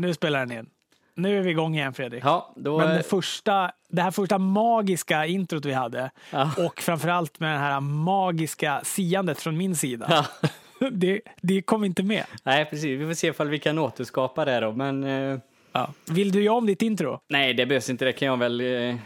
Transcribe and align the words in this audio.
Nu 0.00 0.14
spelar 0.14 0.46
den 0.46 0.58
in. 0.58 0.66
Nu 1.14 1.38
är 1.38 1.42
vi 1.42 1.50
igång 1.50 1.74
igen 1.74 1.92
Fredrik. 1.94 2.24
Ja, 2.24 2.52
då... 2.56 2.78
Men 2.78 2.96
det, 2.96 3.02
första, 3.02 3.70
det 3.88 4.02
här 4.02 4.10
första 4.10 4.38
magiska 4.38 5.26
introt 5.26 5.64
vi 5.64 5.72
hade 5.72 6.10
Ja. 6.30 6.50
och 6.66 6.80
framförallt 6.80 7.40
med 7.40 7.54
det 7.54 7.58
här 7.58 7.80
magiska 7.80 8.80
siandet 8.84 9.38
från 9.40 9.56
min 9.56 9.76
sida. 9.76 10.06
Ja. 10.42 10.48
Det, 10.92 11.20
det 11.40 11.62
kom 11.62 11.84
inte 11.84 12.02
med. 12.02 12.24
Nej, 12.42 12.64
precis. 12.64 13.00
Vi 13.00 13.06
får 13.06 13.14
se 13.14 13.26
ifall 13.26 13.48
vi 13.48 13.58
kan 13.58 13.78
återskapa 13.78 14.44
det 14.44 14.60
då. 14.60 14.72
Men 14.72 15.04
eh, 15.04 15.38
Ja. 15.72 15.92
Vill 16.10 16.32
du 16.32 16.42
göra 16.42 16.56
om 16.56 16.66
ditt 16.66 16.82
intro? 16.82 17.20
nej, 17.28 17.54
det 17.54 17.66
behövs 17.66 17.90
inte. 17.90 18.04
Det 18.04 18.12
kan 18.12 18.28
jag 18.28 18.36
väl 18.36 18.60
eh, 18.60 18.96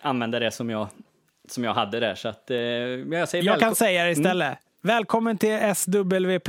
använda 0.00 0.38
det 0.38 0.50
som 0.50 0.70
jag, 0.70 0.88
som 1.48 1.64
jag 1.64 1.74
hade 1.74 2.00
där. 2.00 2.14
Så 2.14 2.28
att, 2.28 2.50
eh, 2.50 2.56
jag 2.58 3.28
säger 3.28 3.44
Jag 3.44 3.60
kan 3.60 3.74
säga 3.74 4.04
det 4.04 4.10
istället. 4.10 4.58
Välkommen 4.82 5.38
till 5.38 5.74
SWP. 5.74 6.48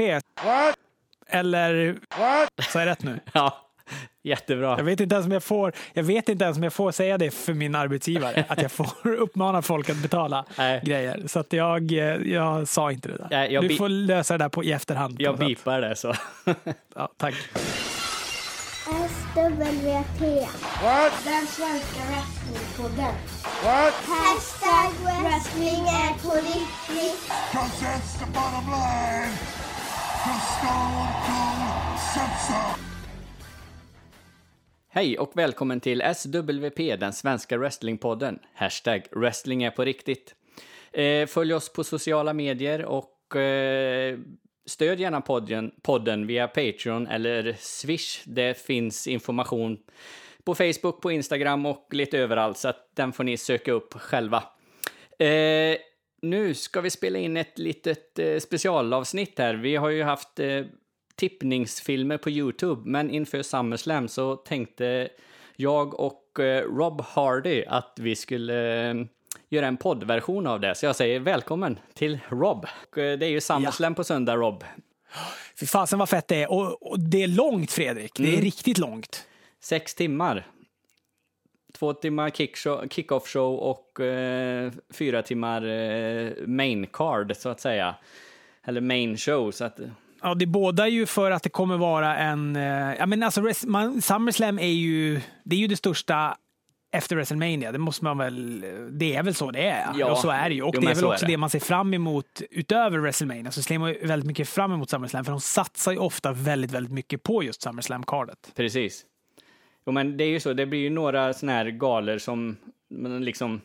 Eller, 1.28 1.96
sa 2.72 2.80
jag 2.80 2.86
rätt 2.88 3.04
nu? 3.04 3.20
Ja, 3.34 3.65
jättebra. 4.24 4.78
Jag 4.78 4.84
vet, 4.84 5.00
inte 5.00 5.16
ens 5.16 5.26
om 5.26 5.32
jag, 5.32 5.44
får, 5.44 5.74
jag 5.94 6.04
vet 6.04 6.30
inte 6.30 6.44
ens 6.46 6.58
om 6.58 6.64
jag 6.64 6.74
får 6.74 6.92
säga 6.92 7.18
det 7.18 7.32
för 7.32 7.54
min 7.54 7.76
arbetsgivare. 7.76 8.46
Att 8.48 8.62
jag 8.62 8.72
får 8.72 8.88
uppmana 9.20 9.62
folk 9.62 9.90
att 9.90 9.98
betala 9.98 10.46
Nej. 10.58 10.82
grejer. 10.84 11.24
Så 11.28 11.40
att 11.40 11.54
jag, 11.54 11.92
jag 12.26 12.68
sa 12.68 12.92
inte 12.92 13.08
det 13.08 13.18
där. 13.18 13.28
Nej, 13.32 13.54
jag 13.54 13.70
du 13.70 13.76
får 13.76 13.90
lösa 13.90 14.38
det 14.38 14.44
där 14.44 14.50
på, 14.50 14.64
i 14.64 14.72
efterhand. 14.72 15.18
på 15.18 15.24
Jag 15.24 15.38
bipar 15.38 15.82
det 15.82 15.96
så. 15.96 16.14
Ja, 16.96 17.10
tack. 17.18 17.36
SWP. 18.86 20.22
Den 21.24 21.48
svenska 21.48 22.02
wrestlingpodden. 22.10 23.14
Hashtag 24.08 24.92
wrestling 25.24 25.82
är 25.88 26.24
på 26.24 26.36
riktigt. 26.36 27.32
Cause 27.52 27.86
that's 27.86 28.20
the 28.20 28.26
bottom 28.26 28.66
line. 28.72 29.32
Cause 30.24 30.46
Stone 30.58 31.08
Cold 31.26 32.00
said 32.14 32.34
so. 32.48 32.95
Hej 34.96 35.18
och 35.20 35.32
välkommen 35.34 35.80
till 35.80 36.02
SWP, 36.16 36.96
den 36.96 37.14
svenska 37.14 37.58
wrestlingpodden. 37.58 38.40
Hashtag 38.54 39.02
wrestling 39.12 39.64
är 39.64 39.72
på 39.72 39.86
riktigt. 39.86 40.36
Eh, 40.92 41.28
följ 41.28 41.54
oss 41.54 41.74
på 41.74 41.84
sociala 41.84 42.34
medier 42.34 42.86
och 42.86 43.36
eh, 43.36 44.18
stöd 44.66 45.00
gärna 45.00 45.22
podden, 45.22 45.72
podden 45.82 46.28
via 46.28 46.48
Patreon 46.48 47.08
eller 47.08 47.56
Swish. 47.60 48.22
Det 48.26 48.58
finns 48.58 49.08
information 49.08 49.78
på 50.44 50.56
Facebook, 50.56 51.02
på 51.02 51.12
Instagram 51.12 51.66
och 51.66 51.88
lite 51.92 52.18
överallt 52.18 52.58
så 52.58 52.68
att 52.68 52.90
den 52.94 53.14
får 53.14 53.24
ni 53.24 53.38
söka 53.38 53.72
upp 53.72 53.94
själva. 53.94 54.44
Eh, 55.20 55.78
nu 56.22 56.54
ska 56.54 56.82
vi 56.82 56.90
spela 56.90 57.20
in 57.20 57.38
ett 57.38 57.60
litet 57.60 58.20
eh, 58.20 58.40
specialavsnitt 58.40 59.40
här. 59.40 59.54
Vi 59.56 59.76
har 59.76 59.90
ju 59.90 60.04
haft 60.04 60.40
eh, 60.40 60.66
tippningsfilmer 61.16 62.18
på 62.18 62.30
Youtube, 62.30 62.82
men 62.86 63.10
inför 63.10 63.42
SummerSlam 63.44 64.08
så 64.08 64.36
tänkte 64.36 65.10
jag 65.56 66.00
och 66.00 66.40
eh, 66.40 66.64
Rob 66.64 67.02
Hardy 67.02 67.64
att 67.68 67.98
vi 68.02 68.16
skulle 68.16 68.90
eh, 68.90 68.96
göra 69.50 69.68
en 69.68 69.78
poddversion 69.78 70.48
av 70.48 70.60
det. 70.60 70.76
Så 70.76 70.86
jag 70.86 70.96
säger 70.96 71.20
välkommen 71.20 71.80
till 71.94 72.20
Rob. 72.30 72.66
Eh, 72.66 72.70
det 72.96 73.02
är 73.26 73.30
ju 73.30 73.42
SummerSlam 73.42 73.96
på 73.96 74.04
söndag, 74.04 74.36
Rob. 74.36 74.64
Fy 75.60 75.66
fasen 75.66 76.00
vad 76.00 76.10
fett 76.10 76.28
det 76.28 76.44
är. 76.44 76.52
Och, 76.52 76.92
och 76.92 77.00
det 77.00 77.24
är 77.24 77.28
långt 77.28 77.72
Fredrik. 77.72 78.12
Det 78.18 78.24
är 78.24 78.28
Mm. 78.28 78.42
riktigt 78.42 78.78
långt. 78.78 79.28
Sex 79.60 79.96
timmar. 79.96 80.48
Två 81.74 81.94
timmar 81.94 82.30
kick-off 82.90 83.28
show 83.28 83.56
och 83.60 84.00
eh, 84.00 84.72
fyra 84.94 85.22
timmar 85.22 85.66
eh, 85.68 86.32
main 86.48 86.88
card, 86.94 87.36
så 87.38 87.50
att 87.50 87.60
säga. 87.60 87.96
Eller 88.64 88.82
main 88.82 89.18
show. 89.18 89.52
Så 89.52 89.66
att, 89.66 89.80
Ja, 90.26 90.34
det 90.36 90.46
båda 90.46 90.88
ju 90.88 91.06
för 91.06 91.32
att 91.32 91.44
det 91.44 91.50
kommer 91.50 91.78
vara 91.78 92.18
en... 92.18 92.56
eh, 92.56 92.96
Ja, 93.00 93.06
men 93.06 93.24
alltså, 93.24 93.44
man, 93.68 94.02
SummerSlam 94.02 94.60
är 94.60 94.68
ju, 94.68 95.22
det 95.44 95.56
är 95.56 95.60
ju 95.60 95.68
det 95.68 95.76
största 95.76 96.38
efter 96.92 97.16
WrestleMania. 97.16 97.72
Det 97.72 97.78
måste 97.78 98.04
man 98.04 98.18
väl... 98.18 98.66
Det 98.92 99.16
är 99.16 99.24
väl 99.24 99.36
så 99.36 99.52
det 99.52 99.70
är. 99.70 99.88
Ja. 99.98 100.12
Och 100.12 100.18
så 100.18 100.30
är 100.30 100.50
det 100.50 100.56
ju. 100.56 100.62
Och 100.62 100.76
Jo, 100.76 100.82
det 100.82 100.86
är 100.86 100.90
väl 100.90 100.98
så 100.98 101.10
är 101.10 101.14
också 101.14 101.26
det. 101.26 101.32
det. 101.32 101.38
man 101.38 101.50
ser 101.50 101.60
fram 101.60 101.94
emot 101.94 102.42
utöver 102.52 102.98
WrestleMania. 103.00 103.52
Så 103.52 103.62
ser 103.62 103.80
man 103.80 103.90
ju 103.90 104.08
väldigt 104.08 104.28
mycket 104.28 104.50
fram 104.50 104.72
emot 104.72 104.90
SummerSlam. 104.90 105.26
För 105.26 105.32
de 105.32 105.42
satsar 105.42 105.92
ju 105.92 105.98
ofta 105.98 106.32
väldigt, 106.32 106.72
väldigt 106.72 106.94
mycket 106.94 107.24
på 107.24 107.44
just 107.44 107.62
SummerSlam-cardet. 107.62 108.52
Precis. 108.56 109.06
Jo, 109.86 109.92
men 109.94 110.18
det 110.18 110.24
är 110.24 110.30
ju 110.30 110.40
så. 110.40 110.54
Det 110.54 110.66
blir 110.66 110.80
ju 110.80 110.90
några 110.90 111.34
såna 111.34 111.52
här 111.52 111.66
galer 111.66 112.18
som 112.18 112.58
man 112.90 113.26
liksom 113.26 113.62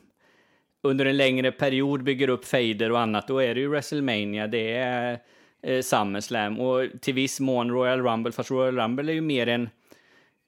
under 0.82 1.06
en 1.06 1.16
längre 1.16 1.52
period 1.52 2.02
bygger 2.02 2.28
upp 2.28 2.44
fejder 2.44 2.92
och 2.92 3.00
annat. 3.00 3.28
Då 3.28 3.38
är 3.38 3.54
det 3.54 3.60
ju 3.60 3.68
WrestleMania, 3.68 4.46
det 4.46 4.72
är 4.72 5.18
eh, 5.62 5.82
SummerSlam 5.82 6.60
och 6.60 6.86
till 7.00 7.14
viss 7.14 7.40
mån 7.40 7.70
Royal 7.70 8.02
Rumble. 8.02 8.32
Fast 8.32 8.50
Royal 8.50 8.76
Rumble 8.76 9.12
är 9.12 9.14
ju 9.14 9.20
mer 9.20 9.46
en 9.46 9.68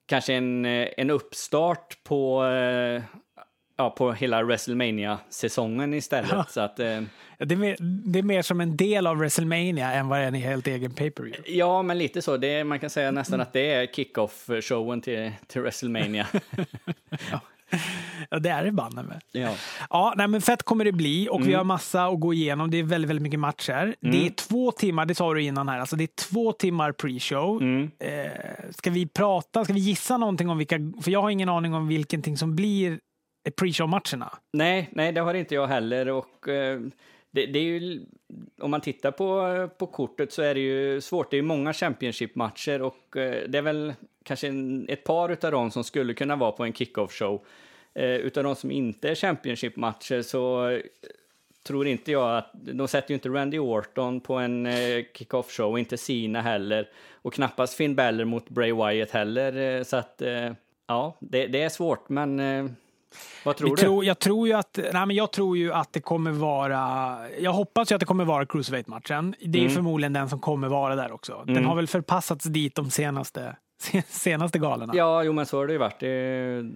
kanske 0.06 0.34
en, 0.34 0.64
eh, 0.64 0.88
en 0.96 1.10
uppstart 1.10 1.98
på 2.04 2.44
eh, 2.46 3.02
ja, 3.76 3.90
på 3.90 4.12
hela 4.12 4.42
WrestleMania-säsongen 4.42 5.94
istället. 5.94 6.50
Så 6.50 6.60
att, 6.60 6.78
eh, 6.80 7.02
Ja, 7.38 7.46
Det 7.46 7.54
är, 7.54 7.58
mer, 7.58 7.76
det 8.12 8.18
är 8.18 8.22
mer 8.22 8.42
som 8.42 8.60
en 8.60 8.76
del 8.76 9.06
av 9.06 9.16
WrestleMania 9.16 9.92
än 9.92 10.08
vad 10.08 10.18
det 10.18 10.22
är 10.24 10.28
en 10.28 10.34
helt 10.34 10.66
egen 10.66 10.90
pay-per-view. 10.94 11.42
ja, 11.58 11.82
men 11.82 11.98
lite 11.98 12.22
så. 12.22 12.36
Det 12.36 12.64
man 12.64 12.78
kan 12.78 12.90
säga 12.90 13.10
nästan 13.10 13.40
att 13.40 13.52
det 13.52 13.72
är 13.72 13.86
kick-off-showen 13.86 15.00
till, 15.00 15.32
till 15.46 15.60
WrestleMania. 15.60 16.26
Ja, 17.30 17.40
det 18.40 18.48
är 18.50 18.64
det 18.64 18.72
banne 18.72 19.02
med. 19.02 19.20
ja. 19.32 19.54
Ja, 19.90 20.14
nej, 20.16 20.28
men 20.28 20.40
fett 20.42 20.62
kommer 20.62 20.84
det 20.84 20.92
bli 20.92 21.28
och 21.28 21.36
Mm. 21.36 21.48
vi 21.48 21.54
har 21.54 21.64
massa 21.64 22.04
att 22.06 22.20
gå 22.20 22.34
igenom. 22.34 22.70
Det 22.70 22.76
är 22.78 22.82
väldigt, 22.82 23.10
väldigt 23.10 23.22
mycket 23.22 23.40
matcher. 23.40 23.94
Det 24.00 24.26
är 24.26 24.30
två 24.30 24.70
timmar, 24.72 25.06
det 25.06 25.14
sa 25.14 25.34
du 25.34 25.42
innan 25.42 25.68
här, 25.68 25.78
alltså 25.78 25.96
det 25.96 26.04
är 26.04 26.30
två 26.30 26.52
timmar 26.52 26.92
pre-show. 26.92 27.60
Mm. 27.62 27.90
Eh, 27.98 28.70
ska 28.70 28.90
vi 28.90 29.06
prata, 29.06 29.64
ska 29.64 29.72
vi 29.72 29.80
gissa 29.80 30.16
någonting 30.16 30.48
om 30.50 30.58
vilka, 30.58 30.78
för 31.02 31.10
jag 31.10 31.22
har 31.22 31.30
ingen 31.30 31.48
aning 31.48 31.74
om 31.74 31.88
vilken 31.88 32.36
som 32.36 32.56
blir 32.56 32.98
pre-show-matcherna. 33.60 34.32
Nej, 34.52 34.88
nej, 34.92 35.12
det 35.12 35.20
har 35.20 35.34
inte 35.34 35.54
jag 35.54 35.66
heller. 35.66 36.08
Och, 36.08 36.48
eh, 36.48 36.80
det, 37.32 37.46
det 37.46 37.58
är 37.58 37.62
ju, 37.62 38.00
om 38.60 38.70
man 38.70 38.80
tittar 38.80 39.10
på, 39.10 39.68
på 39.78 39.86
kortet 39.86 40.32
så 40.32 40.42
är 40.42 40.54
det 40.54 40.60
ju 40.60 41.00
svårt. 41.00 41.30
Det 41.30 41.36
är 41.36 41.38
ju 41.38 41.46
många 41.46 41.72
Championship-matcher 41.72 42.82
och 42.82 43.16
eh, 43.16 43.48
det 43.48 43.58
är 43.58 43.62
väl 43.62 43.94
kanske 44.22 44.48
en, 44.48 44.88
ett 44.88 45.04
par 45.04 45.28
utav 45.28 45.52
dem 45.52 45.70
som 45.70 45.84
skulle 45.84 46.14
kunna 46.14 46.36
vara 46.36 46.52
på 46.52 46.64
en 46.64 46.72
kick-off-show. 46.72 47.44
Eh, 47.94 48.16
utav 48.16 48.44
de 48.44 48.56
som 48.56 48.70
inte 48.70 49.10
är 49.10 49.14
Championship-matcher 49.14 50.22
så 50.22 50.68
eh, 50.68 50.80
tror 51.66 51.86
inte 51.86 52.12
jag 52.12 52.36
att... 52.36 52.50
De 52.52 52.88
sätter 52.88 53.10
ju 53.10 53.14
inte 53.14 53.28
Randy 53.28 53.58
Orton 53.58 54.20
på 54.20 54.34
en 54.34 54.66
eh, 54.66 55.04
kick-off-show, 55.14 55.78
inte 55.78 55.96
Sina 55.96 56.40
heller. 56.40 56.88
Och 57.12 57.34
knappast 57.34 57.74
Finn 57.74 57.94
Balor 57.94 58.24
mot 58.24 58.48
Bray 58.48 58.72
Wyatt 58.72 59.10
heller. 59.10 59.76
Eh, 59.76 59.82
så 59.82 59.96
att, 59.96 60.22
eh, 60.22 60.52
ja, 60.86 61.16
det, 61.20 61.46
det 61.46 61.62
är 61.62 61.68
svårt, 61.68 62.08
men... 62.08 62.40
Eh, 62.40 62.66
vad 63.44 63.56
tror 63.56 63.68
Vi 63.68 63.74
du? 63.74 63.76
tror, 63.82 64.04
jag, 64.04 64.18
tror 64.18 64.48
ju 64.48 64.54
att, 64.54 64.78
nej, 64.92 65.06
men 65.06 65.16
jag 65.16 65.30
tror 65.32 65.56
ju 65.56 65.72
att 65.72 65.92
det 65.92 66.00
kommer 66.00 66.30
vara... 66.30 67.18
Jag 67.40 67.52
hoppas 67.52 67.90
ju 67.90 67.94
att 67.94 68.00
det 68.00 68.06
kommer 68.06 68.24
vara 68.24 68.46
Cruiserweight-matchen. 68.46 69.34
Det 69.40 69.58
är 69.58 69.62
Mm. 69.62 69.74
förmodligen 69.74 70.12
den 70.12 70.28
som 70.28 70.38
kommer 70.40 70.68
vara 70.68 70.96
där 70.96 71.12
också. 71.12 71.44
Den 71.46 71.64
har 71.64 71.74
väl 71.76 71.86
förpassats 71.86 72.44
dit 72.44 72.74
de 72.74 72.90
senaste, 72.90 73.56
senaste 74.08 74.58
galorna. 74.58 74.92
Ja, 74.96 75.22
jo 75.22 75.32
men 75.32 75.46
så 75.46 75.56
har 75.58 75.66
det 75.66 75.72
ju 75.72 75.78
varit. 75.78 76.00
Det, 76.00 76.70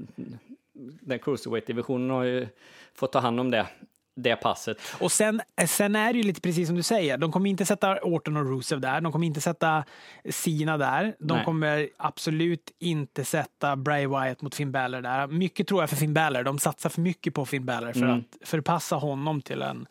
den 1.00 1.18
cruiserweight-divisionen 1.18 2.10
har 2.10 2.24
ju 2.24 2.46
fått 2.94 3.12
ta 3.12 3.18
hand 3.18 3.40
om 3.40 3.50
det, 3.50 3.66
det 4.16 4.36
passet. 4.36 4.76
Och 5.00 5.12
sen, 5.12 5.40
sen 5.66 5.96
är 5.96 6.12
det 6.12 6.16
ju 6.18 6.22
lite 6.22 6.40
precis 6.40 6.66
som 6.68 6.76
du 6.76 6.82
säger. 6.82 7.18
De 7.18 7.32
kommer 7.32 7.50
inte 7.50 7.66
sätta 7.66 7.98
Orton 8.02 8.36
och 8.36 8.46
Rusev 8.46 8.80
där. 8.80 9.00
De 9.00 9.12
kommer 9.12 9.26
inte 9.26 9.40
sätta 9.40 9.84
Sina 10.30 10.78
där. 10.78 11.14
De 11.18 11.34
Nej. 11.34 11.44
kommer 11.44 11.88
absolut 11.96 12.70
inte 12.78 13.24
sätta 13.24 13.76
Bray 13.76 14.06
Wyatt 14.06 14.42
mot 14.42 14.54
Finn 14.54 14.72
Balor 14.72 15.00
där. 15.00 15.26
Mycket 15.26 15.66
tror 15.68 15.82
jag 15.82 15.90
för 15.90 15.96
Finn 15.96 16.14
Balor. 16.14 16.42
De 16.42 16.58
satsar 16.58 16.90
för 16.90 17.00
mycket 17.00 17.34
på 17.34 17.46
Finn 17.46 17.64
Balor 17.66 17.92
för 17.92 18.00
Mm. 18.02 18.18
att 18.42 18.48
förpassa 18.48 18.96
honom 18.96 19.42
till 19.42 19.62
en 19.62 19.86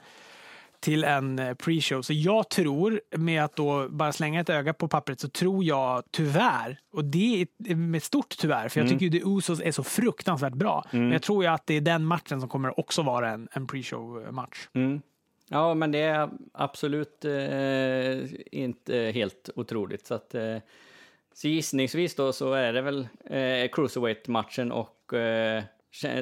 till 0.86 1.04
en 1.04 1.40
eh, 1.40 1.54
pre-show. 1.54 2.02
Så 2.02 2.14
jag 2.14 2.50
tror, 2.50 3.02
med 3.18 3.44
att 3.44 3.56
då 3.56 3.90
bara 3.90 4.12
slänga 4.12 4.40
ett 4.42 4.50
öga 4.50 4.74
på 4.74 4.88
pappret, 4.88 5.20
så 5.20 5.30
tror 5.30 5.64
jag 5.64 6.04
tyvärr, 6.12 6.80
och 6.94 7.06
det 7.06 7.46
är 7.68 7.76
med 7.76 8.04
stort 8.04 8.36
tyvärr, 8.38 8.70
för 8.70 8.80
jag 8.80 8.88
Mm. 8.88 9.00
tycker 9.00 9.14
ju 9.16 9.20
The 9.22 9.28
Usos 9.30 9.62
är 9.62 9.72
så 9.72 9.84
fruktansvärt 9.84 10.54
bra. 10.54 10.86
Men 10.92 11.12
jag 11.12 11.22
tror 11.22 11.44
ju 11.44 11.50
att 11.50 11.68
det 11.68 11.74
är 11.74 11.82
den 11.82 12.06
matchen 12.06 12.40
som 12.40 12.50
kommer 12.50 12.80
också 12.80 13.02
vara 13.02 13.30
en, 13.30 13.48
en 13.52 13.68
pre-show-match. 13.68 14.68
Mm. 14.74 15.02
Ja, 15.50 15.74
men 15.74 15.92
det 15.92 16.00
är 16.00 16.30
absolut 16.54 17.26
eh, 17.26 18.30
inte 18.52 19.12
helt 19.16 19.50
otroligt. 19.56 20.06
Så, 20.06 20.14
att, 20.14 20.36
eh, 20.36 20.58
så 21.34 21.48
gissningsvis 21.48 22.16
då 22.16 22.34
så 22.34 22.54
är 22.54 22.74
det 22.74 22.82
väl 22.82 23.08
eh, 23.26 23.70
cruiserweight-matchen 23.72 24.72
och 24.72 25.14
eh, 25.14 25.64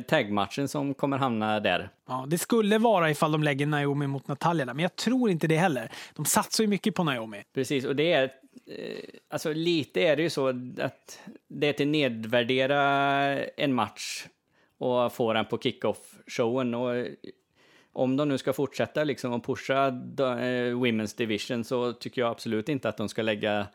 tag-matchen 0.08 0.68
som 0.68 0.94
kommer 0.94 1.18
hamna 1.18 1.60
där. 1.60 1.90
Ja, 2.08 2.25
det 2.28 2.38
skulle 2.38 2.78
vara 2.78 3.10
ifall 3.10 3.31
de 3.31 3.44
lägger 3.44 3.66
Naomi 3.66 4.08
mot 4.08 4.28
Natalia 4.28 4.66
men 4.66 4.80
jag 4.80 4.96
tror 4.96 5.30
inte 5.30 5.48
det 5.48 5.58
heller. 5.58 5.92
De 6.16 6.25
satsar 6.25 6.64
ju 6.64 6.68
mycket 6.68 6.96
på 6.96 7.04
Naomi. 7.04 7.44
Precis, 7.54 7.86
och 7.86 7.96
det 7.96 8.14
är... 8.14 8.24
Eh, 8.24 8.98
alltså 9.30 9.54
lite 9.54 10.02
är 10.02 10.16
det 10.16 10.22
ju 10.22 10.30
så 10.30 10.48
att 10.80 11.20
det 11.48 11.68
är 11.68 11.74
till 11.74 11.88
nedvärdera 11.88 12.80
en 13.46 13.74
match 13.74 14.25
och 14.78 15.14
få 15.14 15.34
den 15.34 15.46
på 15.46 15.58
kick-off-showen. 15.58 16.74
Och 16.74 17.08
om 17.94 18.18
de 18.18 18.30
nu 18.30 18.38
ska 18.38 18.54
fortsätta 18.54 19.04
liksom 19.04 19.34
och 19.34 19.46
pusha 19.46 19.88
eh, 19.88 20.74
Women's 20.74 21.18
Division 21.18 21.64
så 21.64 21.94
tycker 21.94 22.22
jag 22.22 22.31
absolut 22.31 22.69
inte 22.69 22.90
att 22.90 22.98
de 22.98 23.10
ska 23.10 23.22
lägga 23.22 23.68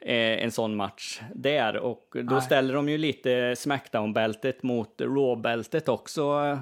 en 0.00 0.50
sån 0.50 0.76
match 0.76 1.20
där. 1.34 1.76
Och 1.76 2.08
då 2.12 2.34
Nej. 2.34 2.42
ställer 2.42 2.74
de 2.74 2.88
ju 2.88 2.98
lite 2.98 3.56
Smackdown-bältet 3.56 4.62
mot 4.62 5.00
Raw-bältet 5.00 5.88
också 5.88 6.58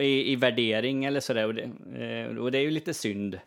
i, 0.00 0.32
i 0.32 0.36
värdering 0.36 1.04
eller 1.04 1.20
sådär. 1.20 1.46
Och 1.46 1.54
det, 1.54 1.62
eh, 1.98 2.36
och 2.36 2.52
det 2.52 2.58
är 2.58 2.62
ju 2.62 2.70
lite 2.70 2.94
synd. 2.94 3.38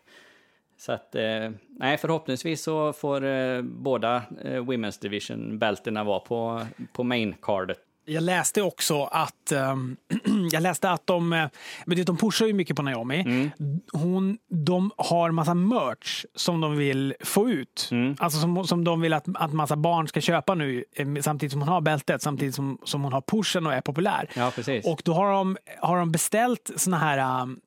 Så 0.76 0.92
att, 0.92 1.14
eh, 1.14 1.50
nej, 1.68 1.98
förhoppningsvis 1.98 2.62
så 2.62 2.92
får 2.92 3.24
eh, 3.24 3.62
båda 3.62 4.16
eh, 4.44 4.64
Women's 4.64 5.02
Division-bältena 5.02 6.04
vara 6.04 6.20
på, 6.20 6.66
på 6.92 7.02
main-cardet. 7.04 7.80
Jag 8.04 8.22
läste 8.22 8.62
också 8.62 9.04
att, 9.04 9.52
um, 9.52 9.96
jag 10.52 10.62
läste 10.62 10.90
att 10.90 11.06
de, 11.06 11.32
eh, 11.32 11.46
men 11.86 11.96
det, 11.96 12.04
de 12.04 12.16
pushar 12.16 12.46
ju 12.46 12.52
mycket 12.52 12.76
på 12.76 12.82
Naomi. 12.82 13.20
Mm. 13.20 13.50
Hon, 13.92 14.38
de 14.48 14.90
har 14.96 15.30
massa 15.30 15.54
merch 15.54 16.24
som 16.34 16.60
de 16.60 16.76
vill 16.76 17.14
få 17.20 17.50
ut. 17.50 17.88
Mm. 17.90 18.16
Alltså 18.18 18.40
som, 18.40 18.66
som 18.66 18.84
de 18.84 19.00
vill 19.00 19.12
att, 19.12 19.24
att 19.34 19.52
massa 19.52 19.76
barn 19.76 20.08
ska 20.08 20.20
köpa 20.20 20.54
nu 20.54 20.84
eh, 20.92 21.06
samtidigt 21.20 21.52
som 21.52 21.60
hon 21.60 21.68
har 21.68 21.80
bältet, 21.80 22.22
samtidigt 22.22 22.54
som, 22.54 22.78
som 22.84 23.02
hon 23.02 23.12
har 23.12 23.20
pushen 23.20 23.66
och 23.66 23.74
är 23.74 23.80
populär. 23.80 24.28
Ja, 24.34 24.52
precis. 24.54 24.86
Och 24.86 25.02
då 25.04 25.14
har 25.14 25.32
de, 25.32 25.56
har 25.78 25.98
de 25.98 26.12
beställt 26.12 26.70
såna 26.76 26.98
här 26.98 27.42
um, 27.42 27.60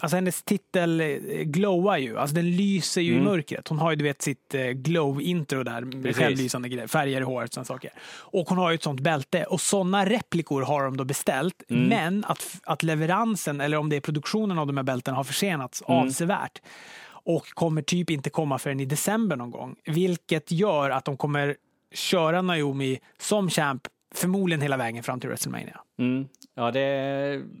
Alltså 0.00 0.16
hennes 0.16 0.42
titel 0.42 1.00
eh, 1.00 1.06
glowar 1.42 1.96
ju, 1.96 2.18
alltså 2.18 2.34
den 2.34 2.50
lyser 2.56 3.00
ju 3.00 3.12
mm. 3.12 3.22
i 3.22 3.30
mörkret. 3.30 3.68
Hon 3.68 3.78
har 3.78 3.90
ju 3.90 3.96
du 3.96 4.04
vet 4.04 4.22
sitt 4.22 4.54
eh, 4.54 4.60
glow-intro 4.60 5.62
där 5.62 5.80
med 5.80 6.02
Precis. 6.02 6.18
självlysande 6.18 6.68
grejer, 6.68 6.86
färger 6.86 7.20
i 7.20 7.24
håret 7.24 7.56
och 7.56 7.66
saker. 7.66 7.90
Och 8.16 8.48
hon 8.48 8.58
har 8.58 8.70
ju 8.70 8.74
ett 8.74 8.82
sånt 8.82 9.00
bälte. 9.00 9.44
Och 9.44 9.60
såna 9.60 10.06
replikor 10.06 10.62
har 10.62 10.84
de 10.84 10.96
då 10.96 11.04
beställt. 11.04 11.62
Mm. 11.68 11.88
Men 11.88 12.24
att, 12.24 12.60
att 12.62 12.82
leveransen, 12.82 13.60
eller 13.60 13.76
om 13.76 13.88
det 13.88 13.96
är 13.96 14.00
produktionen 14.00 14.58
av 14.58 14.66
de 14.66 14.76
här 14.76 14.84
bältena, 14.84 15.16
har 15.16 15.24
försenats 15.24 15.82
mm. 15.88 16.00
avsevärt. 16.00 16.62
Och 17.10 17.46
kommer 17.48 17.82
typ 17.82 18.10
inte 18.10 18.30
komma 18.30 18.58
förrän 18.58 18.80
i 18.80 18.84
december 18.84 19.36
någon 19.36 19.50
gång. 19.50 19.76
Vilket 19.84 20.52
gör 20.52 20.90
att 20.90 21.04
de 21.04 21.16
kommer 21.16 21.56
köra 21.94 22.42
Naomi 22.42 22.98
som 23.18 23.50
champ 23.50 23.82
förmodligen 24.14 24.60
hela 24.60 24.76
vägen 24.76 25.02
fram 25.02 25.20
till 25.20 25.28
WrestleMania. 25.28 25.80
Mm. 25.98 26.28
Ja, 26.54 26.70
det 26.70 26.80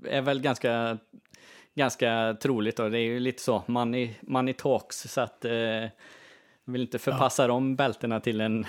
är 0.08 0.20
väl 0.20 0.40
ganska 0.40 0.98
ganska 1.78 2.36
troligt 2.40 2.78
och 2.78 2.90
det 2.90 2.98
är 2.98 3.02
ju 3.02 3.20
lite 3.20 3.42
så, 3.42 3.62
money, 3.66 4.10
money 4.20 4.54
talks, 4.54 5.00
så 5.00 5.20
att 5.20 5.44
eh, 5.44 5.84
vill 6.64 6.80
inte 6.80 6.98
förpassa 6.98 7.42
ja. 7.42 7.46
de 7.46 7.76
bältena 7.76 8.20
till, 8.20 8.40
en 8.40 8.64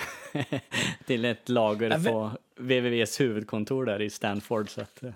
till 1.05 1.25
ett 1.25 1.49
lager 1.49 1.89
ja, 1.89 2.11
på 2.11 2.31
WWWs 2.55 3.19
huvudkontor 3.19 3.85
där 3.85 4.01
i 4.01 4.09
Stanford. 4.09 4.69
Så 4.69 4.81
att, 4.81 5.03
eh. 5.03 5.11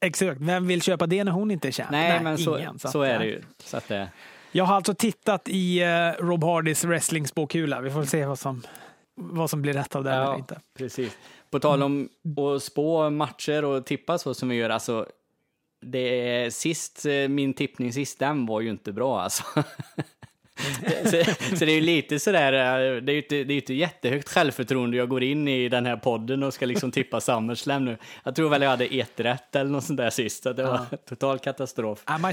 Exakt, 0.00 0.40
vem 0.40 0.66
vill 0.66 0.82
köpa 0.82 1.06
det 1.06 1.24
när 1.24 1.32
hon 1.32 1.50
inte 1.50 1.68
är 1.68 1.72
känd? 1.72 1.90
Nej, 1.90 2.08
Nej 2.08 2.22
men 2.22 2.38
så, 2.38 2.58
ingen, 2.58 2.78
så, 2.78 2.88
så 2.88 3.02
är 3.02 3.18
det 3.18 3.26
ju. 3.26 3.42
Så 3.58 3.76
att, 3.76 3.90
eh. 3.90 4.04
Jag 4.52 4.64
har 4.64 4.76
alltså 4.76 4.94
tittat 4.94 5.48
i 5.48 5.84
uh, 5.84 6.24
Rob 6.24 6.44
Hardys 6.44 6.84
wrestlingspåkula. 6.84 7.80
Vi 7.80 7.90
får 7.90 8.04
se 8.04 8.26
vad 8.26 8.38
som, 8.38 8.62
vad 9.14 9.50
som 9.50 9.62
blir 9.62 9.72
rätt 9.72 9.96
av 9.96 10.04
det 10.04 10.10
ja, 10.10 10.22
eller 10.22 10.38
inte. 10.38 10.60
Precis. 10.78 11.18
På 11.50 11.60
tal 11.60 11.82
om 11.82 12.08
att 12.54 12.62
spå 12.62 13.10
matcher 13.10 13.64
och 13.64 13.86
tippa 13.86 14.18
så 14.18 14.34
som 14.34 14.48
vi 14.48 14.56
gör, 14.56 14.70
alltså 14.70 15.06
det 15.86 16.54
sist, 16.54 17.06
eh, 17.06 17.28
min 17.28 17.54
tippning 17.54 17.92
sist, 17.92 18.18
den 18.18 18.46
var 18.46 18.60
ju 18.60 18.70
inte 18.70 18.92
bra 18.92 19.20
alltså. 19.20 19.44
så, 21.04 21.24
så, 21.56 21.64
det 21.64 21.72
är 21.72 21.74
ju 21.74 21.80
lite 21.80 22.18
sådär, 22.18 22.52
eh, 22.52 23.02
det 23.02 23.12
är 23.12 23.14
ju 23.14 23.22
inte, 23.22 23.44
det 23.44 23.54
är 23.54 23.56
inte 23.56 23.74
jättehögt 23.74 24.28
självförtroende 24.28 24.96
jag 24.96 25.08
går 25.08 25.22
in 25.22 25.48
i 25.48 25.68
den 25.68 25.86
här 25.86 25.96
podden 25.96 26.42
och 26.42 26.54
ska 26.54 26.66
liksom 26.66 26.90
tippa 26.90 27.20
SummerSlam 27.20 27.84
nu. 27.84 27.98
Jag 28.24 28.34
tror 28.36 28.48
väl 28.48 28.62
jag 28.62 28.70
hade 28.70 28.84
ett 28.84 29.20
rätt 29.20 29.56
eller 29.56 29.70
något 29.70 29.84
sånt 29.84 29.96
där 29.96 30.10
sist, 30.10 30.42
så 30.42 30.52
det 30.52 30.62
var 30.62 30.86
ja. 30.90 30.96
total 31.08 31.38
katastrof. 31.38 32.02
Ja, 32.06 32.18
man, 32.18 32.32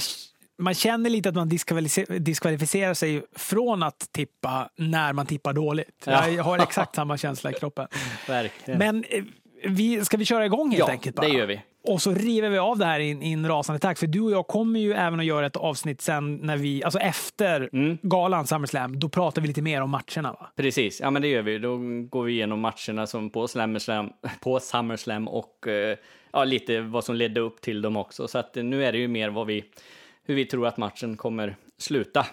man 0.57 0.73
känner 0.73 1.09
lite 1.09 1.29
att 1.29 1.35
man 1.35 1.49
diskvalificerar, 1.49 2.19
diskvalificerar 2.19 2.93
sig 2.93 3.23
från 3.35 3.83
att 3.83 4.09
tippa 4.11 4.69
när 4.75 5.13
man 5.13 5.25
tippar 5.25 5.53
dåligt. 5.53 6.03
Ja. 6.05 6.29
Jag 6.29 6.43
har 6.43 6.59
exakt 6.59 6.95
samma 6.95 7.17
känsla 7.17 7.51
i 7.51 7.53
kroppen. 7.53 7.87
Verkligen. 8.27 8.77
Men 8.77 9.03
eh, 9.09 9.23
vi, 9.63 10.05
ska 10.05 10.17
vi 10.17 10.25
köra 10.25 10.45
igång 10.45 10.69
helt 10.69 10.79
ja, 10.79 10.89
enkelt? 10.89 11.15
Bara? 11.15 11.27
det 11.27 11.33
gör 11.33 11.45
vi. 11.45 11.61
Och 11.83 12.01
så 12.01 12.13
river 12.13 12.49
vi 12.49 12.57
av 12.57 12.77
det 12.77 12.85
här 12.85 12.99
i, 12.99 13.33
en 13.33 13.47
rasande 13.47 13.79
takt. 13.79 13.99
För 13.99 14.07
du 14.07 14.21
och 14.21 14.31
jag 14.31 14.47
kommer 14.47 14.79
ju 14.79 14.93
även 14.93 15.19
att 15.19 15.25
göra 15.25 15.45
ett 15.45 15.55
avsnitt 15.55 16.01
sen 16.01 16.35
när 16.35 16.57
vi, 16.57 16.83
alltså 16.83 16.99
efter 16.99 17.69
mm. 17.73 17.97
galan 18.01 18.47
SummerSlam, 18.47 18.99
då 18.99 19.09
pratar 19.09 19.41
vi 19.41 19.47
lite 19.47 19.61
mer 19.61 19.81
om 19.81 19.89
matcherna 19.89 20.31
va? 20.31 20.51
Precis, 20.55 21.01
ja 21.01 21.11
men 21.11 21.21
det 21.21 21.27
gör 21.27 21.41
vi. 21.41 21.57
Då 21.57 21.77
går 22.09 22.23
vi 22.23 22.31
igenom 22.31 22.59
matcherna 22.59 23.07
som 23.07 23.29
på 23.29 23.47
SummerSlam, 23.47 24.09
på 24.41 24.59
SummerSlam 24.59 25.27
och 25.27 25.67
eh, 25.67 25.97
ja, 26.31 26.43
lite 26.43 26.81
vad 26.81 27.03
som 27.03 27.15
ledde 27.15 27.39
upp 27.39 27.61
till 27.61 27.81
dem 27.81 27.97
också. 27.97 28.27
Så 28.27 28.37
att 28.37 28.55
nu 28.55 28.85
är 28.85 28.91
det 28.91 28.97
ju 28.97 29.07
mer 29.07 29.29
vad 29.29 29.47
vi, 29.47 29.63
hur 30.23 30.35
vi 30.35 30.45
tror 30.45 30.67
att 30.67 30.77
matchen 30.77 31.17
kommer 31.17 31.55
sluta. 31.77 32.25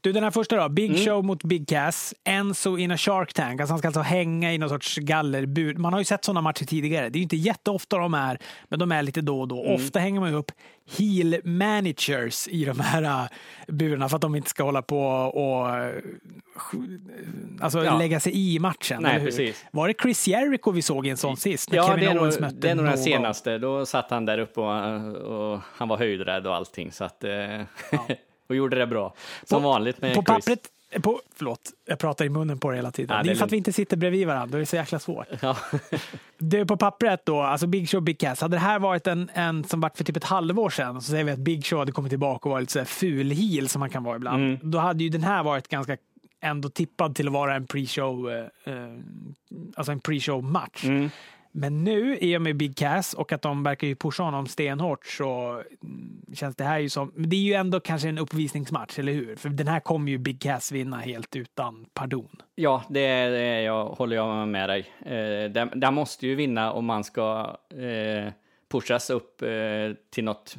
Du, 0.00 0.12
den 0.12 0.24
här 0.24 0.30
första 0.30 0.56
då. 0.56 0.68
Big 0.68 0.90
mm. 0.90 1.04
Show 1.04 1.24
mot 1.24 1.44
Big 1.44 1.68
Cass. 1.68 2.14
Enzo 2.24 2.78
in 2.78 2.90
a 2.90 2.96
Shark 2.96 3.32
Tank. 3.32 3.60
Alltså 3.60 3.72
han 3.72 3.78
ska 3.78 3.88
alltså 3.88 4.00
hänga 4.00 4.52
i 4.52 4.58
någon 4.58 4.68
sorts 4.68 4.96
gallerbur. 4.96 5.74
Man 5.74 5.92
har 5.92 6.00
ju 6.00 6.04
sett 6.04 6.24
sådana 6.24 6.40
matcher 6.40 6.64
tidigare. 6.64 7.08
Det 7.08 7.16
är 7.16 7.18
ju 7.18 7.22
inte 7.22 7.36
jätteofta 7.36 7.98
de 7.98 8.14
är, 8.14 8.38
men 8.68 8.78
de 8.78 8.92
är 8.92 9.02
lite 9.02 9.20
då 9.20 9.40
och 9.40 9.48
då. 9.48 9.64
Mm. 9.64 9.74
Ofta 9.74 9.98
hänger 9.98 10.20
man 10.20 10.30
ju 10.30 10.36
upp 10.36 10.52
heel 10.96 11.40
managers 11.44 12.48
i 12.48 12.64
de 12.64 12.80
här 12.80 13.02
uh, 13.02 13.28
burarna 13.68 14.08
för 14.08 14.16
att 14.16 14.22
de 14.22 14.34
inte 14.34 14.50
ska 14.50 14.62
hålla 14.62 14.82
på 14.82 15.00
och 15.00 15.66
uh, 15.66 16.02
alltså 17.60 17.84
ja. 17.84 17.98
lägga 17.98 18.20
sig 18.20 18.54
i 18.54 18.58
matchen. 18.58 19.02
Nej, 19.02 19.24
precis. 19.24 19.64
Var 19.72 19.88
det 19.88 19.94
Chris 20.02 20.28
Jericho 20.28 20.70
vi 20.70 20.82
såg 20.82 21.06
i 21.06 21.10
en 21.10 21.16
sån 21.16 21.36
sist? 21.36 21.72
Ja, 21.72 21.96
det 21.96 22.06
är, 22.06 22.14
nog, 22.14 22.52
det 22.54 22.70
är 22.70 22.74
nog 22.74 22.84
den 22.84 22.98
senaste. 22.98 23.58
Då 23.58 23.86
satt 23.86 24.10
han 24.10 24.24
där 24.24 24.38
uppe 24.38 24.60
och, 24.60 25.52
och 25.52 25.60
han 25.76 25.88
var 25.88 25.96
höjdrädd 25.96 26.46
och 26.46 26.56
allting. 26.56 26.92
Så 26.92 27.04
att, 27.04 27.24
uh, 27.24 27.30
ja. 27.30 28.08
och 28.48 28.56
gjorde 28.56 28.78
det 28.78 28.86
bra. 28.86 29.14
Som 29.44 29.62
på, 29.62 29.68
vanligt 29.68 30.02
med 30.02 30.14
på 30.14 30.22
Chris. 30.22 30.26
Pappret, 30.26 30.68
på, 31.02 31.20
förlåt, 31.34 31.60
jag 31.84 31.98
pratar 31.98 32.24
i 32.24 32.28
munnen 32.28 32.58
på 32.58 32.70
det 32.70 32.76
hela 32.76 32.90
tiden. 32.90 33.16
Ja, 33.16 33.22
det, 33.22 33.30
är 33.30 33.34
för 33.34 33.44
att 33.44 33.52
vi 33.52 33.56
inte 33.56 33.72
sitter 33.72 33.96
bredvid 33.96 34.26
varandra, 34.26 34.46
då 34.46 34.56
är 34.56 34.60
det 34.60 34.66
så 34.66 34.76
jäkla 34.76 34.98
svårt. 34.98 35.26
Ja. 35.40 35.56
det 36.38 36.66
på 36.66 36.76
pappret 36.76 37.26
då, 37.26 37.40
alltså 37.40 37.66
Big 37.66 37.90
Show, 37.90 38.02
Big 38.02 38.18
Cass. 38.18 38.40
Hade 38.40 38.56
det 38.56 38.60
här 38.60 38.78
varit 38.78 39.06
en, 39.06 39.30
en 39.34 39.64
som 39.64 39.80
varit 39.80 39.96
för 39.96 40.04
typ 40.04 40.16
ett 40.16 40.24
halvår 40.24 40.70
sedan, 40.70 41.02
så 41.02 41.10
säger 41.10 41.24
vi 41.24 41.32
att 41.32 41.38
Big 41.38 41.66
Show 41.66 41.78
hade 41.78 41.92
kommit 41.92 42.10
tillbaka 42.10 42.48
och 42.48 42.52
varit 42.52 42.74
lite 42.74 42.84
ful 42.84 43.30
heel 43.30 43.68
som 43.68 43.80
man 43.80 43.90
kan 43.90 44.04
vara 44.04 44.16
ibland. 44.16 44.42
Mm. 44.42 44.58
Då 44.62 44.78
hade 44.78 45.04
ju 45.04 45.10
den 45.10 45.22
här 45.22 45.42
varit 45.42 45.68
ganska 45.68 45.96
ändå 46.40 46.68
tippad 46.68 47.14
till 47.14 47.26
att 47.26 47.32
vara 47.32 47.54
en 47.54 47.66
pre-show, 47.66 48.30
eh, 48.30 48.74
eh 48.74 48.98
alltså 49.76 49.92
en 49.92 50.00
pre-show 50.00 50.42
match. 50.42 50.84
Mm. 50.84 51.10
Men 51.52 51.84
nu, 51.84 52.18
i 52.20 52.36
och 52.36 52.42
med 52.42 52.56
Big 52.56 52.76
Cass 52.76 53.14
och 53.14 53.32
att 53.32 53.42
de 53.42 53.62
verkar 53.62 53.86
ju 53.86 53.94
pusha 53.94 54.22
honom 54.22 54.46
stenhårt 54.46 55.06
så 55.06 55.62
mm, 55.82 56.22
känns 56.34 56.56
det 56.56 56.64
här 56.64 56.78
ju 56.78 56.88
som... 56.88 57.12
Det 57.16 57.36
är 57.36 57.40
ju 57.40 57.52
ändå 57.52 57.80
kanske 57.80 58.08
en 58.08 58.18
uppvisningsmatch, 58.18 58.98
eller 58.98 59.12
hur? 59.12 59.36
För 59.36 59.48
den 59.48 59.68
här 59.68 59.80
kommer 59.80 60.10
ju 60.10 60.18
Big 60.18 60.40
Cass 60.40 60.72
vinna 60.72 60.96
helt 60.96 61.36
utan 61.36 61.86
pardon. 61.94 62.42
Ja, 62.54 62.82
det, 62.88 63.28
det 63.28 63.62
jag, 63.62 63.86
håller 63.86 64.16
jag 64.16 64.48
med 64.48 64.68
dig. 64.68 64.86
Eh, 65.00 65.50
den, 65.50 65.70
den 65.74 65.94
måste 65.94 66.26
ju 66.26 66.34
vinna 66.34 66.72
om 66.72 66.84
man 66.84 67.04
ska 67.04 67.56
eh, 67.70 68.32
pushas 68.70 69.10
upp 69.10 69.42
eh, 69.42 69.48
till 70.10 70.24
något 70.24 70.56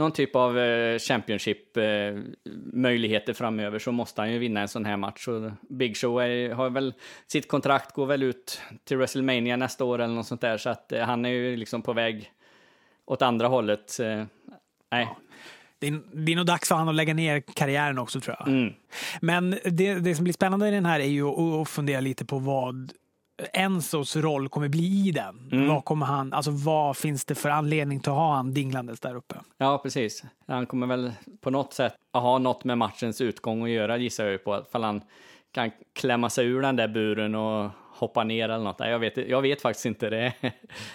någon 0.00 0.12
typ 0.12 0.36
av 0.36 0.58
eh, 0.58 0.98
Championship-möjligheter 0.98 3.32
eh, 3.32 3.36
framöver 3.36 3.78
så 3.78 3.92
måste 3.92 4.20
han 4.20 4.32
ju 4.32 4.38
vinna 4.38 4.60
en 4.60 4.68
sån 4.68 4.84
här 4.84 4.96
match. 4.96 5.24
Så 5.24 5.52
Big 5.68 5.96
Show 5.96 6.22
är, 6.22 6.52
har 6.52 6.70
väl, 6.70 6.94
sitt 7.26 7.48
kontrakt 7.48 7.94
går 7.94 8.06
väl 8.06 8.22
ut 8.22 8.60
till 8.84 8.96
WrestleMania 8.96 9.56
nästa 9.56 9.84
år 9.84 9.98
eller 9.98 10.14
något 10.14 10.26
sånt 10.26 10.40
där, 10.40 10.58
så 10.58 10.70
att 10.70 10.92
eh, 10.92 11.02
han 11.02 11.24
är 11.24 11.30
ju 11.30 11.56
liksom 11.56 11.82
på 11.82 11.92
väg 11.92 12.32
åt 13.04 13.22
andra 13.22 13.48
hållet. 13.48 13.96
nej. 13.98 14.26
Ja. 14.90 15.16
Det 15.78 15.88
är, 15.88 16.00
det 16.12 16.32
är 16.32 16.36
nog 16.36 16.46
dags 16.46 16.68
för 16.68 16.74
honom 16.74 16.88
att 16.88 16.94
lägga 16.94 17.14
ner 17.14 17.40
karriären 17.40 17.98
också 17.98 18.20
tror 18.20 18.36
jag. 18.38 18.48
Mm. 18.48 18.72
Men 19.20 19.50
det, 19.64 19.94
det 19.94 20.14
som 20.14 20.24
blir 20.24 20.34
spännande 20.34 20.68
i 20.68 20.70
den 20.70 20.86
här 20.86 21.00
är 21.00 21.04
ju 21.04 21.28
att 21.28 21.68
fundera 21.68 22.00
lite 22.00 22.24
på 22.24 22.38
vad 22.38 22.92
Enzos 23.52 24.16
roll 24.16 24.48
kommer 24.48 24.68
bli 24.68 25.08
i 25.08 25.10
den. 25.10 25.48
Mm. 25.52 25.68
Vad, 25.68 25.84
kommer 25.84 26.06
han, 26.06 26.32
alltså 26.32 26.50
vad 26.50 26.96
finns 26.96 27.24
det 27.24 27.34
för 27.34 27.48
anledning 27.48 28.00
till 28.00 28.10
att 28.10 28.18
ha 28.18 28.34
han 28.34 28.54
dinglandes 28.54 29.00
där 29.00 29.14
uppe? 29.14 29.34
Ja, 29.58 29.78
precis. 29.78 30.24
Han 30.46 30.66
kommer 30.66 30.86
väl 30.86 31.12
på 31.40 31.50
något 31.50 31.72
sätt 31.72 31.94
ha 32.12 32.38
något 32.38 32.64
med 32.64 32.78
matchens 32.78 33.20
utgång 33.20 33.64
att 33.64 33.70
göra 33.70 33.96
gissar 33.96 34.26
jag 34.26 34.44
på. 34.44 34.62
Ifall 34.68 34.84
han 34.84 35.02
kan 35.52 35.70
klämma 35.92 36.30
sig 36.30 36.46
ur 36.46 36.62
den 36.62 36.76
där 36.76 36.88
buren 36.88 37.34
och 37.34 37.70
hoppa 37.90 38.24
ner 38.24 38.48
eller 38.48 38.64
något. 38.64 38.80
Jag 38.80 38.98
vet, 38.98 39.16
jag 39.16 39.42
vet 39.42 39.62
faktiskt 39.62 39.86
inte 39.86 40.10
det. 40.10 40.32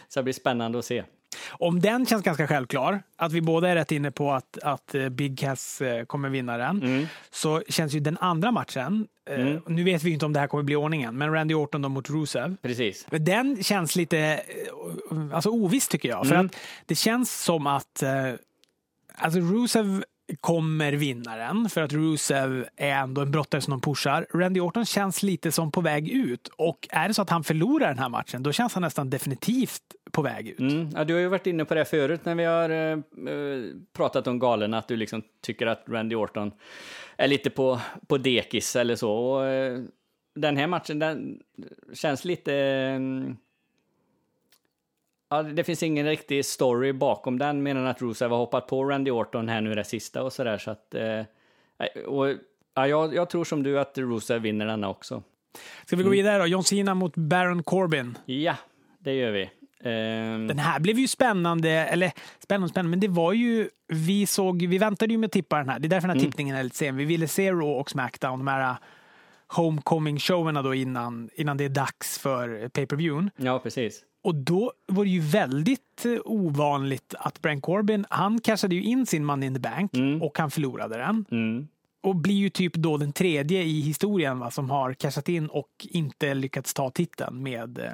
Så 0.08 0.20
det 0.20 0.24
blir 0.24 0.34
spännande 0.34 0.80
att 0.80 0.86
se. 0.86 1.04
Om 1.50 1.80
den 1.80 2.06
känns 2.06 2.24
ganska 2.24 2.48
självklar, 2.48 3.04
att 3.18 3.32
vi 3.32 3.42
båda 3.42 3.70
är 3.70 3.75
rätt 3.75 3.92
inne 3.92 4.12
på 4.12 4.32
att, 4.32 4.58
att 4.63 4.96
eh, 4.96 5.10
Big 5.10 5.39
Cass 5.39 5.82
eh, 5.82 6.06
kommer 6.06 6.30
vinna 6.30 6.58
den, 6.58 6.84
mm. 6.84 7.08
så 7.32 7.63
känns 7.70 7.94
ju 7.94 8.00
den 8.00 8.18
andra 8.18 8.51
matchen, 8.51 9.08
eh, 9.30 9.39
mm. 9.39 9.62
nu 9.68 9.84
vet 9.84 10.04
vi 10.04 10.12
inte 10.12 10.25
om 10.25 10.34
det 10.34 10.39
här 10.39 10.48
kommer 10.48 10.63
bli 10.63 10.75
ordningen, 10.75 11.18
men 11.18 11.34
Randy 11.34 11.54
Orton 11.54 11.82
då 11.82 11.89
mot 11.89 12.10
Rusev. 12.10 12.56
Precis. 12.62 13.06
Den 13.10 13.63
känns 13.63 13.96
lite 13.96 14.42
alltså, 15.34 15.50
oviss 15.50 15.88
tycker 15.88 16.10
jag, 16.10 16.27
för 16.27 16.36
mm. 16.36 16.46
att 16.46 16.56
det 16.86 16.96
känns 16.96 17.44
som 17.44 17.68
att 17.68 18.04
Alltså 19.18 19.39
Rusev 19.39 20.04
kommer 20.41 20.91
vinnaren 20.91 21.70
för 21.70 21.82
att 21.82 21.94
Rusev 21.94 22.65
är 22.75 22.89
ändå 22.89 23.22
en 23.22 23.32
brottare 23.32 23.62
som 23.62 23.72
de 23.72 23.82
pushar. 23.82 24.27
Randy 24.34 24.60
Orton 24.60 24.86
känns 24.86 25.24
lite 25.24 25.51
som 25.51 25.72
på 25.72 25.82
väg 25.82 26.10
ut 26.10 26.48
och 26.48 26.88
är 26.91 27.08
det 27.08 27.13
så 27.13 27.22
att 27.22 27.29
han 27.29 27.44
förlorar 27.44 27.88
den 27.88 28.00
här 28.00 28.10
matchen 28.10 28.44
då 28.44 28.51
känns 28.51 28.74
han 28.74 28.84
nästan 28.84 29.10
definitivt 29.10 29.82
på 30.12 30.22
väg 30.22 30.48
ut. 30.48 30.60
Mm. 30.60 30.89
Ja, 30.96 31.03
du 31.03 31.13
har 31.13 31.22
ju 31.22 31.27
varit 31.27 31.48
inne 31.48 31.65
på 31.65 31.75
det 31.75 31.86
förut 31.86 32.25
när 32.25 32.36
vi 32.36 32.44
har 32.44 32.70
eh, 32.70 32.91
eh, 33.34 33.63
pratat 33.94 34.27
om 34.27 34.39
galen 34.39 34.74
att 34.74 34.88
du 34.88 34.96
liksom 34.96 35.22
tycker 35.41 35.67
att 35.67 35.84
Randy 35.88 36.15
Orton 36.15 36.51
är 37.17 37.27
lite 37.27 37.50
på, 37.50 37.79
på 38.08 38.17
dekis 38.17 38.75
eller 38.75 38.96
så. 38.96 39.12
Och, 39.12 39.46
eh, 39.46 39.82
den 40.36 40.58
här 40.58 40.67
matchen, 40.67 41.00
den 41.00 41.39
känns 41.94 42.25
lite... 42.25 42.55
eh, 42.55 43.00
Ja, 45.29 45.44
det 45.44 45.63
finns 45.63 45.84
ingen 45.84 46.05
riktig 46.05 46.46
story 46.46 46.94
bakom 46.94 47.39
den, 47.39 47.63
mer 47.63 47.75
än 47.75 47.88
att 47.88 48.01
Rusev 48.01 48.32
har 48.32 48.38
hoppat 48.38 48.67
på 48.67 48.84
Randy 48.84 49.12
Orton 49.12 49.50
här 49.50 49.62
nu 49.62 49.75
det 49.75 49.84
sista 49.84 50.24
och 50.24 50.34
sådär, 50.34 50.58
så 50.58 50.72
att... 50.72 50.96
Eh, 50.96 51.22
och, 52.05 52.27
ja, 52.74 52.88
jag, 52.88 53.15
jag 53.15 53.29
tror 53.29 53.44
som 53.44 53.63
du 53.63 53.79
att 53.79 53.98
Rusev 53.98 54.41
vinner 54.41 54.65
denna 54.65 54.89
också. 54.89 55.24
Ska 55.86 55.96
vi 55.96 56.03
gå 56.03 56.10
vidare 56.10 56.38
då? 56.38 56.48
John 56.48 56.63
Cena 56.63 56.94
mot 56.94 57.15
Baron 57.15 57.63
Corbin. 57.63 58.17
Ja, 58.25 58.55
det 59.00 59.13
gör 59.13 59.32
vi. 59.32 59.50
Ehm, 59.84 60.48
Den 60.48 60.60
här 60.60 60.79
blev 60.79 61.00
ju 61.00 61.08
spännande, 61.08 61.70
eller 61.70 62.12
spännande, 62.39 62.70
spännande, 62.70 62.89
men 62.89 63.00
det 63.00 63.08
var 63.08 63.34
ju, 63.34 63.70
vi 63.88 64.25
såg, 64.25 64.65
vi 64.65 64.77
väntade 64.77 65.13
ju 65.13 65.17
med 65.17 65.27
att 65.27 65.32
tippa 65.32 65.58
den 65.58 65.70
här. 65.70 65.79
Det 65.79 65.88
är 65.88 65.89
därför 65.89 66.08
den 66.08 66.17
här 66.17 66.25
tippningen 66.25 66.55
är 66.55 66.63
lite 66.63 66.75
sen. 66.75 66.98
Vi 66.98 67.05
ville 67.05 67.27
se 67.27 67.51
Raw 67.51 67.79
och 67.79 67.89
Smackdown, 67.89 68.39
de 68.39 68.48
här 68.48 68.75
homecoming-showerna 69.48 70.62
då 70.62 70.74
innan, 70.74 71.29
innan 71.34 71.58
det 71.58 71.65
är 71.65 71.70
dags 71.70 72.20
för 72.20 72.70
pay-per-viewn. 72.70 73.29
ja, 73.38 73.60
precis. 73.60 74.03
Och 74.25 74.36
då 74.36 74.74
var 74.86 75.03
det 75.03 75.10
ju 75.10 75.20
väldigt 75.20 76.05
eh, 76.05 76.17
ovanligt 76.25 77.15
att 77.20 77.41
Brian 77.41 77.62
Corbin, 77.62 78.05
han 78.10 78.41
cashade 78.41 78.75
ju 78.75 78.84
in 78.84 79.05
sin 79.05 79.25
Money 79.25 79.48
in 79.48 79.53
the 79.53 79.60
Bank 79.60 79.91
och 80.22 80.38
han 80.38 80.51
förlorade 80.51 80.98
den. 80.98 81.25
Mm. 81.32 81.67
Och 82.03 82.15
blir 82.15 82.36
ju 82.36 82.50
typ 82.50 82.74
då 82.74 82.98
den 82.98 83.13
tredje 83.13 83.63
i 83.63 83.82
historien 83.82 84.39
va, 84.39 84.51
som 84.51 84.70
har 84.70 84.94
cashat 84.94 85.29
in 85.29 85.48
och 85.48 85.70
inte 85.82 86.34
lyckats 86.34 86.74
ta 86.74 86.89
titeln 86.89 87.44
med, 87.44 87.77
eh, 87.77 87.91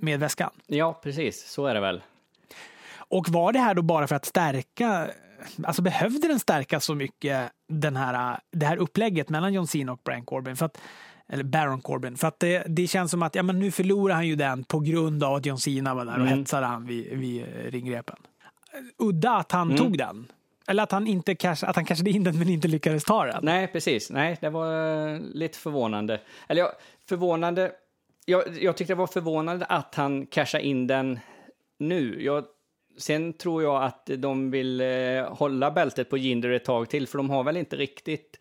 med 0.00 0.20
väskan. 0.20 0.50
Ja, 0.66 1.00
precis. 1.02 1.50
Så 1.50 1.66
är 1.66 1.74
det 1.74 1.80
väl. 1.80 2.02
Och 2.96 3.28
var 3.28 3.52
det 3.52 3.58
här 3.58 3.74
då 3.74 3.82
bara 3.82 4.06
för 4.06 4.14
att 4.14 4.24
stärka, 4.24 5.10
alltså 5.64 5.82
behövde 5.82 6.28
den 6.28 6.40
stärkas 6.40 6.84
så 6.84 6.94
mycket, 6.94 7.50
den 7.68 7.96
här, 7.96 8.40
det 8.50 8.66
här 8.66 8.76
upplägget 8.76 9.28
mellan 9.28 9.52
John 9.52 9.66
Cena 9.66 9.92
och 9.92 10.00
Brian 10.04 10.24
Corbin? 10.24 10.56
För 10.56 10.66
att, 10.66 10.78
eller 11.28 11.44
Baron 11.44 11.80
Corbin. 11.80 12.16
För 12.16 12.28
att 12.28 12.40
det, 12.40 12.62
det 12.68 12.86
känns 12.86 13.10
som 13.10 13.22
att 13.22 13.34
ja, 13.34 13.42
men 13.42 13.58
nu 13.58 13.70
förlorar 13.70 14.14
han 14.14 14.26
ju 14.26 14.36
den 14.36 14.64
på 14.64 14.80
grund 14.80 15.24
av 15.24 15.34
att 15.34 15.46
John 15.46 15.58
Cena 15.58 15.94
var 15.94 16.04
där 16.04 16.12
och 16.20 16.26
Mm. 16.26 16.38
hetsade 16.38 16.66
han 16.66 16.86
vid, 16.86 17.18
vid 17.18 17.46
ringrepen. 17.68 18.16
Udda 18.98 19.30
att 19.30 19.52
han 19.52 19.66
Mm. 19.70 19.76
tog 19.82 19.98
den. 19.98 20.26
Eller 20.68 20.82
att 20.82 20.92
han, 20.92 21.06
inte 21.06 21.34
cash, 21.34 21.56
att 21.62 21.76
han 21.76 21.84
cashade 21.84 22.10
in 22.10 22.24
den 22.24 22.38
men 22.38 22.48
inte 22.48 22.68
lyckades 22.68 23.04
ta 23.04 23.24
den. 23.24 23.40
Nej, 23.44 23.66
precis. 23.66 24.10
Nej, 24.10 24.38
det 24.40 24.50
var 24.50 25.08
eh, 25.14 25.20
lite 25.20 25.58
förvånande. 25.58 26.20
Eller 26.48 26.60
ja, 26.60 26.72
förvånande. 27.08 27.72
Jag, 28.24 28.42
jag 28.60 28.76
tyckte 28.76 28.92
det 28.92 28.98
var 28.98 29.06
förvånande 29.06 29.64
att 29.64 29.94
han 29.94 30.26
cashade 30.26 30.64
in 30.66 30.86
den 30.86 31.18
nu. 31.78 32.22
Jag, 32.24 32.44
sen 32.98 33.32
tror 33.32 33.62
jag 33.62 33.82
att 33.84 34.10
de 34.18 34.50
vill 34.50 34.80
eh, 34.80 34.86
hålla 35.28 35.70
bältet 35.70 36.10
på 36.10 36.16
Jinder 36.16 36.50
ett 36.50 36.64
tag 36.64 36.88
till, 36.90 37.06
för 37.06 37.18
de 37.18 37.30
har 37.30 37.44
väl 37.44 37.56
inte 37.56 37.76
riktigt 37.76 38.40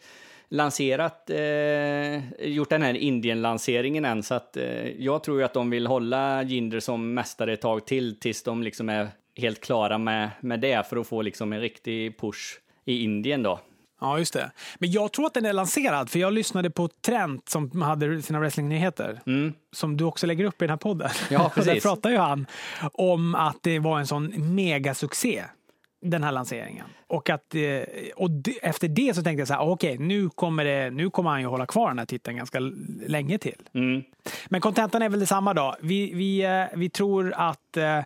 lanserat, 0.50 1.30
eh, 1.30 2.48
gjort 2.48 2.70
den 2.70 2.82
här 2.82 2.94
Indien-lanseringen 2.94 4.06
än, 4.06 4.24
så 4.24 4.34
att 4.34 4.58
eh, 4.58 4.88
jag 4.90 5.24
tror 5.24 5.40
ju 5.40 5.46
att 5.46 5.54
de 5.54 5.70
vill 5.70 5.88
hålla 5.88 6.44
Jinder 6.44 6.80
som 6.80 7.14
mästare 7.14 7.54
ett 7.54 7.62
tag 7.62 7.86
till 7.86 8.20
tills 8.20 8.44
de 8.44 8.64
liksom 8.64 8.90
är 8.90 9.08
helt 9.36 9.62
klara 9.62 9.98
med, 9.98 10.30
med 10.40 10.60
det 10.60 10.88
för 10.90 10.98
att 10.98 11.08
få 11.08 11.22
liksom 11.22 11.54
en 11.54 11.62
riktig 11.62 12.20
push 12.20 12.60
i 12.86 13.04
Indien 13.04 13.44
då. 13.44 13.60
Ja, 14.02 14.18
just 14.20 14.34
det. 14.34 14.52
Men 14.80 14.92
jag 14.92 15.12
tror 15.14 15.26
att 15.26 15.34
den 15.34 15.46
är 15.46 15.54
lanserad, 15.54 16.10
för 16.10 16.20
jag 16.20 16.34
lyssnade 16.34 16.70
på 16.70 16.88
Trent 16.88 17.50
som 17.50 17.82
hade 17.82 18.22
sina 18.22 18.40
wrestlingnyheter. 18.40 19.22
Som 19.72 19.98
du 19.98 20.04
också 20.04 20.28
lägger 20.28 20.46
upp 20.46 20.62
i 20.62 20.66
den 20.66 20.70
här 20.70 20.78
podden. 20.78 21.10
Mm. 21.30 21.42
Ja, 21.42 21.46
Och 21.46 21.52
Där 21.56 21.64
precis. 21.64 21.84
pratar 21.84 22.10
ju 22.10 22.18
han 22.18 22.46
om 22.94 23.36
att 23.36 23.58
det 23.62 23.80
var 23.80 24.00
en 24.00 24.08
sån 24.08 24.56
megasuccé, 24.56 25.44
den 26.04 26.24
här 26.24 26.32
lanseringen. 26.32 26.86
Och, 27.08 27.30
att, 27.30 27.56
eh, 27.56 27.62
och 28.16 28.30
efter 28.62 28.88
det 28.88 29.16
så 29.16 29.24
tänkte 29.24 29.42
jag 29.42 29.48
så 29.48 29.54
här, 29.54 29.62
okej, 29.62 29.98
nu, 29.98 30.30
kommer 30.30 30.66
det, 30.66 30.90
nu 30.90 31.10
kommer 31.10 31.30
han 31.30 31.42
ju 31.42 31.48
hålla 31.48 31.66
kvar 31.66 31.88
den 31.88 32.00
här 32.00 32.06
titeln 32.06 32.38
ganska 32.38 32.60
länge 33.08 33.38
till. 33.38 33.62
Mm. 33.74 34.04
Men 34.50 34.62
kontentan 34.62 35.02
är 35.02 35.10
väl 35.10 35.20
detsamma 35.20 35.54
då. 35.54 35.76
Vi, 35.82 36.14
vi, 36.14 36.44
eh, 36.44 36.78
vi 36.80 36.90
tror 36.90 37.34
att, 37.38 37.78
eh, 37.78 38.00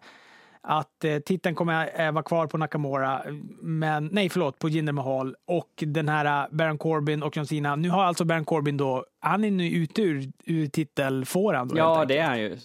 att 0.61 1.05
titeln 1.25 1.55
kommer 1.55 2.11
vara 2.11 2.23
kvar 2.23 2.47
på 2.47 2.57
Nakamura, 2.57 3.23
men 3.61 4.09
nej 4.11 4.29
förlåt, 4.29 4.59
på 4.59 4.69
Jinder 4.69 4.93
Mahal 4.93 5.35
och 5.45 5.69
den 5.77 6.09
här 6.09 6.47
Baron 6.51 6.77
Corbin 6.77 7.23
och 7.23 7.37
John 7.37 7.47
Cena. 7.47 7.75
Nu 7.75 7.89
har 7.89 8.03
alltså 8.03 8.25
Baron 8.25 8.45
Corbin 8.45 8.77
då, 8.77 9.05
han 9.19 9.43
är 9.43 9.51
nu 9.51 9.67
ute 9.69 10.01
ur, 10.01 10.31
ur 10.45 10.67
titelfåran. 10.67 11.67
då, 11.67 11.77
Ja, 11.77 12.05
det 12.05 12.17
är 12.17 12.27
han 12.27 12.39
ju. 12.39 12.57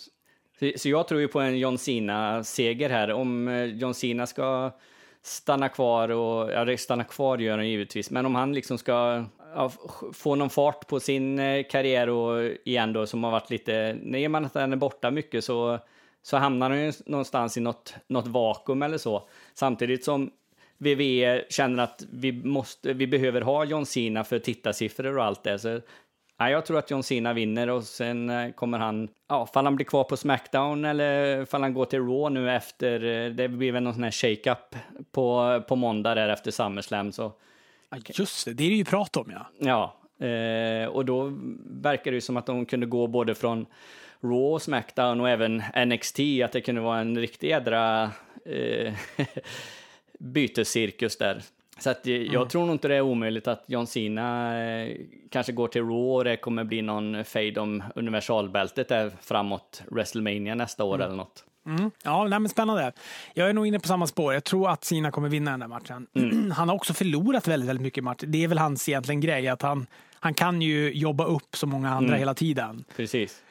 Så- 0.77 0.89
jag 0.89 1.09
tror 1.09 1.21
ju 1.21 1.29
på 1.29 1.41
en 1.41 1.59
John 1.59 1.79
Cena-seger 1.79 2.91
här. 2.91 3.13
Om 3.13 3.49
John 3.75 3.95
Cena 3.95 4.27
ska 4.27 4.71
stanna 5.23 5.69
kvar, 5.69 6.09
och, 6.09 6.53
ja, 6.53 6.77
stanna 6.77 7.05
kvar 7.05 7.39
gör 7.39 7.57
han 7.57 7.69
givetvis, 7.69 8.11
men 8.11 8.27
om 8.27 8.35
han 8.35 8.53
liksom 8.53 8.79
ska 8.79 9.25
ja, 9.55 9.73
få 10.13 10.35
någon 10.35 10.51
fart 10.51 10.87
på 10.87 11.01
sin 11.01 11.39
eh, 11.39 11.65
karriär 11.71 12.09
och 12.09 12.51
igen 12.65 12.93
då, 12.93 13.07
som 13.07 13.25
har 13.25 13.31
varit 13.31 13.51
lite, 13.51 13.97
när 14.03 14.29
man 14.29 14.45
att 14.45 14.53
den 14.53 14.73
är 14.73 14.77
borta 14.77 15.11
mycket 15.11 15.45
så, 15.45 15.79
så 16.23 16.37
hamnar 16.37 16.71
han 16.71 16.85
ju 16.85 16.93
någonstans 17.07 17.57
i 17.57 17.61
något, 17.61 17.95
något 18.07 18.27
vakuum 18.27 18.83
eller 18.83 18.99
så. 18.99 19.29
Samtidigt 19.55 20.05
som 20.05 20.31
VVE 20.79 21.45
känner 21.49 21.83
att 21.83 22.05
vi, 22.11 22.33
måste, 22.33 22.93
vi 22.93 23.07
behöver 23.07 23.41
ha 23.41 23.65
John 23.65 23.87
Cena 23.87 24.25
för 24.25 24.39
tittarsiffror 24.39 25.19
och 25.19 25.25
allt 25.25 25.43
det. 25.43 25.59
Så 25.59 25.81
Ja, 26.43 26.51
jag 26.51 26.67
tror 26.67 26.79
att 26.79 26.91
John 26.91 27.03
Cena 27.03 27.33
vinner 27.33 27.71
och 27.71 27.85
sen 27.85 28.31
eh, 28.31 28.53
kommer 28.53 28.79
han, 28.79 29.09
ja, 29.29 29.47
fall 29.47 29.65
han 29.65 29.77
blir 29.77 29.87
kvar 29.87 30.05
på 30.05 30.17
Smackdown 30.17 30.85
eller 30.85 31.45
fall 31.45 31.63
han 31.63 31.75
går 31.75 31.85
till 31.85 31.99
Raw 31.99 32.41
nu 32.41 32.51
efter, 32.51 33.05
eh, 33.05 33.31
det 33.31 33.49
blir 33.49 33.73
väl 33.73 33.83
någon 33.83 33.95
sån 33.95 34.05
här 34.05 34.11
shake-up 34.11 34.77
på, 35.13 35.63
på 35.69 35.77
måndag 35.77 36.15
där 36.15 36.29
efter 36.29 36.51
SummerSlam 36.51 37.13
så, 37.13 37.33
Ja, 37.93 37.99
just 38.15 38.45
det, 38.45 38.53
det 38.53 38.65
är 38.65 38.69
det 38.69 38.77
ju 38.77 38.85
prat 38.85 39.17
om 39.17 39.33
ja. 39.33 39.47
ja. 39.59 40.27
Eh, 40.27 40.87
och 40.87 41.05
då 41.05 41.33
verkar 41.67 42.11
det 42.11 42.15
ju 42.15 42.21
som 42.21 42.37
att 42.37 42.47
de 42.47 42.67
kunde 42.67 42.87
gå 42.87 43.07
både 43.07 43.35
från 43.35 43.67
Raw 44.21 44.55
och 44.55 44.63
Smackdown 44.63 45.21
och 45.21 45.29
även 45.29 45.63
NXT, 45.87 46.21
att 46.45 46.53
det 46.53 46.61
kunde 46.61 46.81
vara 46.81 47.01
en 47.01 47.19
riktig 47.19 47.49
jädra 47.49 48.11
eh, 48.45 48.95
bytescirkus 50.19 51.19
där. 51.19 51.43
Så 51.83 51.91
att 51.91 52.07
eh, 52.07 52.15
jag 52.15 52.51
tror 52.51 52.67
nog 52.67 52.75
inte 52.75 52.89
det 52.89 52.97
är 52.97 53.01
omöjligt 53.01 53.49
att 53.49 53.65
John 53.67 53.87
Cena 53.87 54.59
eh, 54.65 54.97
kanske 55.31 55.53
går 55.53 55.69
till 55.69 55.83
Raw 55.83 56.11
och 56.11 56.25
det 56.25 56.37
kommer 56.37 56.65
bli 56.65 56.83
någon 56.83 57.25
fade 57.25 57.61
om 57.61 57.83
universalbältet 57.95 58.89
där 58.89 59.13
framåt 59.21 59.83
WrestleMania 59.91 60.55
nästa 60.55 60.85
år 60.85 61.03
eller 61.03 61.17
något. 61.17 61.45
Ja, 62.05 62.25
nej, 62.25 62.39
men 62.39 62.49
spännande. 62.49 62.93
Jag 63.35 63.49
är 63.49 63.53
nog 63.53 63.67
inne 63.67 63.81
på 63.81 63.89
samma 63.89 64.07
spår. 64.07 64.35
Jag 64.35 64.45
tror 64.45 64.71
att 64.71 64.85
Cena 64.85 65.11
kommer 65.11 65.29
vinna 65.29 65.51
den 65.51 65.61
där 65.61 65.69
matchen. 65.69 66.07
Han 66.57 66.69
har 66.69 66.77
också 66.77 66.95
förlorat 66.95 67.49
väldigt, 67.49 67.69
väldigt 67.69 67.83
mycket 67.83 68.05
matcher. 68.05 68.27
Det 68.27 68.45
är 68.45 68.49
väl 68.49 68.59
hans 68.59 68.89
egentligen 68.89 69.21
grej, 69.21 69.49
att 69.49 69.63
han, 69.63 69.87
han 70.15 70.35
kan 70.35 70.63
ju 70.63 70.93
jobba 70.93 71.25
upp 71.25 71.57
så 71.57 71.67
många 71.67 71.91
andra 71.91 72.17
hela 72.17 72.35
tiden. 72.35 72.85
Precis. 72.97 73.43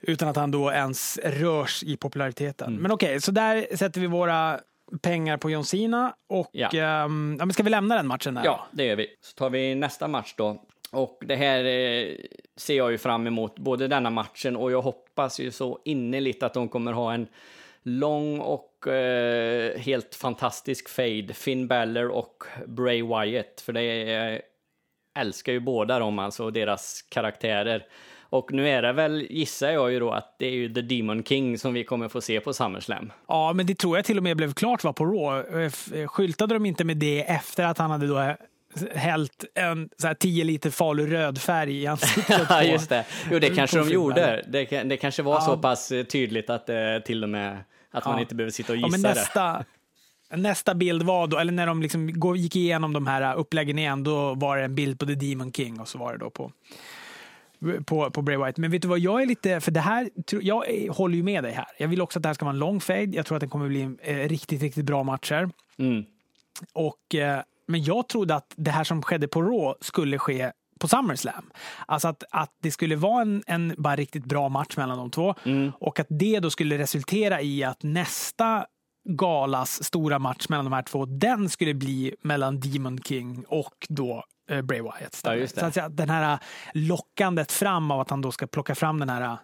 Utan 0.00 0.28
att 0.28 0.36
han 0.36 0.50
då 0.50 0.72
ens 0.72 1.18
rörs 1.24 1.82
i 1.82 1.96
populariteten. 1.96 2.74
Men 2.74 2.92
okej, 2.92 3.20
så 3.20 3.30
där 3.30 3.76
sätter 3.76 4.00
vi 4.00 4.06
våra 4.06 4.60
pengar 5.02 5.36
på 5.36 5.50
John 5.50 5.64
Cena. 5.64 6.14
Och 6.28 6.50
Ja. 6.52 6.68
ehm, 6.68 7.36
ja, 7.38 7.44
men 7.46 7.52
ska 7.52 7.62
vi 7.62 7.70
lämna 7.70 7.96
den 7.96 8.06
matchen 8.06 8.34
där? 8.34 8.44
Ja, 8.44 8.66
det 8.72 8.84
gör 8.84 8.96
vi. 8.96 9.06
Så 9.20 9.34
tar 9.34 9.50
vi 9.50 9.74
nästa 9.74 10.08
match 10.08 10.34
då. 10.36 10.62
Och 10.92 11.18
det 11.26 11.36
här 11.36 11.64
eh, 11.64 12.14
ser 12.56 12.76
jag 12.76 12.90
ju 12.90 12.98
fram 12.98 13.26
emot, 13.26 13.58
både 13.58 13.88
denna 13.88 14.10
matchen 14.10 14.56
och 14.56 14.72
jag 14.72 14.82
hoppas 14.82 15.40
ju 15.40 15.50
så 15.50 15.78
innerligt 15.84 16.42
att 16.42 16.54
de 16.54 16.68
kommer 16.68 16.92
ha 16.92 17.14
en 17.14 17.26
lång 17.82 18.38
och 18.40 18.86
eh, 18.88 19.78
helt 19.78 20.14
fantastisk 20.14 20.88
fade. 20.88 21.34
Finn 21.34 21.68
Balor 21.68 22.08
och 22.08 22.44
Bray 22.66 23.02
Wyatt, 23.02 23.60
för 23.60 23.72
det 23.72 23.82
är, 23.82 24.30
jag 24.30 24.40
älskar 25.18 25.52
ju 25.52 25.60
båda 25.60 25.98
dem, 25.98 26.18
alltså 26.18 26.44
och 26.44 26.52
deras 26.52 27.02
karaktärer. 27.02 27.86
Och 28.32 28.52
nu 28.52 28.68
är 28.68 28.82
det 28.82 28.92
väl, 28.92 29.26
gissar 29.30 29.70
jag 29.70 29.92
ju 29.92 30.00
då, 30.00 30.10
att 30.10 30.34
det 30.38 30.46
är 30.46 30.50
ju 30.50 30.74
The 30.74 30.80
Demon 30.82 31.24
King 31.24 31.58
som 31.58 31.74
vi 31.74 31.84
kommer 31.84 32.08
få 32.08 32.20
se 32.20 32.40
på 32.40 32.52
SummerSlam. 32.52 33.12
Ja, 33.28 33.52
men 33.52 33.66
det 33.66 33.74
tror 33.78 33.96
jag 33.98 34.04
till 34.04 34.16
och 34.16 34.22
med 34.22 34.36
blev 34.36 34.52
klart 34.54 34.84
var 34.84 34.92
på 34.92 35.04
Raw. 35.06 35.64
Eh, 35.64 36.00
eh, 36.00 36.08
Skyltade 36.08 36.54
de 36.54 36.66
inte 36.66 36.84
med 36.84 36.96
det 36.96 37.20
efter 37.30 37.64
att 37.64 37.78
han 37.78 37.90
hade 37.90 38.06
då 38.06 38.18
eh, 38.18 38.34
hällt 38.94 39.44
en 39.54 39.88
så 39.98 40.06
här 40.06 40.14
10 40.14 40.44
liter 40.44 40.70
Falu 40.70 41.06
röd 41.06 41.40
färg 41.40 41.82
i 41.82 41.86
ansiktet 41.86 42.46
Ja, 42.48 42.62
just 42.62 42.88
det. 42.88 43.04
Jo, 43.30 43.38
det 43.38 43.50
kanske 43.54 43.78
de 43.78 43.88
gjorde. 43.88 44.44
Det, 44.48 44.82
det 44.84 44.96
kanske 44.96 45.22
var 45.22 45.34
Ja. 45.34 45.40
så 45.40 45.56
pass 45.58 45.92
tydligt 46.12 46.50
att 46.50 46.70
till 47.04 47.22
och 47.22 47.28
med 47.30 47.58
att 47.90 48.04
man 48.04 48.14
Ja. 48.14 48.20
inte 48.20 48.34
behöver 48.34 48.50
sitta 48.52 48.72
och 48.72 48.76
Ja, 48.78 48.86
gissa 48.86 48.98
men 48.98 49.02
det. 49.02 49.08
nästa, 49.20 49.64
nästa 50.34 50.74
bild 50.74 51.02
var 51.02 51.26
då, 51.26 51.38
eller 51.38 51.52
när 51.52 51.66
de 51.66 51.82
liksom 51.82 52.08
gick 52.36 52.56
igenom 52.56 52.92
de 52.92 53.06
här 53.06 53.34
uppläggen 53.36 53.78
igen, 53.78 54.04
då 54.04 54.34
var 54.34 54.56
det 54.56 54.64
en 54.64 54.74
bild 54.74 54.98
på 54.98 55.06
The 55.06 55.14
Demon 55.14 55.52
King 55.52 55.80
och 55.80 55.88
så 55.88 55.98
var 55.98 56.12
det 56.12 56.18
då 56.18 56.30
på 56.30 56.52
på, 57.86 58.10
på 58.10 58.22
Bray 58.22 58.36
Wyatt. 58.36 58.56
Men 58.56 58.70
vet 58.70 58.82
du 58.82 58.88
vad, 58.88 58.98
jag 58.98 59.22
är 59.22 59.26
lite, 59.26 59.60
för 59.60 59.70
det 59.70 59.80
här, 59.80 60.10
jag 60.40 60.64
håller 60.90 61.16
ju 61.16 61.22
med 61.22 61.44
dig 61.44 61.52
här. 61.52 61.66
Jag 61.78 61.88
vill 61.88 62.02
också 62.02 62.18
att 62.18 62.22
det 62.22 62.28
här 62.28 62.34
ska 62.34 62.44
vara 62.44 62.52
en 62.52 62.58
lång 62.58 62.80
fade. 62.80 63.16
Jag 63.16 63.26
tror 63.26 63.36
att 63.36 63.40
det 63.40 63.48
kommer 63.48 63.68
bli 63.68 63.96
eh, 64.02 64.16
riktigt, 64.16 64.62
riktigt 64.62 64.84
bra 64.84 65.02
matcher. 65.02 65.50
Mm. 65.78 66.04
Och, 66.72 67.14
eh, 67.14 67.40
men 67.66 67.84
jag 67.84 68.08
trodde 68.08 68.34
att 68.34 68.54
det 68.56 68.70
här 68.70 68.84
som 68.84 69.02
skedde 69.02 69.28
på 69.28 69.42
Raw 69.42 69.74
skulle 69.80 70.18
ske 70.18 70.52
på 70.78 70.88
SummerSlam. 70.88 71.50
Alltså 71.86 72.08
att, 72.08 72.24
att 72.30 72.56
det 72.62 72.70
skulle 72.70 72.96
vara 72.96 73.22
en, 73.22 73.42
en 73.46 73.74
bara 73.78 73.96
riktigt 73.96 74.24
bra 74.24 74.48
match 74.48 74.76
mellan 74.76 74.98
de 74.98 75.10
två. 75.10 75.34
Och 75.78 76.00
att 76.00 76.06
det 76.10 76.40
då 76.40 76.50
skulle 76.50 76.78
resultera 76.78 77.42
i 77.42 77.64
att 77.64 77.82
nästa 77.82 78.66
galas 79.04 79.84
stora 79.84 80.18
match 80.18 80.48
mellan 80.48 80.64
de 80.64 80.72
här 80.72 80.82
två, 80.82 81.04
den 81.06 81.48
skulle 81.48 81.74
bli 81.74 82.14
mellan 82.22 82.60
Demon 82.60 82.98
King 82.98 83.44
och 83.48 83.86
då 83.88 84.24
Bray 84.62 84.80
Wyatt. 84.80 85.20
Ja. 85.24 85.46
Så 85.46 85.66
att 85.66 85.74
säga, 85.74 85.88
den 85.88 86.10
här 86.10 86.38
lockandet 86.74 87.52
fram 87.52 87.90
av 87.90 88.00
att 88.00 88.10
han 88.10 88.20
då 88.20 88.32
ska 88.32 88.46
plocka 88.46 88.74
fram 88.74 88.98
den 88.98 89.08
här 89.08 89.36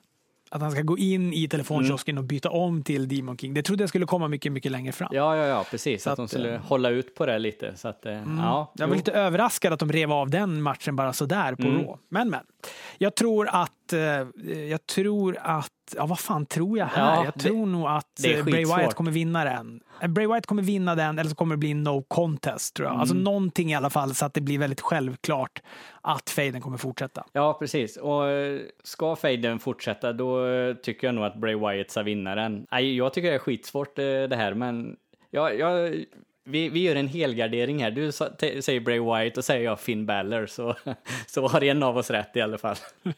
att 0.50 0.61
han 0.61 0.71
ska 0.71 0.83
gå 0.83 0.99
in 0.99 1.33
i 1.33 1.49
telefonkiosken 1.49 2.12
Mm. 2.15 2.23
och 2.25 2.29
byta 2.29 2.50
om 2.50 2.83
till 2.83 3.09
Demon 3.09 3.37
King. 3.38 3.55
Det 3.55 3.62
trodde 3.62 3.83
jag 3.83 3.88
skulle 3.88 4.07
komma 4.07 4.29
mycket, 4.29 4.53
mycket 4.53 4.73
längre 4.73 4.93
fram. 4.93 5.09
Ja, 5.12 5.37
ja, 5.37 5.47
ja, 5.47 5.65
precis. 5.71 6.03
Så 6.03 6.11
att, 6.11 6.17
de 6.17 6.23
att, 6.25 6.31
skulle 6.31 6.55
eh, 6.55 6.61
hålla 6.61 6.91
ut 6.91 7.15
på 7.15 7.27
det 7.27 7.38
lite. 7.38 7.77
Så 7.77 7.88
att, 7.88 8.07
eh, 8.07 8.12
ja, 8.12 8.73
Jag 8.77 8.87
var 8.87 8.95
jo. 8.95 8.99
lite 8.99 9.12
överraskad 9.12 9.73
att 9.73 9.81
de 9.81 9.93
rev 9.93 10.12
av 10.12 10.31
den 10.31 10.62
matchen 10.62 10.97
bara 10.97 11.12
sådär 11.12 11.55
på 11.55 11.62
Mm. 11.62 11.77
Raw. 11.79 11.97
Men, 12.09 12.31
men. 12.31 12.41
Jag 12.99 13.15
tror 13.15 13.49
att, 13.49 13.73
eh, 13.92 14.26
jag 14.71 14.87
tror 14.87 15.37
att, 15.42 15.68
ja 15.97 16.07
vad 16.07 16.18
fan 16.18 16.47
tror 16.47 16.78
jag 16.78 16.87
här? 16.87 17.14
Ja, 17.16 17.25
jag 17.25 17.33
det- 17.35 17.40
tror 17.40 17.66
nog 17.66 17.87
att 17.88 18.07
det 18.23 18.35
är 18.35 18.38
eh, 18.38 18.45
Bray. 18.45 18.64
Wyatt 18.64 18.95
kommer 18.95 19.11
vinna 19.11 19.45
den. 19.45 19.80
Eh, 20.02 20.09
Bray 20.09 20.26
Wyatt 20.26 20.47
kommer 20.47 20.62
vinna 20.62 20.95
den 20.95 21.18
eller 21.18 21.30
så 21.30 21.37
kommer 21.37 21.54
det 21.54 21.59
bli 21.59 21.75
no 21.75 22.02
contest 22.09 22.75
tror 22.76 22.88
jag. 22.88 22.97
Alltså 23.00 23.14
Mm. 23.14 23.25
någonting 23.25 23.71
i 23.71 23.75
alla 23.75 23.90
fall 23.90 24.14
så 24.14 24.25
att 24.26 24.35
det 24.35 24.40
blir 24.40 24.59
väldigt 24.59 24.80
självklart 24.80 25.62
att 26.00 26.30
fejden 26.30 26.61
kommer 26.61 26.78
fortsätta. 26.78 27.25
Ja, 27.33 27.57
precis. 27.59 27.97
Och 27.97 28.28
eh, 28.28 28.61
ska 28.85 29.16
fejden 29.16 29.59
fortsätta, 29.59 30.12
då 30.12 30.47
eh, 30.47 30.75
tycker 30.75 31.07
jag 31.07 31.14
nog 31.14 31.25
att 31.25 31.37
Bray 31.37 31.54
Wyatt 31.54 31.90
ska 31.90 32.02
vinna 32.02 32.35
den. 32.35 32.66
Jag 32.97 33.12
tycker 33.14 33.28
det 33.28 33.35
är 33.35 33.38
skitsvårt 33.38 33.97
det 33.97 34.37
här, 34.37 34.54
men 34.54 34.97
ja, 35.30 35.50
jag, 35.52 35.95
vi, 36.49 36.69
vi 36.69 36.81
gör 36.83 36.97
en 36.97 37.09
helgardering 37.09 37.83
här. 37.83 37.90
Du 37.90 38.12
säger 38.62 38.81
Bray 38.81 39.00
Wyatt 39.00 39.37
och 39.37 39.45
säger 39.45 39.64
jag 39.64 39.81
Finn 39.81 40.07
Balor, 40.07 40.47
så, 40.47 40.75
så 41.26 41.49
har 41.49 41.64
en 41.64 41.83
av 41.83 41.97
oss 41.97 42.11
rätt 42.11 42.37
i 42.37 42.40
alla 42.40 42.59
fall. 42.59 42.76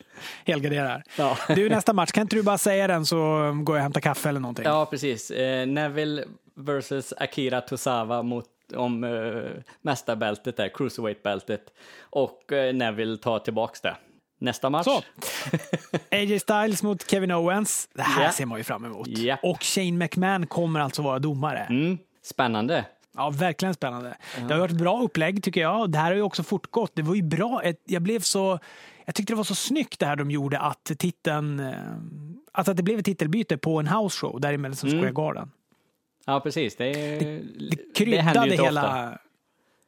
Helgarderar. 0.46 1.02
Ja. 1.18 1.36
Du, 1.54 1.68
nästa 1.68 1.92
match, 1.92 2.12
kan 2.12 2.20
inte 2.22 2.36
du 2.36 2.42
bara 2.42 2.58
säga 2.58 2.86
den 2.86 3.06
så 3.06 3.16
går 3.64 3.76
jag 3.76 3.80
och 3.80 3.82
hämtar 3.82 4.00
kaffe 4.00 4.28
eller 4.28 4.40
någonting? 4.40 4.64
Ja, 4.64 4.86
precis. 4.86 5.30
Eh, 5.30 5.66
Neville 5.66 6.24
versus 6.54 7.12
Akira 7.16 7.60
Tosawa 7.60 8.22
mot 8.22 8.46
om 8.76 9.04
eh, 9.04 9.62
mästarbältet 9.82 10.56
där, 10.56 10.68
cruiserweight-bältet. 10.68 11.60
Och 12.02 12.52
eh, 12.52 12.74
Neville 12.74 13.16
tar 13.16 13.38
tillbaks 13.38 13.80
det. 13.80 13.96
Nästa 14.40 14.70
match. 14.70 14.84
Så. 14.84 15.02
AJ 16.10 16.38
Styles 16.40 16.82
mot 16.82 17.10
Kevin 17.10 17.30
Owens. 17.30 17.88
Det 17.94 18.02
här 18.02 18.24
Ja. 18.24 18.32
ser 18.32 18.46
man 18.46 18.58
ju 18.58 18.64
fram 18.64 18.84
emot. 18.84 19.08
Ja. 19.08 19.36
Och 19.42 19.62
Shane 19.62 19.92
McMahon 19.92 20.46
kommer 20.46 20.80
alltså 20.80 21.02
vara 21.02 21.18
domare. 21.18 21.58
Mm, 21.70 21.98
spännande. 22.22 22.84
Ja, 23.16 23.30
verkligen 23.30 23.74
spännande. 23.74 24.16
Det 24.48 24.54
har 24.54 24.60
varit 24.60 24.72
ett 24.72 24.78
bra 24.78 25.02
upplägg 25.02 25.42
tycker 25.42 25.60
jag. 25.60 25.90
Det 25.90 25.98
här 25.98 26.04
har 26.06 26.14
ju 26.16 26.22
också 26.22 26.42
fortgått. 26.42 26.92
Det 26.94 27.02
var 27.02 27.14
ju 27.14 27.22
bra. 27.22 27.62
Jag 27.84 28.02
blev 28.02 28.20
så... 28.20 28.58
Jag 29.04 29.14
tyckte 29.14 29.32
det 29.32 29.36
var 29.36 29.44
så 29.44 29.54
snyggt 29.54 29.98
det 30.00 30.06
här 30.06 30.16
de 30.16 30.30
gjorde 30.30 30.58
att 30.58 30.84
titeln... 30.98 31.62
Alltså 32.52 32.70
att 32.70 32.76
det 32.76 32.82
blev 32.82 32.98
ett 32.98 33.04
titelbyte 33.04 33.58
på 33.58 33.80
en 33.80 33.88
house 33.88 34.18
show 34.18 34.40
där 34.40 34.52
i 34.52 34.58
Madison 34.58 34.90
Mm. 34.90 35.00
Square 35.00 35.12
Garden. 35.12 35.50
Ja, 36.26 36.40
precis. 36.40 36.76
Det, 36.76 36.84
är- 36.84 37.20
Det 37.20 37.26
händer 37.26 37.94
kryddade 37.94 38.50
inte 38.50 38.62
hela... 38.64 38.82
ofta. 38.82 39.18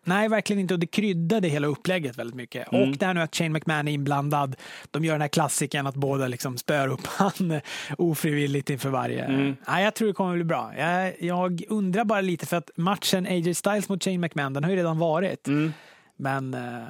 Nej, 0.04 0.28
verkligen 0.28 0.60
inte. 0.60 0.74
Och 0.74 0.80
det 0.80 0.86
kryddade 0.86 1.48
hela 1.48 1.66
upplägget 1.66 2.18
väldigt 2.18 2.36
mycket. 2.36 2.72
Mm. 2.72 2.90
Och 2.90 2.96
det 2.96 3.06
här 3.06 3.14
nu 3.14 3.20
att 3.20 3.36
Shane 3.36 3.50
McMahon 3.50 3.88
är 3.88 3.92
inblandad. 3.92 4.56
De 4.90 5.04
gör 5.04 5.14
den 5.14 5.20
här 5.20 5.28
klassiken 5.28 5.86
att 5.86 5.94
båda 5.94 6.28
liksom 6.28 6.58
spör 6.58 6.88
upp 6.88 7.06
han 7.06 7.60
ofrivilligt 7.98 8.70
inför 8.70 8.90
varje. 8.90 9.24
Mm. 9.24 9.56
Nej, 9.68 9.84
jag 9.84 9.94
tror 9.94 10.08
det 10.08 10.14
kommer 10.14 10.34
bli 10.34 10.44
bra. 10.44 10.72
Jag, 10.78 11.22
jag 11.22 11.62
undrar 11.68 12.04
bara 12.04 12.20
lite 12.20 12.46
för 12.46 12.56
att 12.56 12.70
matchen 12.76 13.26
AJ 13.26 13.54
Styles 13.54 13.88
mot 13.88 14.04
Shane 14.04 14.18
McMahon, 14.18 14.52
den 14.52 14.64
har 14.64 14.70
ju 14.70 14.76
redan 14.76 14.98
varit. 14.98 15.48
Mm. 15.48 15.72
Men 16.16 16.54
eh, 16.54 16.82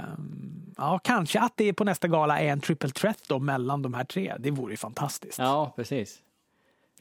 ja, 0.76 1.00
kanske 1.04 1.40
att 1.40 1.52
det 1.56 1.72
på 1.72 1.84
nästa 1.84 2.08
gala 2.08 2.40
är 2.40 2.48
en 2.48 2.60
triple 2.60 2.90
threat 2.90 3.18
då 3.28 3.38
mellan 3.38 3.82
de 3.82 3.94
här 3.94 4.04
tre. 4.04 4.34
Det 4.38 4.50
vore 4.50 4.72
ju 4.72 4.76
fantastiskt. 4.76 5.38
Ja, 5.38 5.72
precis. 5.76 6.18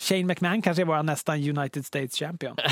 Shane 0.02 0.24
McMahon 0.24 0.62
kanske 0.62 0.84
är 0.84 0.86
vår 0.86 1.04
nästan 1.04 1.50
United 1.50 1.86
States 1.86 2.16
champion. 2.20 2.56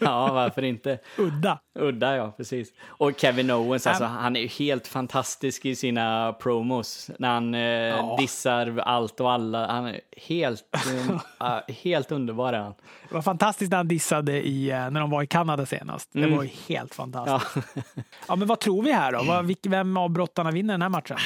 Ja, 0.00 0.32
varför 0.32 0.62
inte? 0.62 0.98
Udda. 1.18 1.58
Udda, 1.78 2.16
ja, 2.16 2.34
precis. 2.36 2.68
Och 2.86 3.12
Kevin 3.16 3.50
Owens, 3.50 3.86
alltså, 3.86 4.04
han 4.04 4.36
är 4.36 4.40
ju 4.40 4.46
helt 4.46 4.86
fantastisk 4.86 5.64
i 5.64 5.76
sina 5.76 6.32
promos. 6.32 7.10
När 7.18 7.28
han 7.28 7.54
eh, 7.54 8.16
dissar 8.16 8.78
allt 8.78 9.20
och 9.20 9.32
alla. 9.32 9.66
Han 9.66 9.86
är 9.86 10.00
helt, 10.16 10.62
eh, 11.40 11.74
helt 11.82 12.12
underbar 12.12 12.52
han. 12.52 12.74
Det 13.08 13.14
var 13.14 13.22
fantastiskt 13.22 13.70
när 13.70 13.76
han 13.76 13.88
dissade 13.88 14.46
i, 14.46 14.70
eh, 14.70 14.90
när 14.90 15.00
de 15.00 15.10
var 15.10 15.22
i 15.22 15.26
Kanada 15.26 15.66
senast. 15.66 16.08
Det 16.12 16.26
var 16.26 16.42
ju 16.42 16.50
helt 16.68 16.94
fantastiskt. 16.94 17.66
Ja. 17.74 17.82
Ja. 18.28 18.36
men 18.36 18.48
vad 18.48 18.60
tror 18.60 18.82
vi 18.82 18.92
här 18.92 19.12
då? 19.12 19.54
Vem 19.70 19.96
av 19.96 20.10
brottarna 20.10 20.50
vinner 20.50 20.74
den 20.74 20.82
här 20.82 20.88
matchen? 20.88 21.16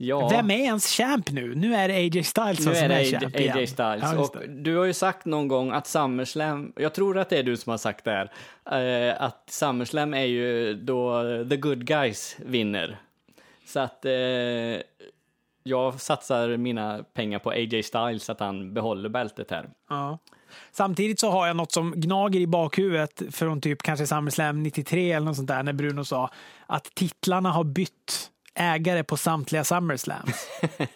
Ja. 0.00 0.28
Vem 0.28 0.50
är 0.50 0.58
ens 0.58 0.86
champ 0.86 1.30
nu? 1.30 1.54
Nu 1.54 1.74
är 1.74 1.88
det 1.88 1.94
AJ 1.94 2.22
Styles 2.22 2.58
Nu 2.58 2.64
som 2.64 2.72
är 2.74 2.82
är, 2.84 2.88
det 2.88 2.94
AJ, 2.94 3.10
champ 3.10 3.36
AJ 3.36 3.42
igen. 3.42 3.66
Styles. 3.66 4.02
Ja, 4.02 4.18
och 4.18 4.36
du 4.48 4.76
har 4.76 4.84
ju 4.84 4.92
sagt 4.92 5.26
någon 5.26 5.48
gång 5.48 5.70
att 5.70 5.86
SummerSlam, 5.86 6.72
jag 6.76 6.94
tror 6.94 7.18
att 7.18 7.28
det 7.28 7.38
är 7.38 7.42
du 7.42 7.56
som 7.56 7.70
har 7.70 7.78
sagt 7.78 8.04
det 8.04 8.10
här, 8.10 8.30
eh, 9.10 9.22
att 9.22 9.50
SummerSlam 9.50 10.14
är 10.14 10.24
ju 10.24 10.74
då 10.74 11.22
the 11.50 11.56
good 11.56 11.84
guys 11.84 12.36
vinner. 12.38 13.00
Så 13.66 13.80
att 13.80 14.04
eh, 14.04 14.12
jag 15.62 16.00
satsar 16.00 16.56
mina 16.56 17.04
pengar 17.14 17.38
på 17.38 17.50
AJ 17.50 17.82
Styles, 17.82 18.30
att 18.30 18.40
han 18.40 18.74
behåller 18.74 19.08
bältet 19.08 19.50
här. 19.50 19.70
Ja. 19.88 20.18
Samtidigt 20.72 21.20
så 21.20 21.30
har 21.30 21.46
jag 21.46 21.56
något 21.56 21.72
som 21.72 21.92
gnager 21.96 22.40
i 22.40 22.46
bakhuvudet 22.46 23.22
från 23.30 23.60
typ 23.60 23.82
kanske 23.82 24.06
SummerSlam 24.06 24.62
93 24.62 25.12
eller 25.12 25.26
något 25.26 25.36
sånt 25.36 25.48
där 25.48 25.62
när 25.62 25.72
Bruno 25.72 26.04
sa 26.04 26.30
att 26.66 26.94
titlarna 26.94 27.50
har 27.50 27.64
bytt 27.64 28.30
ägare 28.60 29.04
på 29.04 29.16
samtliga 29.16 29.64
SummerSlams. 29.64 30.48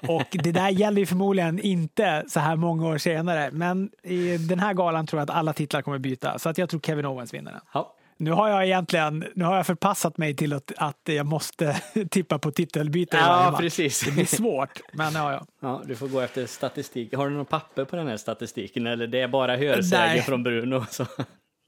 Och 0.09 0.27
det 0.31 0.53
där 0.53 0.69
gäller 0.69 1.01
ju 1.01 1.07
förmodligen 1.07 1.59
inte 1.59 2.25
så 2.29 2.41
här 2.41 2.57
många 2.57 2.87
år 2.87 2.99
senare. 2.99 3.51
Men 3.53 3.91
i 4.03 4.37
den 4.37 4.61
här 4.61 4.75
galan 4.75 5.07
tror 5.07 5.21
jag 5.21 5.31
att 5.31 5.37
alla 5.37 5.53
titlar 5.53 5.83
kommer 5.83 5.99
byta. 5.99 6.39
Så 6.39 6.49
att 6.49 6.59
jag 6.59 6.69
tror 6.69 6.81
Kevin 6.81 7.07
Owens 7.07 7.35
vinner 7.35 7.53
den. 7.53 7.61
Ja. 7.75 7.95
Nu 8.17 8.31
har 8.31 8.49
jag 8.49 8.65
egentligen 8.65 9.25
nu 9.35 9.45
har 9.45 9.57
jag 9.57 9.67
förpassat 9.67 10.19
mig 10.19 10.37
till 10.37 10.53
att, 10.53 10.73
att 10.77 11.01
jag 11.05 11.27
måste 11.27 11.77
tippa 12.11 12.39
på 12.39 12.51
titelbyte 12.51 13.17
Ja, 13.17 13.57
precis. 13.61 14.01
Det 14.01 14.11
blir 14.11 14.27
svårt, 14.27 14.81
men 14.93 15.15
ja, 15.15 15.33
ja. 15.33 15.47
Ja, 15.61 15.83
du 15.87 15.97
får 15.97 16.09
gå 16.09 16.21
efter 16.21 16.47
statistik. 16.47 17.15
Har 17.15 17.29
du 17.29 17.37
något 17.37 17.49
papper 17.49 17.85
på 17.85 17.97
den 17.97 18.09
här 18.09 18.17
statistiken 18.17 18.87
eller 18.87 19.07
det 19.07 19.21
är 19.21 19.29
bara 19.29 19.57
hörsägen 19.57 20.23
från 20.23 20.43
Bruno? 20.43 20.85
Så. 20.91 21.07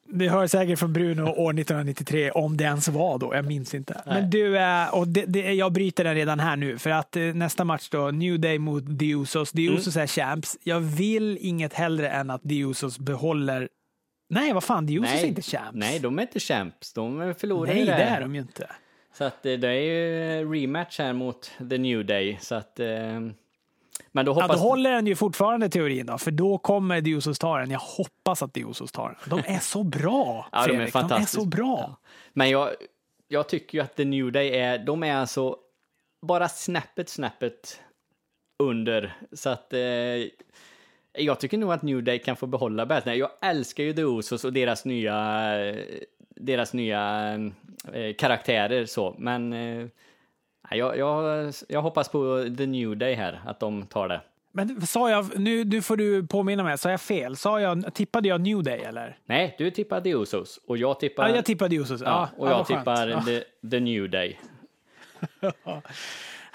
Det 0.08 0.28
hör 0.28 0.46
säkert 0.46 0.78
från 0.78 0.92
Bruno 0.92 1.22
år 1.22 1.50
1993, 1.50 2.30
om 2.30 2.56
det 2.56 2.64
ens 2.64 2.88
var 2.88 3.18
då. 3.18 3.34
Jag 3.34 3.44
minns 3.44 3.74
inte. 3.74 4.02
Men 4.06 4.30
du, 4.30 4.58
eh, 4.58 4.94
och 4.94 5.08
det, 5.08 5.24
det, 5.24 5.52
jag 5.52 5.72
bryter 5.72 6.04
den 6.04 6.14
redan 6.14 6.40
här 6.40 6.56
nu. 6.56 6.78
För 6.78 6.90
att 6.90 7.16
eh, 7.16 7.22
nästa 7.22 7.64
match 7.64 7.88
då, 7.90 8.10
New 8.10 8.40
Day 8.40 8.58
mot 8.58 8.98
The 8.98 9.10
Usos. 9.10 9.52
The 9.52 9.66
Mm. 9.66 9.78
Är 9.78 10.06
champs. 10.06 10.58
Jag 10.62 10.80
vill 10.80 11.38
inget 11.40 11.74
hellre 11.74 12.08
än 12.08 12.30
att 12.30 12.42
The 12.42 12.58
Usos 12.58 12.98
behåller... 12.98 13.68
Nej, 14.28 14.52
vad 14.52 14.64
fan, 14.64 14.86
The 14.86 14.94
Usos 14.94 15.22
är 15.22 15.26
inte 15.26 15.42
champs. 15.42 15.70
nej, 15.72 15.98
de 15.98 16.18
är 16.18 16.22
inte 16.22 16.40
champs. 16.40 16.92
De 16.92 17.34
förlorar 17.38 17.74
Nej 17.74 17.84
det 17.84 17.92
är 17.92 18.20
de 18.20 18.34
ju 18.34 18.40
inte. 18.40 18.70
Så 19.18 19.24
att 19.24 19.46
eh, 19.46 19.52
det 19.52 19.68
är 19.68 19.72
ju 19.72 20.54
rematch 20.54 20.98
här 20.98 21.12
mot 21.12 21.50
The 21.70 21.78
New 21.78 22.06
Day. 22.06 22.38
Så 22.40 22.54
att, 22.54 22.80
men 24.16 24.24
då 24.24 24.32
Ja, 24.32 24.42
hoppas... 24.42 24.56
då 24.56 24.68
håller 24.68 24.92
den 24.92 25.06
ju 25.06 25.16
fortfarande 25.16 25.68
teorin 25.68 26.06
då, 26.06 26.18
för 26.18 26.30
då 26.30 26.58
kommer 26.58 27.02
The 27.02 27.10
Usos 27.10 27.38
ta 27.38 27.58
den. 27.58 27.70
Jag 27.70 27.78
hoppas 27.78 28.42
att 28.42 28.52
The 28.52 28.60
Usos 28.60 28.92
tar 28.92 29.08
den. 29.08 29.38
De 29.38 29.54
är 29.54 29.58
så 29.58 29.82
bra, 29.82 30.48
Ja, 30.52 30.66
de 30.66 30.76
är. 30.76 31.08
De 31.08 31.22
är 31.22 31.26
så 31.26 31.44
bra. 31.44 31.78
Ja. 31.78 31.96
Men 32.32 32.50
jag, 32.50 32.70
jag 33.28 33.48
tycker 33.48 33.78
ju 33.78 33.84
att 33.84 33.96
The 33.96 34.04
New 34.04 34.32
Day 34.32 34.48
är, 34.48 34.78
de 34.78 35.02
är 35.02 35.14
alltså 35.16 35.56
bara 36.26 36.48
snäppet, 36.48 37.08
snäppet 37.08 37.80
under. 38.62 39.16
Så 39.32 39.50
att 39.50 39.72
eh, 39.72 39.80
jag 41.12 41.40
tycker 41.40 41.58
nog 41.58 41.72
att 41.72 41.82
New 41.82 42.02
Day 42.02 42.18
kan 42.18 42.36
få 42.36 42.46
behålla 42.46 42.86
bältena. 42.86 43.16
Jag 43.16 43.30
älskar 43.42 43.84
ju 43.84 43.92
The 43.92 44.02
Usos 44.02 44.44
och 44.44 44.52
deras 44.52 44.84
nya, 44.84 45.56
deras 46.28 46.72
nya 46.72 47.34
eh, 47.92 48.14
karaktärer 48.14 48.86
så, 48.86 49.14
men 49.18 49.52
eh, 49.52 49.86
jag, 50.70 50.98
jag, 50.98 51.52
jag 51.68 51.82
hoppas 51.82 52.08
på 52.08 52.44
The 52.58 52.66
New 52.66 52.96
Day 52.96 53.14
här, 53.14 53.40
att 53.46 53.60
de 53.60 53.86
tar 53.86 54.08
det. 54.08 54.20
Men 54.52 54.86
sa 54.86 55.10
jag, 55.10 55.38
nu, 55.38 55.64
nu 55.64 55.82
får 55.82 55.96
du 55.96 56.26
påminna 56.26 56.62
mig, 56.62 56.78
sa 56.78 56.90
jag 56.90 57.00
fel? 57.00 57.36
Sa 57.36 57.60
jag, 57.60 57.94
tippade 57.94 58.28
jag 58.28 58.40
New 58.40 58.62
Day 58.62 58.80
eller? 58.80 59.18
Nej, 59.26 59.54
du 59.58 59.70
tippar 59.70 60.00
The 60.00 60.10
Usos 60.10 60.60
och 60.66 60.76
jag 60.76 61.00
tippar... 61.00 61.28
Ja, 61.28 61.34
jag 61.36 61.44
tippade 61.44 61.76
Usos. 61.76 62.00
ja, 62.04 62.28
och 62.36 62.48
ja, 62.48 62.50
jag 62.50 62.66
tippar 62.66 63.24
the, 63.24 63.68
the 63.70 63.80
New 63.80 64.10
Day. 64.10 64.40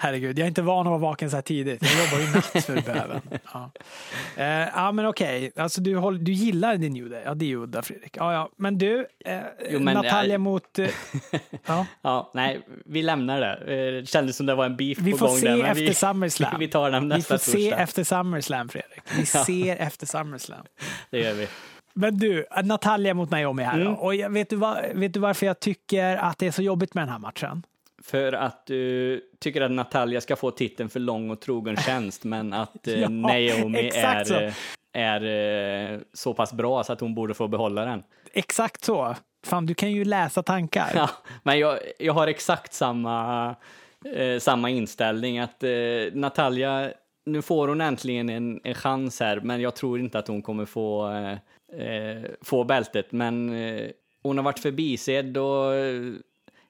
Herregud, 0.02 0.38
jag 0.38 0.44
är 0.44 0.48
inte 0.48 0.62
van 0.62 0.86
att 0.86 0.90
vara 0.90 0.98
vaken 0.98 1.30
så 1.30 1.36
här 1.36 1.42
tidigt. 1.42 1.82
Jag 1.82 2.04
jobbar 2.04 2.26
ju 2.26 2.34
natt 2.34 2.64
för 2.64 2.92
bäven. 2.92 3.20
Ja. 3.52 3.70
Eh, 4.36 4.68
ja, 4.74 4.92
men 4.92 5.06
okej. 5.06 5.52
Alltså, 5.56 5.80
du, 5.80 5.96
håller, 5.96 6.18
du 6.18 6.32
gillar 6.32 6.76
din 6.76 6.92
New 6.92 7.10
Day. 7.10 7.22
Ja, 7.24 7.34
det 7.34 7.44
är 7.44 7.46
ju 7.46 7.62
udda, 7.62 7.82
Fredrik. 7.82 8.16
Ja, 8.16 8.32
ja. 8.32 8.50
Men 8.56 8.78
du, 8.78 9.06
eh, 9.24 9.38
Jo, 9.70 9.80
men, 9.80 9.94
Natalia 9.94 10.34
eh, 10.34 10.38
mot... 10.38 10.78
Eh, 10.78 10.88
ja. 11.66 11.86
Ja, 12.02 12.30
nej, 12.34 12.60
vi 12.84 13.02
lämnar 13.02 13.40
det. 13.40 13.52
Eh, 13.52 14.00
Det 14.00 14.08
kändes 14.08 14.36
som 14.36 14.46
det 14.46 14.54
var 14.54 14.64
en 14.66 14.76
beef 14.76 14.98
Vi 14.98 15.12
på 15.12 15.18
får 15.18 15.26
gång 15.26 15.36
se 15.36 15.48
där. 15.48 15.64
efter 15.64 15.82
vi, 15.86 15.94
SummerSlam. 15.94 16.54
Vi 16.58 16.68
tar 16.68 16.90
den 16.90 17.02
Vi 17.02 17.08
nästa 17.08 17.38
får 17.38 17.50
se 17.52 17.70
efter 17.70 18.04
SummerSlam, 18.04 18.68
Fredrik. 18.68 19.02
Vi 19.18 19.26
ser 19.26 19.76
efter 19.76 20.06
SummerSlam. 20.06 20.64
Det 21.10 21.18
gör 21.20 21.32
vi. 21.34 21.48
Men 21.94 22.18
du, 22.18 22.46
Natalia 22.62 23.14
mot 23.14 23.30
Naomi 23.30 23.62
här. 23.62 23.80
Mm. 23.80 23.94
Och 23.94 24.14
jag, 24.14 24.30
vet, 24.30 24.50
du 24.50 24.56
vad, 24.56 24.78
vet 24.94 25.14
du 25.14 25.20
varför 25.20 25.46
jag 25.46 25.60
tycker 25.60 26.16
att 26.16 26.38
det 26.38 26.46
är 26.46 26.50
så 26.50 26.62
jobbigt 26.62 26.94
med 26.94 27.02
den 27.02 27.08
här 27.12 27.18
matchen? 27.18 27.62
För 28.04 28.32
att 28.32 28.66
du 28.66 29.20
tycker 29.40 29.60
att 29.60 29.70
Natalia 29.70 30.20
ska 30.20 30.36
få 30.36 30.50
titeln 30.50 30.88
för 30.90 31.00
lång 31.00 31.30
och 31.30 31.40
trogen 31.40 31.76
tjänst, 31.86 32.24
men 32.24 32.52
att 32.52 32.88
eh, 32.88 33.00
Ja, 33.00 33.08
Naomi 33.08 33.78
exakt 33.86 34.28
så. 34.28 34.34
är, 34.34 34.44
eh, 34.46 34.52
är 34.92 35.92
eh, 35.94 35.98
så 36.12 36.34
pass 36.34 36.52
bra 36.52 36.84
så 36.84 36.92
att 36.92 37.00
hon 37.00 37.14
borde 37.14 37.34
få 37.34 37.48
behålla 37.48 37.84
den. 37.84 38.02
Exakt 38.32 38.84
så. 38.84 39.16
fan, 39.46 39.66
du 39.66 39.74
kan 39.74 39.92
ju 39.92 40.04
läsa 40.04 40.42
tankar. 40.42 40.90
Ja, 40.94 41.10
men 41.42 41.58
jag, 41.58 41.78
jag 41.98 42.12
har 42.12 42.26
exakt 42.26 42.72
samma, 42.72 43.48
eh, 44.14 44.38
samma 44.38 44.70
inställning 44.70 45.38
att 45.38 45.62
eh, 45.64 45.70
Natalia, 46.12 46.90
nu 47.26 47.42
får 47.42 47.68
hon 47.68 47.80
äntligen 47.80 48.28
en, 48.28 48.60
en 48.64 48.74
chans 48.74 49.20
här, 49.20 49.40
men 49.40 49.60
jag 49.60 49.76
tror 49.76 50.00
inte 50.00 50.18
att 50.18 50.28
hon 50.28 50.42
kommer 50.42 50.64
få, 50.64 51.10
eh, 51.78 52.22
få 52.42 52.64
bältet. 52.64 53.12
Men 53.12 53.48
hon 54.22 54.36
har 54.38 54.44
varit 54.44 54.58
förbisedd 54.58 55.36
och 55.36 55.72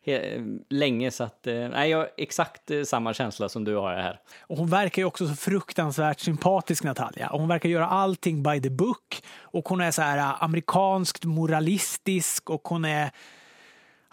Eh, 0.04 0.42
länge 0.68 1.10
så 1.10 1.24
att, 1.24 1.46
eh, 1.46 1.54
nej, 1.54 1.90
jag 1.90 1.98
har 1.98 2.10
exakt 2.16 2.70
eh, 2.70 2.82
samma 2.82 3.14
känsla 3.14 3.48
som 3.48 3.64
du 3.64 3.76
har 3.76 3.94
här. 3.94 4.20
Och 4.40 4.56
hon 4.56 4.68
verkar 4.68 5.02
ju 5.02 5.06
också 5.06 5.28
så 5.28 5.34
fruktansvärt 5.34 6.20
sympatisk 6.20 6.84
Natalia. 6.84 7.30
Och 7.30 7.40
hon 7.40 7.48
verkar 7.48 7.68
göra 7.68 7.86
allting 7.86 8.42
by 8.42 8.60
the 8.60 8.70
book 8.70 9.22
och 9.40 9.68
hon 9.68 9.80
är 9.80 9.90
så 9.90 10.02
här 10.02 10.34
amerikanskt 10.40 11.24
moralistisk 11.24 12.50
och 12.50 12.68
hon 12.68 12.84
är 12.84 13.10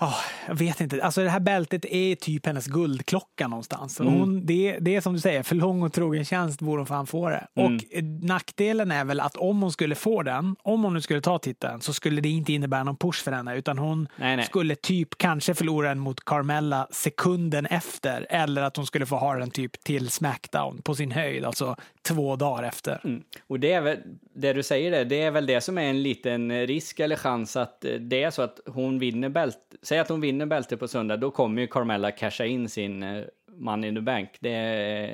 Oh, 0.01 0.15
jag 0.47 0.55
vet 0.55 0.81
inte. 0.81 1.03
Alltså 1.03 1.23
det 1.23 1.29
här 1.29 1.39
bältet 1.39 1.85
är 1.85 2.15
typ 2.15 2.45
hennes 2.45 2.67
guldklocka 2.67 3.47
någonstans. 3.47 3.99
Mm. 3.99 4.13
Hon, 4.13 4.45
det, 4.45 4.77
det 4.79 4.95
är 4.95 5.01
som 5.01 5.13
du 5.13 5.19
säger, 5.19 5.43
för 5.43 5.55
lång 5.55 5.83
och 5.83 5.93
trogen 5.93 6.25
tjänst 6.25 6.61
borde 6.61 6.79
hon 6.79 6.87
fan 6.87 7.07
få 7.07 7.29
det. 7.29 7.47
Mm. 7.55 7.75
Och 7.75 8.03
nackdelen 8.23 8.91
är 8.91 9.05
väl 9.05 9.19
att 9.19 9.37
om 9.37 9.61
hon 9.61 9.71
skulle 9.71 9.95
få 9.95 10.23
den, 10.23 10.55
om 10.63 10.83
hon 10.83 10.93
nu 10.93 11.01
skulle 11.01 11.21
ta 11.21 11.39
titeln, 11.39 11.81
så 11.81 11.93
skulle 11.93 12.21
det 12.21 12.29
inte 12.29 12.53
innebära 12.53 12.83
någon 12.83 12.97
push 12.97 13.23
för 13.23 13.31
henne, 13.31 13.55
utan 13.55 13.77
hon 13.77 14.07
nej, 14.15 14.35
nej. 14.35 14.45
skulle 14.45 14.75
typ 14.75 15.17
kanske 15.17 15.53
förlora 15.53 15.89
den 15.89 15.99
mot 15.99 16.25
Carmella 16.25 16.87
sekunden 16.91 17.65
efter, 17.65 18.27
eller 18.29 18.61
att 18.61 18.77
hon 18.77 18.85
skulle 18.85 19.05
få 19.05 19.15
ha 19.15 19.35
den 19.35 19.51
typ 19.51 19.83
till 19.83 20.09
Smackdown 20.09 20.81
på 20.81 20.95
sin 20.95 21.11
höjd, 21.11 21.45
alltså 21.45 21.75
två 22.07 22.35
dagar 22.35 22.63
efter. 22.63 23.01
Mm. 23.03 23.23
Och 23.47 23.59
det 23.59 23.71
är 23.71 23.81
väl, 23.81 23.97
det 24.33 24.53
du 24.53 24.63
säger 24.63 24.91
det, 24.91 25.03
det 25.03 25.21
är 25.21 25.31
väl 25.31 25.45
det 25.45 25.61
som 25.61 25.77
är 25.77 25.83
en 25.83 26.03
liten 26.03 26.67
risk 26.67 26.99
eller 26.99 27.15
chans 27.15 27.55
att 27.55 27.85
det 27.99 28.23
är 28.23 28.31
så 28.31 28.41
att 28.41 28.59
hon 28.65 28.99
vinner 28.99 29.29
bält 29.29 29.69
säg 29.81 29.99
att 29.99 30.09
hon 30.09 30.21
vinner 30.21 30.45
bältet 30.45 30.79
på 30.79 30.87
söndag, 30.87 31.17
då 31.17 31.31
kommer 31.31 31.61
ju 31.61 31.67
Carmella 31.67 32.11
casha 32.11 32.45
in 32.45 32.69
sin 32.69 33.03
uh, 33.03 33.25
Money 33.51 33.89
in 33.89 33.95
the 33.95 34.01
Bank. 34.01 34.29
Det 34.39 34.53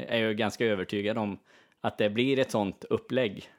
är 0.08 0.17
jag 0.17 0.38
ganska 0.38 0.65
övertygad 0.65 1.17
om 1.17 1.39
att 1.82 1.98
det 1.98 2.10
blir 2.10 2.39
ett 2.39 2.52
sånt 2.52 2.86
upplägg. 2.89 3.50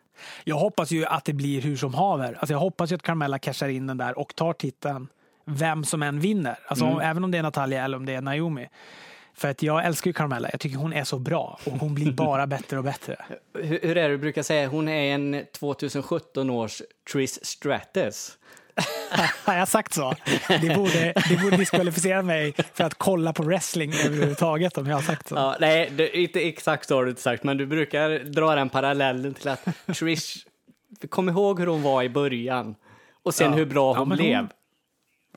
Jag 0.45 0.57
hoppas 0.57 0.91
ju 0.91 1.07
att 1.07 1.25
det 1.25 1.33
blir 1.33 1.61
hur 1.61 1.77
som 1.77 1.95
haver. 1.95 2.37
Alltså 2.39 2.53
jag 2.53 2.59
hoppas 2.59 2.93
ju 2.93 2.95
att 2.95 3.03
Carmella 3.03 3.39
cashar 3.39 3.69
in 3.69 3.87
den 3.87 3.99
där 3.99 4.19
och 4.19 4.35
tar 4.35 4.53
titeln 4.53 5.09
vem 5.45 5.85
som 5.85 6.03
än 6.03 6.21
vinner. 6.21 6.59
Alltså 6.67 6.85
mm. 6.85 7.01
även 7.01 7.25
om 7.25 7.31
det 7.31 7.39
är 7.39 7.43
Natalia 7.43 7.85
eller 7.85 7.97
om 7.97 8.07
det 8.07 8.13
är 8.13 8.21
Naomi. 8.21 8.69
För 9.37 9.49
att 9.49 9.63
jag 9.63 9.85
älskar 9.85 10.09
ju 10.09 10.13
Carmella. 10.13 10.49
Jag 10.53 10.61
tycker 10.61 10.77
hon 10.77 10.93
är 10.93 11.05
så 11.05 11.19
bra 11.19 11.59
och 11.65 11.73
hon 11.73 11.95
blir 11.95 12.13
bara 12.13 12.47
bättre 12.47 12.79
och 12.79 12.85
bättre. 12.85 13.17
Hur, 13.55 13.81
hur 13.83 13.97
är 13.97 14.09
det 14.09 14.09
du 14.09 14.19
brukar 14.19 14.43
säga? 14.43 14.69
Hon 14.69 14.89
är 14.89 15.15
en 15.15 15.45
2017 15.53 16.51
års 16.51 16.83
Trish 17.13 17.39
Stratus. 17.43 18.39
Har 19.45 19.55
jag 19.55 19.69
sagt 19.69 19.95
så? 19.95 20.15
Det 20.49 20.77
borde, 20.77 21.13
det 21.29 21.41
borde 21.43 21.57
diskvalificera 21.57 22.23
mig 22.23 22.55
för 22.75 22.85
att 22.85 22.95
kolla 22.95 23.33
på 23.33 23.43
wrestling 23.43 23.93
överhuvudtaget 23.93 24.79
om 24.79 24.87
jag 24.87 24.97
har 24.97 25.03
sagt 25.03 25.29
så. 25.29 25.35
Ja, 25.35 25.57
nej, 25.61 25.91
det, 25.97 26.19
inte 26.19 26.41
exakt 26.41 26.89
så 26.89 26.95
har 26.95 27.05
du 27.05 27.11
inte 27.11 27.23
sagt, 27.23 27.45
men 27.45 27.57
du 27.57 27.67
brukar 27.67 28.19
dra 28.19 28.55
den 28.55 28.69
parallellen 28.69 29.35
till 29.35 29.49
att 29.49 29.69
Trish, 29.87 30.47
kom 31.09 31.29
ihåg 31.29 31.61
hur 31.61 31.67
hon 31.67 31.83
var 31.83 32.03
i 32.03 32.09
början 32.09 32.75
och 33.23 33.35
sen 33.35 33.51
ja. 33.51 33.57
hur 33.57 33.67
bra 33.67 33.95
hon 33.95 34.11
ja, 34.11 34.17
blev. 34.17 34.37
Hon, 34.37 34.49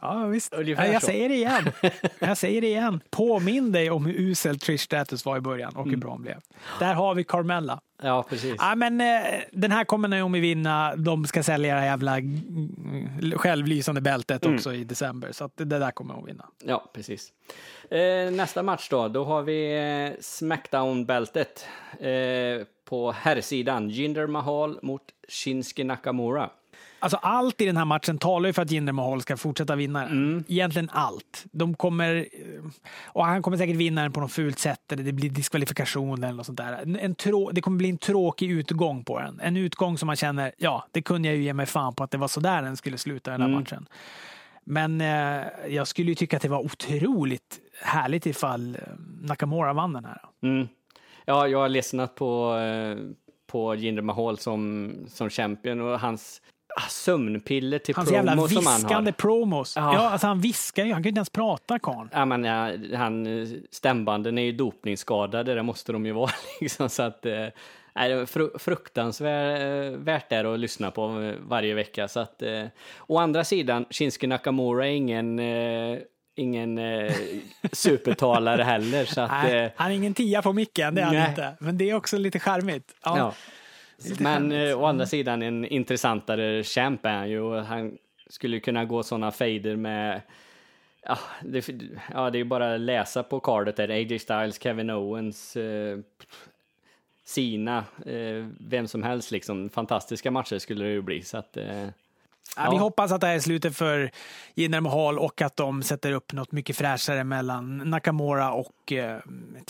Ja, 0.01 0.25
visst. 0.25 0.53
Ja, 0.57 0.85
jag 0.85 1.01
så. 1.01 1.05
säger 1.07 1.29
det 1.29 1.35
igen. 1.35 1.71
Jag 2.19 2.37
säger 2.37 2.61
det 2.61 2.67
igen. 2.67 3.01
Påminn 3.09 3.71
dig 3.71 3.91
om 3.91 4.05
hur 4.05 4.13
usel 4.13 4.59
Trish 4.59 4.81
Stratus 4.81 5.25
var 5.25 5.37
i 5.37 5.41
början 5.41 5.75
och 5.75 5.83
hur 5.83 5.89
mm. 5.89 5.99
bra 5.99 6.11
hon 6.11 6.21
blev. 6.21 6.37
Där 6.79 6.93
har 6.93 7.15
vi 7.15 7.23
Carmella. 7.23 7.81
Ja, 8.01 8.25
precis. 8.29 8.55
Ja, 8.57 8.75
men, 8.75 9.01
eh, 9.01 9.21
den 9.51 9.71
här 9.71 9.83
kommer 9.83 10.07
Naomi 10.07 10.39
vinna. 10.39 10.95
De 10.95 11.25
ska 11.25 11.43
sälja 11.43 11.75
det 11.75 11.85
jävla 11.85 12.17
självlysande 13.35 14.01
bältet 14.01 14.45
mm. 14.45 14.55
också 14.55 14.73
i 14.73 14.83
december. 14.83 15.31
Så 15.31 15.45
att 15.45 15.51
det 15.55 15.65
där 15.65 15.91
kommer 15.91 16.13
hon 16.13 16.25
vinna. 16.25 16.45
Ja, 16.63 16.91
precis. 16.93 17.33
Eh, 17.91 18.31
nästa 18.31 18.63
match 18.63 18.89
då. 18.89 19.07
Då 19.07 19.23
har 19.23 19.41
vi 19.41 19.77
eh, 19.77 20.19
Smackdown-bältet 20.21 21.65
eh, 21.99 22.65
på 22.85 23.11
herrsidan. 23.11 23.89
Jinder 23.89 24.27
Mahal 24.27 24.79
mot 24.81 25.03
Shinsuke 25.27 25.83
Nakamura. 25.83 26.49
Alltså 26.99 27.17
allt 27.17 27.61
i 27.61 27.65
den 27.65 27.77
här 27.77 27.85
matchen 27.85 28.17
talar 28.17 28.49
ju 28.49 28.53
för 28.53 28.61
att 28.61 28.71
Jinder 28.71 28.93
Mahal 28.93 29.21
ska 29.21 29.37
fortsätta 29.37 29.75
vinna 29.75 29.99
den. 29.99 30.11
Mm. 30.11 30.43
Egentligen 30.47 30.89
allt. 30.91 31.45
De 31.51 31.75
kommer, 31.75 32.27
och 33.05 33.25
han 33.25 33.41
kommer 33.41 33.57
säkert 33.57 33.75
vinna 33.75 34.01
den 34.01 34.11
på 34.11 34.19
något 34.19 34.31
fult 34.31 34.59
sätt 34.59 34.91
eller 34.91 35.03
det 35.03 35.11
blir 35.11 35.29
diskvalifikation 35.29 36.23
eller 36.23 36.33
något 36.33 36.45
sånt 36.45 36.57
där. 36.57 36.97
En 36.99 37.15
trå, 37.15 37.51
det 37.51 37.61
kommer 37.61 37.77
bli 37.77 37.89
en 37.89 37.97
tråkig 37.97 38.51
utgång 38.51 39.03
på 39.03 39.19
den. 39.19 39.39
En 39.39 39.57
utgång 39.57 39.97
som 39.97 40.07
man 40.07 40.15
känner, 40.15 40.51
ja, 40.57 40.85
det 40.91 41.01
kunde 41.01 41.27
jag 41.27 41.37
ju 41.37 41.43
ge 41.43 41.53
mig 41.53 41.65
fan 41.65 41.95
på 41.95 42.03
att 42.03 42.11
det 42.11 42.17
var 42.17 42.27
så 42.27 42.39
där 42.39 42.61
den 42.61 42.77
skulle 42.77 42.97
sluta 42.97 43.31
den 43.31 43.41
här 43.41 43.47
mm. 43.47 43.59
matchen. 43.59 43.85
Men 44.63 45.01
eh, 45.01 45.47
jag 45.67 45.87
skulle 45.87 46.09
ju 46.09 46.15
tycka 46.15 46.35
att 46.35 46.41
det 46.41 46.49
var 46.49 46.65
otroligt 46.65 47.59
härligt 47.81 48.25
ifall 48.25 48.75
eh, 48.75 48.81
Nakamura 49.21 49.73
vann 49.73 49.93
den 49.93 50.05
här. 50.05 50.21
Mm. 50.43 50.67
Ja, 51.25 51.47
jag 51.47 51.59
har 51.59 51.69
lyssnat 51.69 52.15
på, 52.15 52.55
eh, 52.57 52.97
på 53.47 53.75
Jinder 53.75 54.01
Mahal 54.01 54.37
som, 54.37 54.91
som 55.07 55.29
champion 55.29 55.81
och 55.81 55.99
hans 55.99 56.41
sömnpiller 56.89 57.79
till 57.79 57.95
Hans 57.95 58.09
promo 58.09 58.27
jävla 58.27 58.47
viskande 58.47 59.11
promos. 59.11 59.75
Ja. 59.75 59.93
ja, 59.93 60.09
alltså 60.09 60.27
han 60.27 60.41
viskar 60.41 60.85
ju, 60.85 60.93
han 60.93 61.03
kan 61.03 61.07
inte 61.07 61.19
ens 61.19 61.29
prata 61.29 61.79
karln. 61.79 62.09
Ja, 62.13 62.25
men 62.25 62.43
ja, 62.43 62.71
han, 62.97 63.47
stämbanden 63.71 64.37
är 64.37 64.43
ju 64.43 64.51
dopningsskadade, 64.51 65.55
det 65.55 65.63
måste 65.63 65.91
de 65.91 66.05
ju 66.05 66.11
vara 66.11 66.31
liksom, 66.61 66.89
så 66.89 67.03
att 67.03 67.25
eh, 67.25 67.45
fr 68.25 68.57
fruktansvärt 68.59 70.31
är 70.31 70.53
att 70.53 70.59
lyssna 70.59 70.91
på 70.91 71.21
eh, 71.21 71.33
varje 71.47 71.73
vecka. 71.73 72.07
Så 72.07 72.19
att, 72.19 72.41
eh, 72.41 72.65
å 73.07 73.17
andra 73.17 73.43
sidan, 73.43 73.85
Shinsuke 73.89 74.27
Nakamura 74.27 74.87
är 74.87 74.91
ingen 74.91 75.39
eh, 75.39 75.99
ingen 76.39 76.77
eh, 76.77 77.13
supertalare 77.71 78.63
heller. 78.63 79.05
Så 79.05 79.21
att, 79.21 79.31
nej, 79.31 79.65
eh, 79.65 79.71
han 79.75 79.91
är 79.91 79.95
ingen 79.95 80.13
tia 80.13 80.41
på 80.41 80.53
micken, 80.53 80.95
det 80.95 81.01
är 81.01 81.05
han 81.05 81.29
inte. 81.29 81.53
Men 81.59 81.77
det 81.77 81.89
är 81.89 81.93
också 81.93 82.17
lite 82.17 82.39
charmigt. 82.39 82.95
Ja. 83.03 83.17
ja. 83.17 83.33
Men 84.19 84.51
eh, 84.51 84.79
å 84.79 84.85
andra 84.85 85.05
sidan 85.05 85.41
en 85.41 85.65
intressantare 85.65 86.63
champ 86.63 87.05
är 87.05 87.17
han 87.17 87.29
ju. 87.29 87.55
Han 87.55 87.97
skulle 88.29 88.59
kunna 88.59 88.85
gå 88.85 89.03
sådana 89.03 89.31
fader 89.31 89.75
med 89.75 90.21
Ja 91.01 91.17
det, 91.41 91.69
ja, 92.13 92.29
det 92.29 92.39
är 92.39 92.43
bara 92.43 92.73
att 92.73 92.79
läsa 92.79 93.23
på 93.23 93.39
cardet 93.39 93.75
där. 93.75 93.89
AJ 93.89 94.19
Styles, 94.19 94.61
Kevin 94.61 94.89
Owens, 94.89 95.55
eh, 95.55 95.99
Sina, 97.23 97.85
eh, 98.05 98.47
vem 98.59 98.87
som 98.87 99.03
helst 99.03 99.31
liksom. 99.31 99.69
Fantastiska 99.69 100.31
matcher 100.31 100.57
skulle 100.57 100.85
det 100.85 100.91
ju 100.91 101.01
bli. 101.01 101.21
Så 101.21 101.37
att, 101.37 101.57
eh, 101.57 101.87
Ja. 102.55 102.71
Vi 102.71 102.77
hoppas 102.77 103.11
att 103.11 103.21
det 103.21 103.27
här 103.27 103.35
är 103.35 103.39
slutet 103.39 103.75
för 103.75 104.11
Jinder 104.55 104.81
Mahal 104.81 105.19
och 105.19 105.41
att 105.41 105.55
de 105.55 105.83
sätter 105.83 106.11
upp 106.11 106.33
något 106.33 106.51
mycket 106.51 106.75
fräschare 106.75 107.23
mellan 107.23 107.77
Nakamura 107.77 108.51
och 108.51 108.91
eh, 108.91 109.17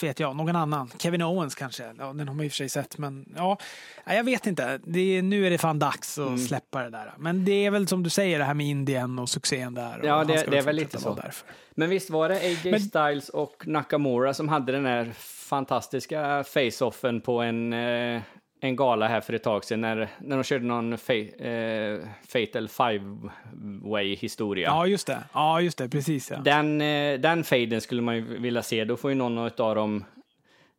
vet 0.01 0.19
jag, 0.19 0.35
någon 0.35 0.55
annan. 0.55 0.91
Kevin 0.97 1.21
Owens 1.21 1.55
kanske. 1.55 1.83
Ja, 1.83 2.13
den 2.13 2.27
har 2.27 2.35
man 2.35 2.45
i 2.45 2.47
och 2.47 2.51
för 2.51 2.57
sig 2.57 2.69
sett, 2.69 2.97
men 2.97 3.33
ja, 3.35 3.57
jag 4.05 4.23
vet 4.23 4.47
inte. 4.47 4.79
Det, 4.85 5.21
nu 5.21 5.45
är 5.45 5.49
det 5.49 5.57
fan 5.57 5.79
dags 5.79 6.17
att 6.17 6.27
mm. 6.27 6.37
släppa 6.37 6.83
det 6.83 6.89
där. 6.89 7.13
Men 7.17 7.45
det 7.45 7.65
är 7.65 7.71
väl 7.71 7.87
som 7.87 8.03
du 8.03 8.09
säger 8.09 8.39
det 8.39 8.45
här 8.45 8.53
med 8.53 8.65
Indien 8.65 9.19
och 9.19 9.29
succén 9.29 9.73
där. 9.73 10.01
Ja, 10.03 10.23
det, 10.23 10.51
det 10.51 10.57
är 10.57 10.61
väl 10.61 10.75
lite 10.75 10.97
så. 10.97 11.13
Därför. 11.13 11.47
Men 11.71 11.89
visst 11.89 12.09
var 12.09 12.29
det 12.29 12.35
AJ 12.35 12.71
men, 12.71 12.79
Styles 12.79 13.29
och 13.29 13.63
Nakamura 13.67 14.33
som 14.33 14.49
hade 14.49 14.71
den 14.71 14.85
här 14.85 15.13
fantastiska 15.49 16.43
face-offen 16.43 17.21
på 17.21 17.41
en 17.41 17.73
eh, 17.73 18.21
en 18.61 18.75
gala 18.75 19.07
här 19.07 19.21
för 19.21 19.33
ett 19.33 19.43
tag 19.43 19.65
sedan 19.65 19.81
när, 19.81 20.09
när 20.19 20.37
de 20.37 20.43
körde 20.43 20.65
någon 20.65 20.97
fa 20.97 21.13
eh, 21.13 21.99
Fatal 22.27 22.67
Five-way 22.67 24.15
historia. 24.15 24.67
Ja, 24.67 24.87
just 24.87 25.07
det. 25.07 25.23
Ja, 25.33 25.61
just 25.61 25.77
det. 25.77 25.89
Precis, 25.89 26.31
ja. 26.31 26.37
Den, 26.37 26.81
eh, 26.81 27.19
den 27.19 27.43
faden 27.43 27.81
skulle 27.81 28.01
man 28.01 28.15
ju 28.15 28.39
vilja 28.39 28.63
se. 28.63 28.85
Då 28.85 28.97
får 28.97 29.11
ju 29.11 29.15
någon 29.15 29.37
av 29.37 29.75
dem 29.75 30.05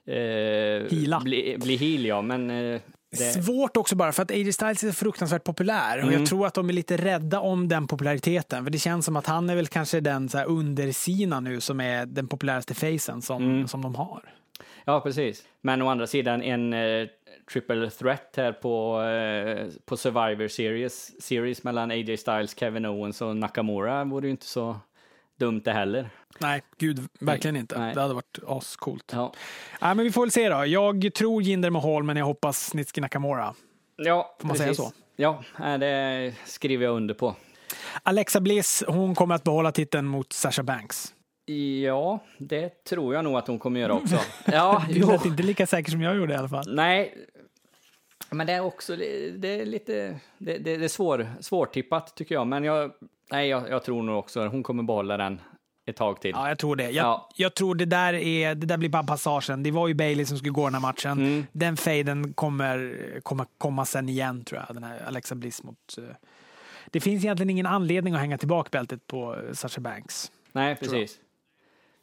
eh, 0.07 1.21
bli, 1.23 1.57
bli 1.61 1.77
heal, 1.77 2.07
ja. 2.07 2.23
Men, 2.23 2.51
eh, 2.51 2.81
det... 3.11 3.17
Svårt 3.17 3.77
också 3.77 3.97
bara 3.97 4.13
för 4.13 4.23
att 4.23 4.31
AJ 4.31 4.53
Styles 4.53 4.85
är 4.85 4.93
fruktansvärt 4.93 5.45
populär 5.45 5.99
och 5.99 6.05
mm. 6.05 6.21
jag 6.21 6.29
tror 6.29 6.47
att 6.47 6.55
de 6.55 6.69
är 6.69 6.73
lite 6.73 6.97
rädda 6.97 7.41
om 7.41 7.69
den 7.69 7.87
populariteten. 7.87 8.65
För 8.65 8.71
det 8.71 8.79
känns 8.79 9.05
som 9.05 9.17
att 9.17 9.27
han 9.27 9.51
är 9.51 9.57
väl 9.57 9.67
kanske 9.67 10.01
den 10.01 10.29
så 10.29 10.39
här 10.39 10.47
undersina 10.47 11.41
nu 11.41 11.61
som 11.61 11.81
är 11.81 12.07
den 12.07 12.29
populäraste 12.29 12.75
facen 12.75 13.23
som, 13.23 13.43
mm. 13.43 13.69
som 13.69 13.83
de 13.83 13.95
har. 13.95 14.23
Ja, 14.85 15.01
precis. 15.01 15.43
Men 15.61 15.83
å 15.83 15.89
andra 15.89 16.07
sidan 16.07 16.43
en 16.43 16.73
eh, 16.73 17.07
triple 17.53 17.91
threat 17.91 18.35
här 18.37 18.53
på, 18.53 19.03
eh, 19.03 19.67
på 19.85 19.97
Survivor 19.97 20.49
Series, 20.49 21.23
series 21.23 21.63
mellan 21.63 21.91
AJ 21.91 22.17
Styles, 22.17 22.59
Kevin 22.59 22.87
Owens 22.87 23.23
och 23.23 23.37
Nakamura 23.37 24.05
vore 24.05 24.27
ju 24.27 24.31
inte 24.31 24.47
så 24.47 24.77
dumt 25.39 25.63
det 25.65 25.73
heller. 25.73 26.11
Nej, 26.39 26.63
gud, 26.79 27.09
verkligen 27.21 27.57
inte. 27.57 27.79
Nej. 27.79 27.95
Det 27.95 28.01
hade 28.01 28.15
varit 28.15 28.39
ascoolt. 28.47 29.13
Ja. 29.13 29.33
Nej, 29.81 29.95
men 29.95 30.05
vi 30.05 30.13
får 30.13 30.21
väl 30.21 30.31
se 30.31 30.49
då. 30.49 30.67
Jag 30.67 31.15
tror 31.15 31.43
Jinder 31.43 31.71
Mahal, 31.71 32.03
men 32.03 32.17
jag 32.17 32.25
hoppas 32.25 32.67
Snitski 32.67 33.01
Nakamura. 33.01 33.55
Ja, 33.97 34.37
Får 34.41 34.49
man 34.49 34.57
precis. 34.57 34.77
säga 34.77 34.89
så? 34.89 34.93
Ja, 35.17 35.43
det 35.79 36.35
skriver 36.45 36.85
jag 36.85 36.97
under 36.97 37.15
på. 37.15 37.35
Alexa 38.03 38.41
Bliss, 38.41 38.85
hon 38.87 39.15
kommer 39.15 39.35
att 39.35 39.45
behålla 39.45 39.73
titeln 39.73 40.07
mot 40.07 40.33
Sasha 40.33 40.63
Banks. 40.63 41.15
Ja, 41.85 42.19
det 42.39 42.85
tror 42.85 43.15
jag 43.15 43.25
nog 43.25 43.37
att 43.37 43.47
hon 43.47 43.59
kommer 43.59 43.81
göra 43.81 43.93
också. 43.93 44.19
Ja, 44.53 44.85
du 44.89 45.01
lät 45.07 45.25
inte 45.25 45.43
lika 45.43 45.67
säker 45.67 45.91
som 45.91 46.03
jag 46.03 46.17
gjorde 46.17 46.33
i 46.33 46.37
alla 46.37 46.49
fall. 46.49 46.75
Nej, 46.75 47.15
Men 48.31 48.47
det 48.47 48.53
är 48.53 48.61
också 48.61 48.97
det 48.97 49.49
är 49.61 49.67
lite 49.67 50.21
det, 50.39 50.59
det, 50.59 50.77
det 50.77 50.85
är 50.85 50.89
svår, 50.89 51.27
svårtippat 51.41 52.17
tycker 52.17 52.35
jag. 52.35 52.47
Men 52.47 52.65
jag, 52.65 52.93
nej, 53.31 53.49
jag, 53.49 53.71
jag 53.71 53.85
tror 53.85 54.03
nog 54.03 54.19
också 54.19 54.41
att 54.41 54.53
hon 54.53 54.63
kommer 54.63 54.83
behålla 54.83 55.17
den 55.17 55.41
ett 55.87 55.97
tag 55.97 56.21
till. 56.21 56.31
Ja, 56.31 56.49
jag 56.49 56.59
tror 56.59 56.77
det. 56.77 56.91
Jag, 56.91 57.05
ja. 57.05 57.29
jag 57.37 57.55
tror 57.55 57.75
det 57.75 57.85
där, 57.85 58.15
är, 58.15 58.55
det 58.55 58.67
där 58.67 58.77
blir 58.77 58.89
bara 58.89 59.03
passagen. 59.03 59.63
Det 59.63 59.71
var 59.71 59.89
ju 59.89 59.95
Bailey 59.95 60.27
som 60.27 60.39
skulle 60.39 60.53
gå 60.53 60.65
den 60.65 60.75
här 60.75 60.81
matchen. 60.81 61.13
Mm. 61.13 61.47
Den 61.53 61.77
faden 61.77 62.33
kommer, 62.33 63.21
kommer 63.23 63.47
komma 63.59 63.85
sen 63.85 64.09
igen, 64.09 64.45
tror 64.45 64.61
jag. 64.67 64.77
Den 64.77 64.85
här 64.85 65.03
Alexa 65.07 65.35
Bliss 65.35 65.63
mot... 65.63 65.77
Uh... 65.99 66.05
Det 66.87 67.01
finns 67.01 67.25
egentligen 67.25 67.51
ingen 67.51 67.67
anledning 67.67 68.15
att 68.15 68.21
hänga 68.21 68.39
tillbaka 68.39 68.69
bältet 68.73 69.07
på 69.07 69.35
uh, 69.35 69.53
Sasha 69.53 69.81
Banks. 69.81 70.33
Nej, 70.53 70.77
precis. 70.77 71.19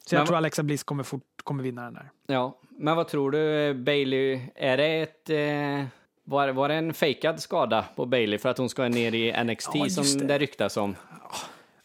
Så 0.05 0.15
jag 0.15 0.19
men, 0.19 0.27
tror 0.27 0.37
Alexa 0.37 0.63
Bliss 0.63 0.83
kommer, 0.83 1.03
fort, 1.03 1.23
kommer 1.43 1.63
vinna 1.63 1.83
den 1.83 1.93
där. 1.93 2.09
Ja, 2.27 2.59
men 2.69 2.95
vad 2.95 3.07
tror 3.07 3.31
du, 3.31 3.73
Bailey? 3.73 4.41
Är 4.55 4.77
det 4.77 5.01
ett... 5.01 5.29
Eh, 5.29 5.85
var, 6.29 6.49
var 6.49 6.69
det 6.69 6.75
en 6.75 6.93
fejkad 6.93 7.39
skada 7.39 7.85
på 7.95 8.05
Bailey 8.05 8.37
för 8.37 8.49
att 8.49 8.57
hon 8.57 8.69
ska 8.69 8.87
ner 8.87 9.13
i 9.13 9.43
NXT 9.43 9.69
ja, 9.73 9.89
som 9.89 10.17
det. 10.19 10.25
det 10.25 10.39
ryktas 10.39 10.77
om? 10.77 10.95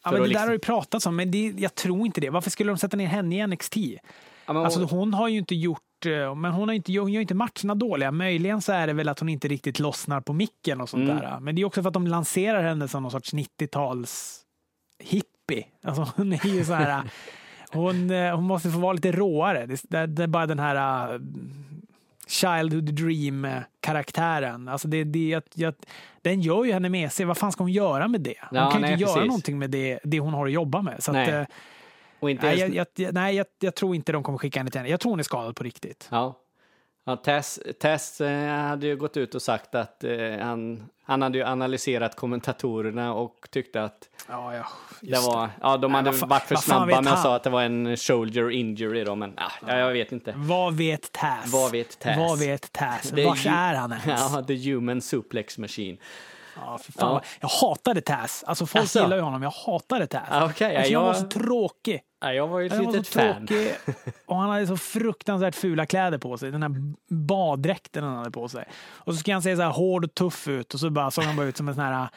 Ja, 0.05 0.11
men 0.11 0.23
det 0.23 0.29
liksom... 0.29 0.41
där 0.41 0.47
har 0.47 0.53
ju 0.53 0.59
pratats 0.59 1.07
om, 1.07 1.17
men 1.17 1.31
det, 1.31 1.55
jag 1.57 1.75
tror 1.75 2.07
inte 2.07 2.21
det. 2.21 2.31
Varför 2.31 2.51
skulle 2.51 2.71
de 2.71 2.79
sätta 2.79 2.97
ner 2.97 3.07
henne 3.07 3.37
i 3.37 3.47
NXT? 3.47 3.77
Ja, 3.77 3.99
hon... 4.47 4.57
Alltså, 4.57 4.85
hon 4.85 5.15
har 5.15 5.29
ju 5.29 5.39
inte 5.39 5.55
gjort 5.55 6.07
eh, 6.07 6.35
men 6.35 6.53
hon, 6.53 6.69
har 6.69 6.75
inte, 6.75 6.99
hon 6.99 7.13
gör 7.13 7.21
inte 7.21 7.35
matcherna 7.35 7.75
dåliga. 7.75 8.13
Möjligen 8.13 8.63
så 8.63 8.73
är 8.73 8.87
det 8.87 8.93
väl 8.93 9.09
att 9.09 9.19
hon 9.19 9.29
inte 9.29 9.49
riktigt 9.49 9.79
lossnar 9.79 10.21
på 10.21 10.33
micken 10.33 10.81
och 10.81 10.89
sånt 10.89 11.11
mm. 11.11 11.17
där. 11.17 11.41
Men 11.41 11.55
det 11.55 11.63
är 11.63 11.67
också 11.67 11.83
för 11.83 11.89
att 11.89 11.95
de 11.95 12.07
lanserar 12.07 12.63
henne 12.63 12.89
som 12.89 13.03
någon 13.03 13.13
sorts 13.13 13.35
90-tals 13.35 14.41
hippie. 14.99 15.65
Alltså 15.85 16.13
hon 16.17 16.33
är 16.33 16.47
ju 16.47 16.65
så 16.65 16.73
här... 16.73 17.03
hon, 17.73 18.11
eh, 18.11 18.35
hon 18.35 18.45
måste 18.45 18.71
få 18.71 18.79
vara 18.79 18.93
lite 18.93 19.13
råare. 19.13 19.67
Det, 19.67 20.07
det 20.07 20.23
är 20.23 20.27
bara 20.27 20.47
den 20.47 20.59
här 20.59 21.09
Childhood 22.33 22.95
Dream-karaktären. 22.95 24.69
Alltså 24.69 24.89
det, 24.89 25.05
det, 25.05 25.29
jag, 25.29 25.43
jag, 25.55 25.75
den 26.23 26.41
gör 26.41 26.65
ju 26.65 26.73
henne 26.73 26.89
med 26.89 27.13
sig. 27.13 27.27
Vad 27.27 27.39
fan 27.39 27.53
ska 27.53 27.63
hon 27.63 27.73
göra 27.73 28.09
med 28.09 28.21
det? 28.21 28.35
Hon 28.41 28.59
ja, 28.59 28.71
kan 28.71 28.81
nej, 28.81 28.93
inte 28.93 29.05
precis. 29.05 29.17
göra 29.17 29.27
någonting 29.27 29.59
med 29.59 29.71
det, 29.71 29.99
det 30.05 30.21
hon 30.21 30.35
har 30.35 30.47
att 30.47 30.53
jobba 30.53 30.83
med. 30.83 31.03
Så 31.03 31.13
nej. 31.13 31.23
Att, 31.23 31.49
eh, 32.21 32.37
nej, 32.43 32.59
jag, 32.59 32.89
jag, 32.97 33.15
nej 33.15 33.37
jag, 33.37 33.47
jag, 33.61 33.75
tror 33.75 33.95
inte 33.95 34.13
de 34.13 34.23
kommer 34.23 34.39
skicka 34.39 34.61
henne 34.61 34.71
till 34.71 34.79
henne. 34.79 34.91
Jag 34.91 35.01
tror 35.01 35.13
hon 35.13 35.19
är 35.19 35.25
skadad 35.25 35.57
på 35.57 35.65
riktigt. 35.65 36.09
Ja. 36.11 36.35
Ja, 37.05 37.17
Tess, 37.17 37.61
Tess 37.81 38.21
eh, 38.21 38.49
hade 38.49 38.87
ju 38.87 38.97
gått 38.97 39.17
ut 39.17 39.35
och 39.35 39.43
sagt 39.43 39.75
att 39.75 40.05
eh, 40.05 40.39
han, 40.41 40.89
han 41.05 41.23
hade 41.23 41.39
ju 41.39 41.45
analyserat 41.45 42.17
kommentatorerna 42.17 43.15
och 43.15 43.49
tyckte 43.51 43.85
att 43.85 44.09
ja, 44.29 44.55
ja, 44.55 44.67
det 45.01 45.19
var, 45.19 45.51
ja, 45.61 45.77
de 45.77 45.95
hade 45.95 46.11
Nej, 46.11 46.21
varit 46.21 46.43
för 46.43 46.57
snabba 46.57 47.01
med 47.01 47.13
att 47.13 47.23
sa 47.23 47.37
att 47.37 47.43
det 47.43 47.51
var 47.51 47.63
en 47.63 47.97
shoulder 47.97 48.51
injury 48.51 49.05
då, 49.05 49.15
men 49.15 49.39
ja, 49.67 49.79
jag 49.79 49.93
vet 49.93 50.13
inte. 50.13 50.35
Vad 50.37 50.75
vet 50.75 51.13
Taz? 51.13 51.53
Vad 51.53 51.73
vet 51.73 51.99
Taz? 51.99 52.17
Vad 52.17 52.39
vet 52.39 52.73
Taz? 52.73 53.13
Vars 53.27 53.47
är 53.47 53.75
han 53.75 53.93
ens? 53.93 54.07
Ja, 54.35 54.45
the 54.47 54.71
human 54.71 55.01
suplex 55.01 55.59
machine. 55.59 55.99
Ja, 56.57 56.79
för 56.79 56.93
fan. 56.93 57.15
Ja. 57.15 57.23
Jag 57.41 57.49
hatade 57.49 58.01
Taz. 58.01 58.45
Alltså 58.47 58.67
folk 58.67 58.81
alltså. 58.81 59.01
gillar 59.01 59.17
ju 59.17 59.23
honom, 59.23 59.43
jag 59.43 59.51
hatade 59.51 60.07
Taz. 60.07 60.23
Ah, 60.31 60.47
okay, 60.47 60.77
alltså, 60.77 60.93
jag... 60.93 61.03
var 61.03 61.15
så 61.15 61.29
tråkig. 61.29 62.01
Ja, 62.21 62.33
jag 62.33 62.49
var 62.49 62.61
ju 62.61 62.67
ett 62.67 62.79
litet 62.79 63.09
fan. 63.09 63.47
Tråkig, 63.47 63.75
och 64.27 64.37
han 64.37 64.51
hade 64.51 64.67
så 64.67 64.77
fruktansvärt 64.77 65.55
fula 65.55 65.87
kläder 65.87 66.19
på 66.19 66.39
sig. 66.39 66.51
Den 66.51 66.63
här 66.63 66.71
baddräkten 67.09 68.05
han 68.05 68.17
hade 68.17 68.31
på 68.31 68.49
sig. 68.49 68.65
Och 68.95 69.15
så 69.15 69.21
ska 69.21 69.33
han 69.33 69.43
se 69.43 69.57
så 69.57 69.63
här 69.63 69.71
hård 69.71 70.05
och 70.05 70.15
tuff 70.15 70.49
ut 70.49 70.75
och 70.75 70.81
så 70.81 70.91
bara 70.91 71.11
såg 71.11 71.25
han 71.25 71.37
bara 71.37 71.47
ut 71.47 71.57
som 71.57 71.69
en 71.69 71.75
sån 71.75 71.85
här 71.85 72.09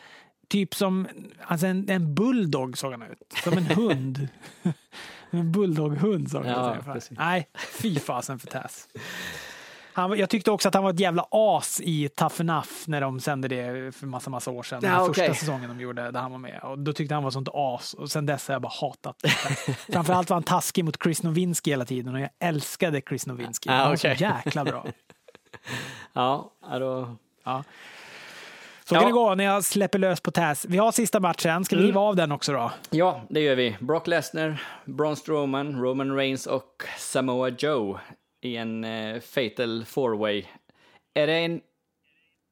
Typ 0.48 0.76
som 0.76 1.08
alltså 1.41 1.67
en, 1.67 1.89
en 1.89 2.15
bulldog 2.15 2.78
såg 2.78 2.91
han 2.91 3.02
ut. 3.02 3.34
Som 3.43 3.54
en 3.58 3.65
hund. 3.65 4.28
en 5.30 5.52
bulldoghund 5.52 6.32
såg 6.32 6.45
han 6.45 6.82
ja, 6.86 6.95
ut. 6.95 7.10
Nej, 7.10 7.50
fy 7.82 8.00
fasen 8.00 8.39
för 8.39 8.48
Taz. 8.48 8.88
Han, 9.95 10.19
jag 10.19 10.29
tyckte 10.29 10.51
också 10.51 10.67
att 10.67 10.73
han 10.73 10.84
var 10.84 10.89
ett 10.89 10.99
jävla 10.99 11.25
as 11.31 11.81
i 11.84 12.10
Tough 12.10 12.41
Enough 12.41 12.69
när 12.86 13.01
de 13.01 13.19
sände 13.19 13.47
det 13.47 13.95
för 13.95 14.08
massa, 14.08 14.29
massa 14.29 14.51
år 14.51 14.63
sedan. 14.63 14.79
Ja, 14.84 14.89
den 14.89 15.01
okay. 15.01 15.27
första 15.27 15.39
säsongen 15.39 15.69
de 15.69 15.79
gjorde 15.79 16.12
där 16.12 16.19
han 16.19 16.31
var 16.31 16.38
med. 16.38 16.60
Och 16.63 16.79
då 16.79 16.93
tyckte 16.93 17.13
han 17.13 17.23
var 17.23 17.31
sånt 17.31 17.49
as. 17.53 17.93
Och 17.93 18.12
sen 18.12 18.25
dess 18.25 18.47
har 18.47 18.55
jag 18.55 18.62
bara 18.62 18.73
hatat 18.81 19.19
det. 19.21 19.29
Framförallt 19.93 20.29
var 20.29 20.36
han 20.36 20.43
taskig 20.43 20.86
mot 20.86 21.03
Chris 21.03 21.23
Nowinski 21.23 21.69
hela 21.69 21.86
tiden 21.86 22.15
och 22.15 22.21
jag 22.21 22.29
älskade 22.39 23.01
Chris 23.10 23.27
Nowinski. 23.27 23.69
Han 23.69 23.89
var 23.89 23.95
så 23.95 24.08
jäkla 24.08 24.65
bra. 24.65 24.86
ja, 26.13 26.51
då... 26.79 27.15
ja. 27.43 27.63
Så 28.84 28.95
ja. 28.95 28.99
kan 28.99 29.10
det 29.10 29.13
gå 29.13 29.36
när 29.36 29.43
jag 29.43 29.63
släpper 29.63 29.99
lös 29.99 30.21
på 30.21 30.31
Taz. 30.31 30.65
Vi 30.69 30.77
har 30.77 30.91
sista 30.91 31.19
matchen. 31.19 31.65
Ska 31.65 31.75
vi 31.75 31.81
mm. 31.81 31.88
riva 31.88 32.01
av 32.01 32.15
den 32.15 32.31
också 32.31 32.53
då? 32.53 32.71
Ja, 32.89 33.21
det 33.29 33.39
gör 33.39 33.55
vi. 33.55 33.77
Brock 33.79 34.08
Lesnar, 34.08 34.63
Braun 34.86 35.15
Strowman, 35.15 35.81
Roman 35.81 36.15
Reigns 36.15 36.47
och 36.47 36.84
Samoa 36.97 37.49
Joe 37.49 37.99
i 38.45 38.58
en 38.58 38.84
uh, 38.84 39.19
fatal 39.19 39.86
four-way. 39.86 40.43
Är 41.13 41.27
det 41.27 41.34
en... 41.34 41.62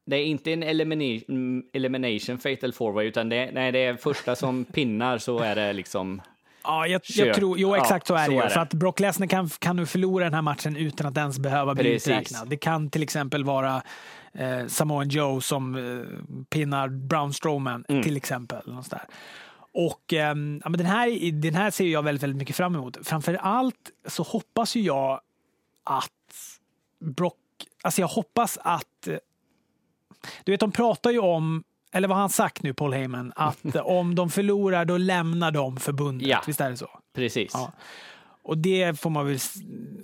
Det 0.06 0.16
är 0.16 0.26
inte 0.26 0.54
en 0.54 0.64
elimination, 0.64 1.64
elimination 1.74 2.38
fatal 2.38 2.72
four-way, 2.72 3.04
utan 3.04 3.30
det, 3.30 3.52
nej, 3.54 3.72
det 3.72 3.80
är 3.80 3.96
första 3.96 4.36
som 4.36 4.66
pinnar 4.74 5.18
så 5.18 5.40
är 5.40 5.56
det 5.56 5.74
liksom... 5.74 6.22
Ja, 6.64 6.88
jag, 6.88 7.02
jag 7.08 7.36
tror, 7.36 7.60
jo 7.60 7.76
exakt 7.76 8.10
ja, 8.10 8.16
så 8.16 8.24
är 8.24 8.30
det 8.30 8.44
ju. 8.44 8.50
För 8.50 8.60
att 8.60 8.74
Brock 8.74 9.00
Lesnar 9.00 9.28
kan, 9.28 9.50
kan 9.50 9.76
nu 9.76 9.86
förlora 9.86 10.24
den 10.24 10.34
här 10.34 10.42
matchen 10.42 10.76
utan 10.76 11.08
att 11.08 11.18
ens 11.18 11.40
behöva 11.40 11.76
bli 11.76 11.96
uträknad. 11.96 12.50
Det 12.50 12.58
kan 12.58 12.90
till 12.90 13.04
exempel 13.04 13.44
vara 13.44 13.82
eh, 14.34 14.68
Samoan 14.68 15.10
Joe 15.10 15.42
som 15.42 15.76
eh, 15.76 16.36
pinnar 16.50 16.88
Brown 16.88 17.34
Strowman 17.34 17.86
mm. 17.90 18.04
till 18.04 18.18
exempel. 18.18 18.62
Där. 18.90 19.02
Och 19.74 20.14
eh, 20.14 20.20
ja, 20.20 20.34
men 20.70 20.78
den, 20.78 20.86
här, 20.86 21.32
den 21.32 21.56
här 21.56 21.72
ser 21.72 21.86
jag 21.86 22.04
väldigt, 22.04 22.24
väldigt 22.24 22.38
mycket 22.38 22.56
fram 22.56 22.76
emot. 22.76 22.98
Framför 23.04 23.34
allt 23.34 23.92
så 24.08 24.24
hoppas 24.24 24.76
ju 24.76 24.82
jag 24.82 25.22
att 25.84 26.10
Brock, 27.00 27.38
alltså 27.84 28.02
jag 28.02 28.08
hoppas 28.08 28.58
att, 28.62 29.08
du 30.44 30.52
vet 30.52 30.60
de 30.60 30.72
pratar 30.72 31.12
ju 31.12 31.20
om, 31.20 31.64
eller 31.92 32.08
vad 32.08 32.18
har 32.18 32.22
han 32.22 32.30
sagt 32.30 32.64
nu 32.64 32.74
Paul 32.74 32.94
Heyman, 32.94 33.34
att 33.36 33.76
om 33.84 34.16
de 34.16 34.30
förlorar 34.30 34.86
då 34.86 34.98
lämnar 34.98 35.52
de 35.52 35.78
förbundet. 35.78 36.28
Ja, 36.28 36.44
Visst 36.48 36.62
är 36.62 36.70
det 36.70 36.78
så? 36.78 36.90
Precis. 37.14 37.52
Ja. 37.54 37.72
Och 38.46 38.58
det 38.58 39.00
får 39.00 39.10
man 39.10 39.26
väl, 39.26 39.38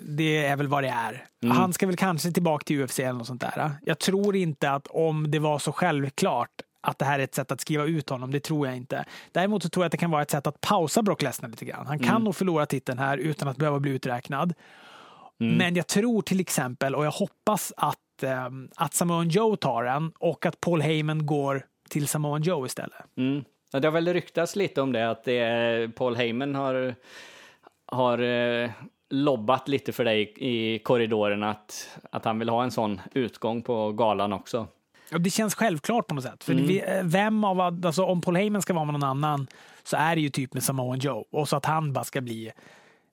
det 0.07 0.45
är 0.45 0.55
väl 0.55 0.67
vad 0.67 0.83
det 0.83 0.89
är. 0.89 1.25
Mm. 1.43 1.57
Han 1.57 1.73
ska 1.73 1.87
väl 1.87 1.97
kanske 1.97 2.31
tillbaka 2.31 2.63
till 2.63 2.83
UFC 2.83 2.99
eller 2.99 3.13
något 3.13 3.27
sånt 3.27 3.41
där. 3.41 3.71
Jag 3.85 3.99
tror 3.99 4.35
inte 4.35 4.71
att 4.71 4.87
om 4.87 5.31
det 5.31 5.39
var 5.39 5.59
så 5.59 5.71
självklart 5.71 6.51
att 6.81 6.99
det 6.99 7.05
här 7.05 7.19
är 7.19 7.23
ett 7.23 7.35
sätt 7.35 7.51
att 7.51 7.61
skriva 7.61 7.83
ut 7.83 8.09
honom, 8.09 8.31
det 8.31 8.39
tror 8.39 8.67
jag 8.67 8.77
inte. 8.77 9.05
Däremot 9.31 9.63
så 9.63 9.69
tror 9.69 9.83
jag 9.83 9.85
att 9.85 9.91
det 9.91 9.97
kan 9.97 10.11
vara 10.11 10.21
ett 10.21 10.31
sätt 10.31 10.47
att 10.47 10.61
pausa 10.61 11.01
Brock 11.01 11.21
Lesnar 11.21 11.49
lite 11.49 11.65
grann. 11.65 11.87
Han 11.87 11.99
kan 11.99 12.09
mm. 12.09 12.23
nog 12.23 12.35
förlora 12.35 12.65
titeln 12.65 12.99
här 12.99 13.17
utan 13.17 13.47
att 13.47 13.57
behöva 13.57 13.79
bli 13.79 13.91
uträknad. 13.91 14.53
Mm. 15.39 15.57
Men 15.57 15.75
jag 15.75 15.87
tror 15.87 16.21
till 16.21 16.39
exempel, 16.39 16.95
och 16.95 17.05
jag 17.05 17.11
hoppas 17.11 17.73
att, 17.77 18.23
eh, 18.23 18.47
att 18.75 18.93
Samoan 18.93 19.29
Joe 19.29 19.55
tar 19.55 19.83
den 19.83 20.11
och 20.19 20.45
att 20.45 20.61
Paul 20.61 20.81
Heyman 20.81 21.25
går 21.25 21.65
till 21.89 22.07
Samoan 22.07 22.41
Joe 22.41 22.65
istället. 22.65 23.17
Mm. 23.17 23.43
Ja, 23.71 23.79
det 23.79 23.87
har 23.87 23.93
väl 23.93 24.13
ryktats 24.13 24.55
lite 24.55 24.81
om 24.81 24.91
det, 24.91 25.09
att 25.09 25.23
det 25.23 25.37
är, 25.37 25.87
Paul 25.87 26.15
Heyman 26.15 26.55
har, 26.55 26.95
har 27.85 28.19
eh, 28.19 28.69
lobbat 29.09 29.67
lite 29.67 29.91
för 29.91 30.05
dig 30.05 30.33
i 30.37 30.79
korridoren 30.79 31.43
att, 31.43 31.97
att 32.11 32.25
han 32.25 32.39
vill 32.39 32.49
ha 32.49 32.63
en 32.63 32.71
sån 32.71 33.01
utgång 33.13 33.61
på 33.61 33.91
galan 33.91 34.33
också. 34.33 34.67
Ja, 35.11 35.17
det 35.17 35.29
känns 35.29 35.55
självklart 35.55 36.07
på 36.07 36.15
något 36.15 36.23
sätt. 36.23 36.43
För 36.43 36.53
mm. 36.53 36.67
vi, 36.67 36.79
eh, 36.79 37.03
vem 37.03 37.43
av, 37.43 37.61
alltså 37.61 38.03
om 38.03 38.21
Paul 38.21 38.35
Heyman 38.35 38.61
ska 38.61 38.73
vara 38.73 38.85
med 38.85 38.93
någon 38.93 39.09
annan 39.09 39.47
så 39.83 39.97
är 39.97 40.15
det 40.15 40.21
ju 40.21 40.29
typ 40.29 40.53
med 40.53 40.63
Samoan 40.63 40.99
Joe. 40.99 41.25
Och 41.31 41.49
så 41.49 41.55
att 41.55 41.65
han 41.65 41.93
bara 41.93 42.03
ska 42.03 42.21
bli 42.21 42.51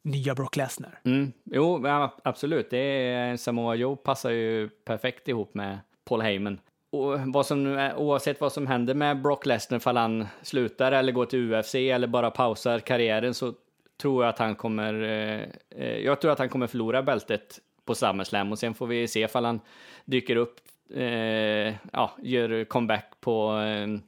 nya 0.06 0.34
Brock 0.34 0.56
Lesnar. 0.56 0.98
Mm. 1.04 1.32
Jo, 1.44 1.86
absolut. 2.22 2.70
Det 2.70 2.78
är, 2.78 3.36
Samoa 3.36 3.74
Joe 3.74 3.96
passar 3.96 4.30
ju 4.30 4.68
perfekt 4.68 5.28
ihop 5.28 5.54
med 5.54 5.78
Paul 6.04 6.22
Heyman. 6.22 6.60
Och 6.90 7.20
vad 7.20 7.46
som, 7.46 7.90
oavsett 7.96 8.40
vad 8.40 8.52
som 8.52 8.66
händer 8.66 8.94
med 8.94 9.22
Brock 9.22 9.46
Lesnar, 9.46 9.78
fall 9.78 9.96
han 9.96 10.26
slutar 10.42 10.92
eller 10.92 11.12
går 11.12 11.26
till 11.26 11.54
UFC 11.54 11.74
eller 11.74 12.06
bara 12.06 12.30
pausar 12.30 12.78
karriären, 12.78 13.34
så 13.34 13.54
tror 14.00 14.24
jag 14.24 14.30
att 14.30 14.38
han 14.38 14.54
kommer... 14.54 15.02
Eh, 15.02 15.42
eh, 15.70 15.98
jag 15.98 16.20
tror 16.20 16.32
att 16.32 16.38
han 16.38 16.48
kommer 16.48 16.66
förlora 16.66 17.02
bältet 17.02 17.60
på 17.84 17.94
SummerSlam 17.94 18.52
och 18.52 18.58
sen 18.58 18.74
får 18.74 18.86
vi 18.86 19.08
se 19.08 19.20
ifall 19.20 19.44
han 19.44 19.60
dyker 20.04 20.36
upp, 20.36 20.56
eh, 20.94 21.74
ja, 21.92 22.10
gör 22.22 22.64
comeback 22.64 23.12
på 23.20 23.58
eh, 23.58 23.98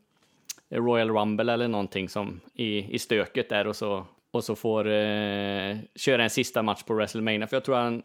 Royal 0.78 1.10
Rumble 1.10 1.52
eller 1.52 1.68
någonting 1.68 2.08
som 2.08 2.40
i, 2.54 2.94
i 2.94 2.98
stöket 2.98 3.48
där 3.48 3.66
och 3.66 3.76
så 3.76 4.06
och 4.30 4.44
så 4.44 4.56
får 4.56 4.88
eh, 4.88 5.76
köra 5.94 6.22
en 6.22 6.30
sista 6.30 6.62
match 6.62 6.82
på 6.82 6.94
WrestleMania. 6.94 7.46
För 7.46 7.56
jag 7.56 7.64
tror 7.64 7.76
han, 7.76 8.02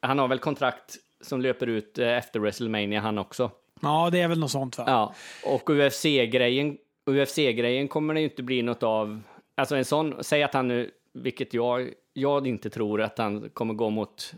han 0.00 0.18
har 0.18 0.28
väl 0.28 0.38
kontrakt 0.38 0.96
som 1.20 1.40
löper 1.40 1.66
ut 1.66 1.98
eh, 1.98 2.08
efter 2.08 2.40
WrestleMania 2.40 3.00
han 3.00 3.18
också. 3.18 3.50
Ja, 3.82 4.08
det 4.12 4.20
är 4.20 4.28
väl 4.28 4.38
något 4.38 4.50
sånt 4.50 4.78
va? 4.78 4.84
Ja, 4.86 5.14
och 5.44 5.70
UFC-grejen 5.70 6.78
UFC-grejen 7.06 7.88
kommer 7.88 8.14
det 8.14 8.20
ju 8.20 8.28
inte 8.28 8.42
bli 8.42 8.62
något 8.62 8.82
av. 8.82 9.20
Alltså 9.54 9.76
en 9.76 9.84
sån, 9.84 10.14
säg 10.20 10.42
att 10.42 10.54
han 10.54 10.68
nu, 10.68 10.90
vilket 11.12 11.54
jag, 11.54 11.90
jag 12.12 12.46
inte 12.46 12.70
tror 12.70 13.02
att 13.02 13.18
han 13.18 13.50
kommer 13.50 13.74
gå 13.74 13.90
mot 13.90 14.32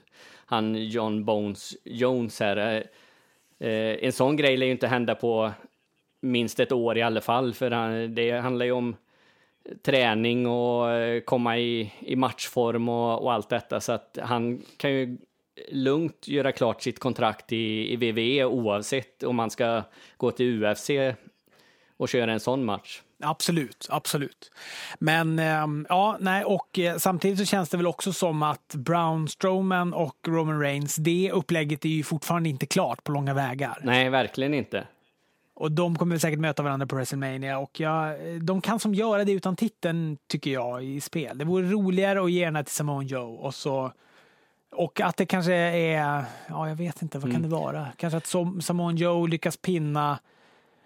han 0.46 0.88
John 0.88 1.24
Bones 1.24 1.76
Jones 1.84 2.40
här. 2.40 2.56
Eh, 2.56 3.68
eh 3.68 4.04
en 4.04 4.12
sån 4.12 4.36
grej 4.36 4.56
lär 4.56 4.66
ju 4.66 4.72
inte 4.72 4.86
hända 4.86 5.14
på 5.14 5.52
minst 6.20 6.60
ett 6.60 6.72
år 6.72 6.98
i 6.98 7.02
alla 7.02 7.20
fall, 7.20 7.54
för 7.54 7.70
han, 7.70 8.14
det 8.14 8.30
handlar 8.30 8.66
ju 8.66 8.72
om 8.72 8.96
träning 9.82 10.46
och 10.46 10.90
eh, 10.90 11.20
komma 11.20 11.58
i, 11.58 11.92
i 12.00 12.16
matchform 12.16 12.88
och, 12.88 13.22
och 13.22 13.32
allt 13.32 13.48
detta. 13.48 13.80
Så 13.80 13.92
att 13.92 14.18
han 14.22 14.62
kan 14.76 14.90
ju 14.92 15.18
lugnt 15.70 16.28
göra 16.28 16.52
klart 16.52 16.82
sitt 16.82 16.98
kontrakt 16.98 17.52
i, 17.52 17.92
i 17.92 17.96
WWE 17.96 18.44
oavsett 18.44 19.22
om 19.22 19.36
man 19.36 19.50
ska 19.50 19.82
gå 20.16 20.30
till 20.30 20.64
UFC 20.64 20.90
och 21.96 22.08
köra 22.08 22.32
en 22.32 22.40
sån 22.40 22.64
match. 22.64 23.02
Absolut, 23.24 23.86
absolut. 23.90 24.52
Men 24.98 25.38
ehm, 25.38 25.86
ja, 25.88 26.16
nej, 26.20 26.44
och 26.44 26.78
eh, 26.78 26.96
samtidigt 26.96 27.38
så 27.38 27.44
känns 27.44 27.68
det 27.68 27.76
väl 27.76 27.86
också 27.86 28.12
som 28.12 28.42
att 28.42 28.74
Brown 28.74 29.28
Strowman 29.28 29.94
och 29.94 30.16
Roman 30.28 30.60
Reigns, 30.60 30.96
det 30.96 31.30
upplägget 31.32 31.84
är 31.84 31.88
ju 31.88 32.02
fortfarande 32.02 32.48
inte 32.48 32.66
klart 32.66 33.04
på 33.04 33.12
långa 33.12 33.34
vägar. 33.34 33.78
Nej, 33.82 34.08
verkligen 34.08 34.54
inte. 34.54 34.86
Och 35.54 35.72
de 35.72 35.98
kommer 35.98 36.18
säkert 36.18 36.40
möta 36.40 36.62
varandra 36.62 36.86
på 36.86 36.96
WrestleMania 36.96 37.58
och 37.58 37.80
ja, 37.80 38.14
de 38.40 38.60
kan 38.60 38.78
som 38.80 38.94
göra 38.94 39.24
det 39.24 39.32
utan 39.32 39.56
titeln 39.56 40.16
tycker 40.28 40.50
jag 40.50 40.84
i 40.84 41.00
spel. 41.00 41.38
Det 41.38 41.44
vore 41.44 41.70
roligare 41.70 42.24
att 42.24 42.30
ge 42.30 42.50
den 42.50 42.64
till 42.64 42.74
Samoa 42.74 43.02
Joe 43.02 43.34
och 43.34 43.54
så 43.54 43.92
och 44.72 45.00
att 45.00 45.16
det 45.16 45.26
kanske 45.26 45.54
är, 45.54 46.24
ja 46.48 46.68
jag 46.68 46.76
vet 46.76 47.02
inte, 47.02 47.18
vad 47.18 47.30
kan 47.32 47.44
mm. 47.44 47.50
det 47.50 47.56
vara? 47.56 47.88
Kanske 47.96 48.16
att 48.16 48.62
Samoa 48.64 48.92
Joe 48.92 49.26
lyckas 49.26 49.56
pinna 49.56 50.18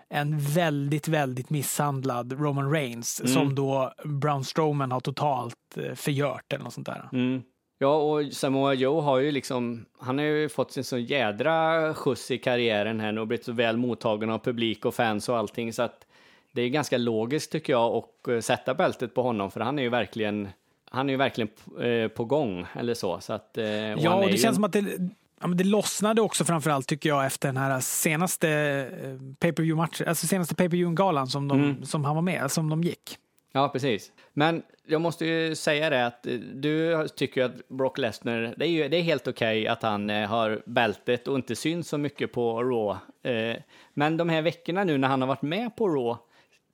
en 0.09 0.39
väldigt, 0.39 1.09
väldigt 1.09 1.51
misshandlad 1.51 2.33
Roman 2.33 2.71
Reigns 2.71 3.21
mm. 3.21 3.33
som 3.33 3.55
då 3.55 3.93
Braun 4.05 4.45
Strowman 4.45 4.93
har 4.93 5.01
totalt 5.01 5.77
eh, 5.77 5.95
förgört 5.95 6.53
eller 6.53 6.65
något 6.65 6.75
sånt 6.75 6.87
där. 6.87 7.09
Mm. 7.13 7.43
Ja, 7.79 7.97
och 7.97 8.33
Samoa 8.33 8.75
Joe 8.75 9.01
har 9.01 9.19
ju 9.19 9.31
liksom, 9.33 9.87
han 9.99 10.19
har 10.19 10.25
ju 10.25 10.49
fått 10.49 10.73
sin 10.73 10.85
så 10.85 10.99
jädra 10.99 11.95
skjuts 11.95 12.31
i 12.31 12.39
karriären 12.39 13.01
här 13.01 13.13
nu 13.13 13.21
och 13.21 13.27
blivit 13.27 13.45
så 13.45 13.53
väl 13.53 13.77
mottagen 13.77 14.31
av 14.31 14.39
publik 14.39 14.85
och 14.85 14.95
fans 14.95 15.29
och 15.29 15.37
allting 15.39 15.73
så 15.73 15.83
att 15.83 16.07
det 16.53 16.63
är 16.63 16.69
ganska 16.69 16.99
logiskt 16.99 17.53
tycker 17.53 17.73
jag 17.73 17.95
att 17.95 18.29
eh, 18.29 18.41
sätta 18.41 18.75
bältet 18.75 19.15
på 19.15 19.23
honom 19.23 19.51
för 19.51 19.61
han 19.61 19.79
är 19.79 19.83
ju 19.83 19.89
verkligen 19.89 20.49
han 20.91 21.09
är 21.09 21.13
ju 21.13 21.17
verkligen 21.17 21.51
eh, 21.81 22.09
på 22.09 22.25
gång 22.25 22.67
eller 22.75 22.95
så. 22.95 23.21
så 23.21 23.33
att, 23.33 23.57
och 23.57 24.03
ja, 24.03 24.15
och 24.15 24.31
det 24.31 24.37
känns 24.37 24.55
som 24.55 24.65
att 24.65 24.73
det, 24.73 24.99
Ja, 25.41 25.47
men 25.47 25.57
det 25.57 25.65
lossnade 25.65 26.21
också 26.21 26.45
framförallt 26.45 26.87
tycker 26.87 27.09
jag 27.09 27.27
efter 27.27 27.49
den 27.49 27.57
här 27.57 27.81
senaste 27.81 28.49
eh, 29.03 29.35
pay-per-view 29.39 30.09
alltså 30.09 30.27
senaste 30.27 30.55
pay-per-view-galan 30.55 31.27
som, 31.27 31.51
mm. 31.51 31.85
som 31.85 32.05
han 32.05 32.15
var 32.15 32.23
med, 32.23 32.51
som 32.51 32.71
de 32.71 32.83
gick. 32.83 33.19
Ja, 33.57 33.69
precis. 33.69 34.13
Men 34.33 34.63
jag 34.87 35.01
måste 35.01 35.27
ju 35.27 35.55
säga 35.55 35.91
det 35.91 36.07
att 36.07 36.27
eh, 36.27 36.35
du 36.35 37.09
tycker 37.09 37.45
att 37.45 37.69
Brock 37.69 37.99
Lesnar, 37.99 38.55
det 38.57 38.67
är 38.67 38.69
ju 38.69 38.89
det 38.89 38.97
är 38.97 39.03
helt 39.03 39.29
okej 39.29 39.61
okay 39.61 39.67
att 39.67 39.83
han 39.83 40.11
eh, 40.11 40.29
har 40.29 40.63
bältet 40.67 41.29
och 41.29 41.37
inte 41.37 41.57
syns 41.57 41.89
så 41.89 41.99
mycket 41.99 42.33
på 42.33 42.63
Raw. 42.63 43.01
Men 43.95 44.17
de 44.17 44.29
här 44.29 44.43
veckorna 44.43 44.85
nu 44.85 44.99
när 44.99 45.09
han 45.09 45.21
har 45.21 45.29
varit 45.29 45.43
med 45.43 45.77
på 45.77 45.89
Raw, 45.89 46.23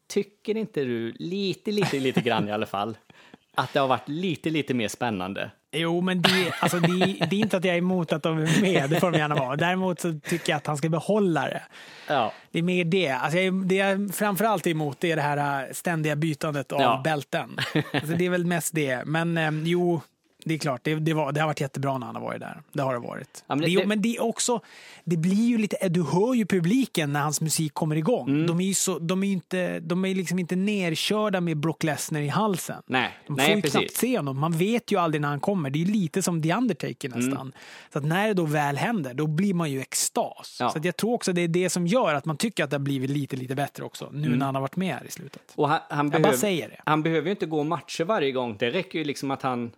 tycker 0.07 0.57
inte 0.57 0.85
du 0.85 1.13
lite, 1.13 1.71
lite, 1.73 1.99
lite 1.99 2.21
grann 2.21 2.49
i 2.49 2.53
alla 2.53 2.67
fall, 2.67 2.99
att 3.55 3.73
det 3.73 3.81
har 3.81 3.89
varit 3.89 4.09
lite, 4.09 4.51
lite 4.51 4.75
mer 4.75 4.89
spännande? 4.89 5.51
Jo, 5.75 6.01
men 6.01 6.23
det, 6.23 6.53
alltså 6.61 6.81
det, 6.81 6.89
det, 7.31 7.37
är 7.37 7.41
inte 7.41 7.57
att 7.57 7.65
jag 7.65 7.75
är 7.75 7.79
emot 7.79 8.13
att 8.13 8.23
de 8.23 8.39
är 8.39 8.61
med, 8.61 8.91
det 8.91 9.01
får 9.01 9.11
de 9.11 9.19
gärna 9.19 9.35
vara. 9.35 9.57
Däremot 9.57 10.01
så 10.01 10.21
tycker 10.25 10.53
jag 10.53 10.57
att 10.57 10.67
han 10.67 10.77
ska 10.77 10.89
behålla 10.89 11.45
det. 11.45 11.63
Ja. 12.09 12.33
Det 12.51 12.59
är 12.59 12.63
mer 12.63 12.85
det. 12.85 13.11
Alltså 13.11 13.39
jag, 13.39 13.67
det 13.67 13.75
jag 13.75 14.15
framförallt 14.15 14.67
är 14.67 14.71
emot 14.71 15.05
är 15.05 15.17
det 15.17 15.23
här 15.23 15.67
äh, 15.67 15.73
ständiga 15.73 16.17
bytandet 16.17 16.73
av 16.73 16.81
ja. 16.81 17.01
bälten. 17.05 17.57
Alltså 17.93 18.17
det 18.17 18.27
är 18.27 18.31
väl 18.31 18.47
mest 18.47 18.75
det. 18.75 19.05
Men 19.05 19.39
eh, 19.39 19.51
jo, 19.65 20.01
det 20.45 20.55
är 20.55 20.59
klart, 20.59 20.81
det, 20.85 20.95
det, 20.95 21.15
var, 21.15 21.33
det, 21.33 21.41
har 21.41 21.47
varit 21.47 21.61
jättebra 21.61 21.99
när 21.99 22.07
han 22.07 22.17
har 22.17 22.23
varit 22.23 22.41
där. 22.41 22.63
Det 22.73 22.83
har 22.83 22.93
det 22.93 23.01
varit. 23.01 23.45
Ja, 23.47 23.55
men, 23.55 23.65
det, 23.65 23.77
det, 23.77 23.87
men, 23.87 24.03
det, 24.03 24.17
är 24.17 24.23
också, 24.23 24.61
det 25.05 25.17
blir 25.17 25.49
ju 25.49 25.59
lite, 25.59 25.89
du 25.89 26.03
hör 26.03 26.35
ju 26.35 26.47
publiken 26.47 27.13
när 27.13 27.21
hans 27.21 27.41
musik 27.41 27.75
kommer 27.75 27.97
igång. 27.97 28.29
Mm. 28.29 28.47
De 28.47 28.61
är 28.61 28.65
ju 28.65 28.75
så, 28.75 28.99
de 28.99 29.25
är 29.25 29.33
inte, 29.33 29.81
de 29.81 30.05
är 30.05 30.15
liksom 30.15 30.39
inte 30.39 30.57
nerkörda 30.57 31.41
med 31.41 31.57
Brock 31.57 31.83
Lesnar 31.83 32.21
i 32.21 32.29
halsen. 32.29 32.83
Nej, 32.87 33.11
de 33.27 33.37
får 33.37 33.49
ju 33.49 33.63
precis. 33.63 33.73
knappt 33.73 33.97
se 33.97 34.17
honom. 34.17 34.41
Man 34.41 34.53
vet 34.53 34.93
ju 34.93 34.99
aldrig 34.99 35.21
när 35.21 35.29
han 35.29 35.41
kommer. 35.41 35.71
Det 35.71 35.83
är 35.83 35.87
lite 35.87 36.23
som 36.23 36.43
The 36.43 36.55
Undertaker 36.55 37.09
mm. 37.09 37.19
nästan. 37.19 37.41
Mm. 37.41 37.53
Så 37.93 37.99
att 37.99 38.05
när 38.05 38.29
det 38.29 38.35
då 38.35 38.45
väl 38.45 38.77
händer, 38.77 39.15
då 39.15 39.27
blir 39.27 39.55
man 39.55 39.71
ju 39.71 39.81
extas. 39.81 40.57
Ja. 40.61 40.71
Så 40.71 40.79
jag 40.83 40.97
tror 40.97 41.15
också 41.15 41.33
det 41.33 41.41
är 41.41 41.49
det 41.49 41.71
som 41.71 41.87
gör 41.87 42.15
att 42.15 42.25
man 42.25 42.37
tycker 42.37 42.65
att 42.65 42.71
det 42.71 42.77
har 42.77 42.85
blivit 42.85 43.11
lite, 43.11 43.37
lite 43.37 43.55
bättre 43.55 43.85
också. 43.85 44.11
Nu 44.13 44.27
mm. 44.27 44.39
när 44.39 44.47
han 44.47 44.55
har 44.55 44.63
varit 44.63 44.77
med 44.77 44.95
här 44.95 45.07
i 45.07 45.11
slutet. 45.11 45.43
Och 45.55 45.69
han, 45.69 45.81
han 45.89 45.99
jag 45.99 46.11
behöv, 46.11 46.23
bara 46.23 46.37
säger 46.37 46.69
det. 46.69 46.81
Han 46.87 47.03
behöver 47.03 47.27
ju 47.27 47.31
inte 47.31 47.47
gå 47.47 47.65
matcher 47.65 48.05
varje 48.05 48.33
gång. 48.33 48.57
Det 48.59 48.71
räcker 48.71 48.99
ju 48.99 49.05
liksom 49.05 49.31
att 49.31 49.43
han 49.43 49.71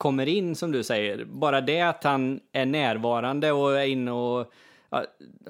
kommer 0.00 0.28
in 0.28 0.56
som 0.56 0.72
du 0.72 0.82
säger. 0.82 1.24
Bara 1.24 1.60
det 1.60 1.80
att 1.80 2.04
han 2.04 2.40
är 2.52 2.66
närvarande 2.66 3.52
och 3.52 3.80
är 3.80 3.86
inne 3.86 4.10
och 4.10 4.52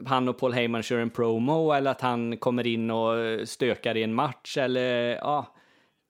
han 0.06 0.28
och 0.28 0.38
Paul 0.38 0.52
Heyman 0.52 0.82
kör 0.82 0.98
en 0.98 1.10
promo 1.10 1.72
eller 1.72 1.90
att 1.90 2.00
han 2.00 2.36
kommer 2.36 2.66
in 2.66 2.90
och 2.90 3.48
stökar 3.48 3.96
i 3.96 4.02
en 4.02 4.14
match 4.14 4.56
eller 4.56 5.16
ja. 5.16 5.46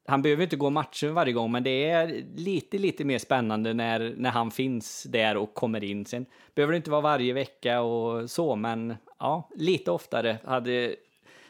Han 0.06 0.22
behöver 0.22 0.42
inte 0.42 0.56
gå 0.56 0.70
matcher 0.70 1.08
varje 1.08 1.32
gång, 1.32 1.52
men 1.52 1.62
det 1.62 1.90
är 1.90 2.24
lite, 2.36 2.78
lite 2.78 3.04
mer 3.04 3.18
spännande 3.18 3.74
när, 3.74 4.14
när 4.16 4.30
han 4.30 4.50
finns 4.50 5.02
där 5.02 5.36
och 5.36 5.54
kommer 5.54 5.84
in. 5.84 6.04
Sen 6.04 6.26
behöver 6.54 6.72
det 6.72 6.76
inte 6.76 6.90
vara 6.90 7.00
varje 7.00 7.32
vecka 7.32 7.80
och 7.80 8.30
så, 8.30 8.56
men 8.56 8.96
ja, 9.18 9.48
lite 9.56 9.90
oftare 9.90 10.38
hade, 10.44 10.94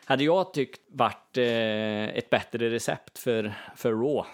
hade 0.05 0.25
jag 0.25 0.55
tyckt 0.55 0.81
varit 0.89 1.37
eh, 1.37 2.19
ett 2.19 2.31
bättre 2.31 2.71
recept 2.71 3.19
för, 3.19 3.53
för 3.77 3.93
Raw. 3.93 4.25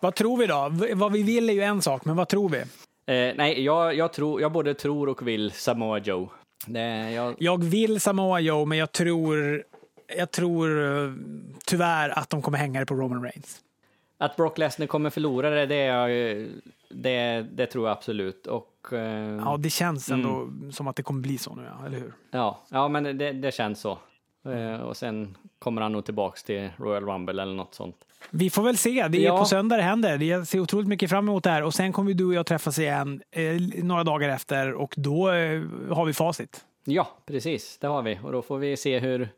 Vad 0.00 0.14
tror 0.14 0.36
vi 0.36 0.46
då? 0.46 0.72
Vad 0.94 1.12
vi 1.12 1.22
vill 1.22 1.50
är 1.50 1.54
ju 1.54 1.62
en 1.62 1.82
sak, 1.82 2.04
men 2.04 2.16
vad 2.16 2.28
tror 2.28 2.48
vi? 2.48 2.58
Eh, 2.58 3.34
nej, 3.36 3.64
jag, 3.64 3.94
jag, 3.94 4.12
tror, 4.12 4.40
jag 4.40 4.52
både 4.52 4.74
tror 4.74 5.08
och 5.08 5.28
vill 5.28 5.50
Samoa 5.50 5.98
Joe. 5.98 6.28
Det, 6.66 7.10
jag... 7.10 7.34
jag 7.38 7.64
vill 7.64 8.00
Samoa 8.00 8.40
Joe, 8.40 8.64
men 8.64 8.78
jag 8.78 8.92
tror, 8.92 9.62
jag 10.16 10.30
tror 10.30 10.82
eh, 10.82 11.12
tyvärr 11.66 12.18
att 12.18 12.30
de 12.30 12.42
kommer 12.42 12.58
hänga 12.58 12.80
det 12.80 12.86
på 12.86 12.94
Roman 12.94 13.22
Reigns. 13.22 13.60
Att 14.18 14.36
Brock 14.36 14.58
Lesnar 14.58 14.86
kommer 14.86 15.10
förlora 15.10 15.50
det, 15.50 15.66
det, 15.66 15.74
är, 15.74 16.48
det, 16.88 17.46
det 17.52 17.66
tror 17.66 17.88
jag 17.88 17.96
absolut. 17.96 18.46
Och, 18.46 18.92
eh, 18.92 19.40
ja, 19.44 19.56
det 19.58 19.70
känns 19.70 20.10
ändå 20.10 20.28
mm. 20.28 20.72
som 20.72 20.88
att 20.88 20.96
det 20.96 21.02
kommer 21.02 21.20
bli 21.20 21.38
så 21.38 21.54
nu, 21.54 21.62
ja, 21.78 21.86
eller 21.86 21.98
hur? 21.98 22.12
Ja, 22.30 22.60
ja 22.68 22.88
men 22.88 23.18
det, 23.18 23.32
det 23.32 23.54
känns 23.54 23.80
så. 23.80 23.98
Eh, 24.44 24.80
och 24.80 24.96
sen 24.96 25.36
kommer 25.58 25.82
han 25.82 25.92
nog 25.92 26.04
tillbaks 26.04 26.42
till 26.42 26.70
Royal 26.76 27.04
Rumble 27.04 27.42
eller 27.42 27.54
något 27.54 27.74
sånt. 27.74 27.96
Vi 28.30 28.50
får 28.50 28.62
väl 28.62 28.76
se. 28.76 29.08
Det 29.08 29.18
är 29.18 29.22
ja. 29.22 29.38
på 29.38 29.44
söndag 29.44 29.76
det 29.76 29.82
händer. 29.82 30.18
Jag 30.18 30.46
ser 30.46 30.60
otroligt 30.60 30.88
mycket 30.88 31.10
fram 31.10 31.28
emot 31.28 31.44
det 31.44 31.50
här. 31.50 31.62
Och 31.62 31.74
sen 31.74 31.92
kommer 31.92 32.14
du 32.14 32.24
och 32.24 32.34
jag 32.34 32.46
träffas 32.46 32.78
igen 32.78 33.22
eh, 33.30 33.84
några 33.84 34.04
dagar 34.04 34.28
efter 34.28 34.72
och 34.72 34.94
då 34.96 35.30
eh, 35.30 35.62
har 35.90 36.04
vi 36.04 36.12
facit. 36.12 36.64
Ja, 36.84 37.08
precis. 37.26 37.78
Det 37.78 37.86
har 37.86 38.02
vi. 38.02 38.18
Och 38.22 38.32
då 38.32 38.42
får 38.42 38.58
vi 38.58 38.76
se 38.76 38.98
hur, 38.98 39.28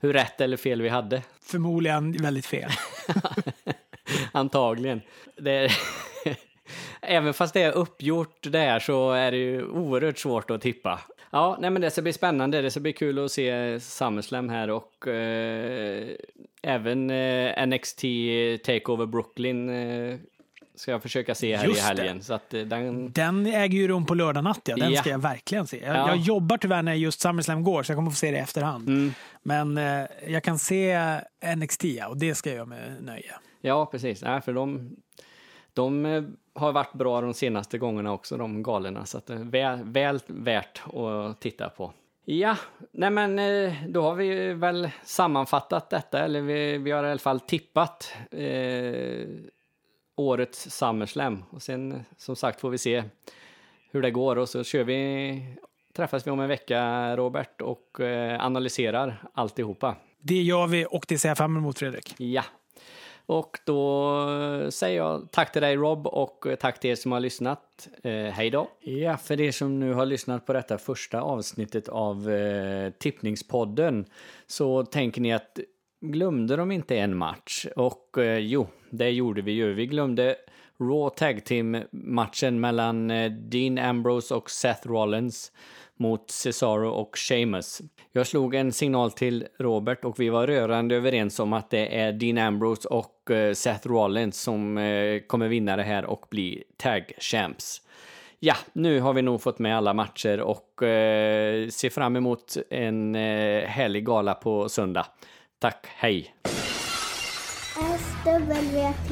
hur 0.00 0.12
rätt 0.12 0.40
eller 0.40 0.56
fel 0.56 0.82
vi 0.82 0.88
hade. 0.88 1.22
Förmodligen 1.42 2.12
väldigt 2.12 2.46
fel. 2.46 2.70
Antagligen. 4.32 5.00
Det 5.36 5.70
Även 7.00 7.34
fast 7.34 7.54
det 7.54 7.62
är 7.62 7.72
uppgjort 7.72 8.52
där 8.52 8.78
så 8.78 9.12
är 9.12 9.30
det 9.30 9.36
ju 9.36 9.64
oerhört 9.64 10.18
svårt 10.18 10.50
att 10.50 10.60
tippa. 10.60 11.00
Ja, 11.30 11.58
nej 11.60 11.70
men 11.70 11.82
det 11.82 11.90
ska 11.90 12.02
bli 12.02 12.12
spännande. 12.12 12.62
Det 12.62 12.70
ska 12.70 12.80
bli 12.80 12.92
kul 12.92 13.24
att 13.24 13.32
se 13.32 13.80
SummerSlam 13.80 14.48
här 14.48 14.70
och 14.70 15.08
eh, 15.08 16.08
även 16.62 17.10
eh, 17.10 17.66
NXT 17.66 18.04
Takeover 18.64 19.06
Brooklyn 19.06 19.68
eh, 19.68 20.18
ska 20.80 20.90
jag 20.90 21.02
försöka 21.02 21.34
se 21.34 21.56
här 21.56 21.66
Just 21.66 21.78
i 21.78 21.82
helgen. 21.82 22.22
Så 22.22 22.34
att, 22.34 22.54
eh, 22.54 22.60
den... 22.60 23.12
den 23.12 23.46
äger 23.46 23.78
ju 23.78 23.88
rum 23.88 24.06
på 24.06 24.14
lördag 24.14 24.44
natt, 24.44 24.60
ja. 24.64 24.76
Den 24.76 24.92
ja. 24.92 25.00
ska 25.00 25.10
jag 25.10 25.18
verkligen 25.18 25.66
se. 25.66 25.84
Jag, 25.84 25.96
ja. 25.96 26.08
jag, 26.08 26.16
jobbar 26.16 26.56
tyvärr 26.56 26.82
när 26.82 26.94
just 26.94 27.20
SummerSlam 27.20 27.64
går, 27.64 27.82
så 27.82 27.92
jag 27.92 27.96
kommer 27.96 28.10
få 28.10 28.16
se 28.16 28.30
det 28.30 28.36
i 28.36 28.40
efterhand. 28.40 28.88
Mm. 28.88 29.12
Men 29.42 29.78
eh, 29.78 30.06
jag 30.26 30.44
kan 30.44 30.58
se 30.58 30.98
NXT, 31.56 31.84
ja, 31.84 32.08
och 32.08 32.16
det 32.16 32.34
ska 32.34 32.50
jag 32.50 32.56
göra 32.56 32.66
med 32.66 32.96
nöje. 33.00 33.34
Ja, 33.60 33.86
precis. 33.86 34.22
Ja, 34.22 34.40
för 34.40 34.52
de, 34.52 34.96
de 35.74 36.06
eh, 36.06 36.22
har 36.54 36.72
varit 36.72 36.92
bra 36.92 37.20
de 37.20 37.34
senaste 37.34 37.78
gångerna 37.78 38.12
också, 38.12 38.36
de 38.36 38.62
galorna. 38.62 39.06
Så 39.06 39.18
att 39.18 39.26
det 39.26 39.34
är 39.34 39.44
väl, 39.44 39.84
väl 39.84 40.20
värt 40.26 40.82
att 40.94 41.40
titta 41.40 41.68
på. 41.68 41.92
Ja, 42.32 42.56
nej 42.90 43.10
men 43.10 43.38
eh, 43.38 43.74
då 43.88 44.02
har 44.02 44.14
vi 44.14 44.52
väl 44.52 44.90
sammanfattat 45.04 45.90
detta, 45.90 46.24
eller 46.24 46.40
vi, 46.40 46.78
vi 46.78 46.90
har 46.90 47.04
i 47.04 47.10
alla 47.10 47.18
fall 47.18 47.40
tippat 47.40 48.14
eh, 48.30 49.28
årets 50.16 50.70
SummerSlam. 50.70 51.44
Och 51.50 51.62
sen 51.62 52.04
som 52.16 52.36
sagt 52.36 52.60
får 52.60 52.70
vi 52.70 52.78
se 52.78 53.04
hur 53.90 54.02
det 54.02 54.10
går 54.10 54.36
och 54.36 54.48
så 54.48 54.64
kör 54.64 54.84
vi, 54.84 55.56
träffas 55.92 56.26
vi 56.26 56.30
om 56.30 56.40
en 56.40 56.48
vecka 56.48 57.16
Robert 57.16 57.60
och 57.60 58.00
eh, 58.00 58.44
analyserar 58.44 59.22
alltihopa. 59.34 59.96
Det 60.20 60.42
gör 60.42 60.66
vi 60.66 60.86
och 60.90 61.04
det 61.08 61.18
ser 61.18 61.28
jag 61.28 61.38
fram 61.38 61.56
emot 61.56 61.78
Fredrik. 61.78 62.14
Ja. 62.18 62.44
Och 63.26 63.58
då 63.66 64.70
säger 64.70 64.96
jag 64.96 65.28
tack 65.30 65.52
till 65.52 65.62
dig 65.62 65.76
Rob 65.76 66.06
och 66.06 66.46
eh, 66.46 66.56
tack 66.56 66.80
till 66.80 66.90
er 66.90 66.94
som 66.94 67.12
har 67.12 67.20
lyssnat. 67.20 67.88
Eh, 68.02 68.12
hej 68.12 68.50
då! 68.50 68.70
Ja, 68.80 69.16
för 69.16 69.40
er 69.40 69.52
som 69.52 69.80
nu 69.80 69.92
har 69.92 70.06
lyssnat 70.06 70.46
på 70.46 70.52
detta 70.52 70.78
första 70.78 71.20
avsnittet 71.20 71.88
av 71.88 72.30
eh, 72.30 72.90
Tippningspodden 72.90 74.06
så 74.46 74.84
tänker 74.84 75.20
ni 75.20 75.32
att 75.32 75.58
glömde 76.00 76.56
de 76.56 76.72
inte 76.72 76.98
en 76.98 77.16
match? 77.16 77.66
Och 77.76 78.18
eh, 78.18 78.38
jo, 78.38 78.68
det 78.90 79.10
gjorde 79.10 79.42
vi 79.42 79.52
ju. 79.52 79.74
Vi 79.74 79.86
glömde 79.86 80.36
Raw 80.80 81.10
Tag 81.16 81.44
Team-matchen 81.44 82.60
mellan 82.60 83.10
eh, 83.10 83.30
Dean 83.30 83.78
Ambrose 83.78 84.34
och 84.34 84.50
Seth 84.50 84.88
Rollins 84.88 85.52
mot 86.00 86.30
Cesaro 86.30 86.90
och 86.90 87.18
Sheamus. 87.18 87.82
Jag 88.12 88.26
slog 88.26 88.54
en 88.54 88.72
signal 88.72 89.12
till 89.12 89.46
Robert 89.58 90.04
och 90.04 90.20
vi 90.20 90.28
var 90.28 90.46
rörande 90.46 90.96
överens 90.96 91.40
om 91.40 91.52
att 91.52 91.70
det 91.70 92.00
är 92.00 92.12
Dean 92.12 92.38
Ambrose 92.38 92.88
och 92.88 93.30
eh, 93.30 93.52
Seth 93.52 93.88
Rollins 93.88 94.40
som 94.40 94.78
eh, 94.78 95.20
kommer 95.20 95.48
vinna 95.48 95.76
det 95.76 95.82
här 95.82 96.04
och 96.04 96.26
bli 96.30 96.64
tag 96.76 97.12
champs. 97.18 97.82
Ja, 98.38 98.54
nu 98.72 99.00
har 99.00 99.12
vi 99.12 99.22
nog 99.22 99.42
fått 99.42 99.58
med 99.58 99.76
alla 99.76 99.94
matcher 99.94 100.40
och 100.40 100.82
eh, 100.82 101.68
ser 101.68 101.90
fram 101.90 102.16
emot 102.16 102.56
en 102.70 103.14
eh, 103.14 103.64
härlig 103.64 104.06
gala 104.06 104.34
på 104.34 104.68
söndag. 104.68 105.06
Tack, 105.58 105.86
hej! 105.86 106.34
SWT. 108.20 109.10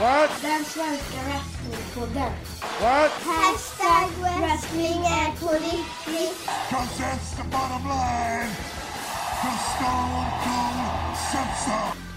What? 0.00 0.30
Den 0.42 0.64
svenska 0.64 1.18
wrestlingpodden. 1.26 2.32
What? 2.80 3.10
Hashtag 3.10 4.08
wrestling 4.22 5.04
är 5.04 5.40
på 5.40 5.52
riktigt. 5.52 6.48
Cause 6.70 6.98
that's 6.98 7.36
the 7.36 7.44
bottom 7.50 7.88
line. 7.88 8.50
Cause 9.42 9.60
Stone 9.76 10.26
Cold 10.44 11.16
said 11.30 11.50
so. 11.64 12.07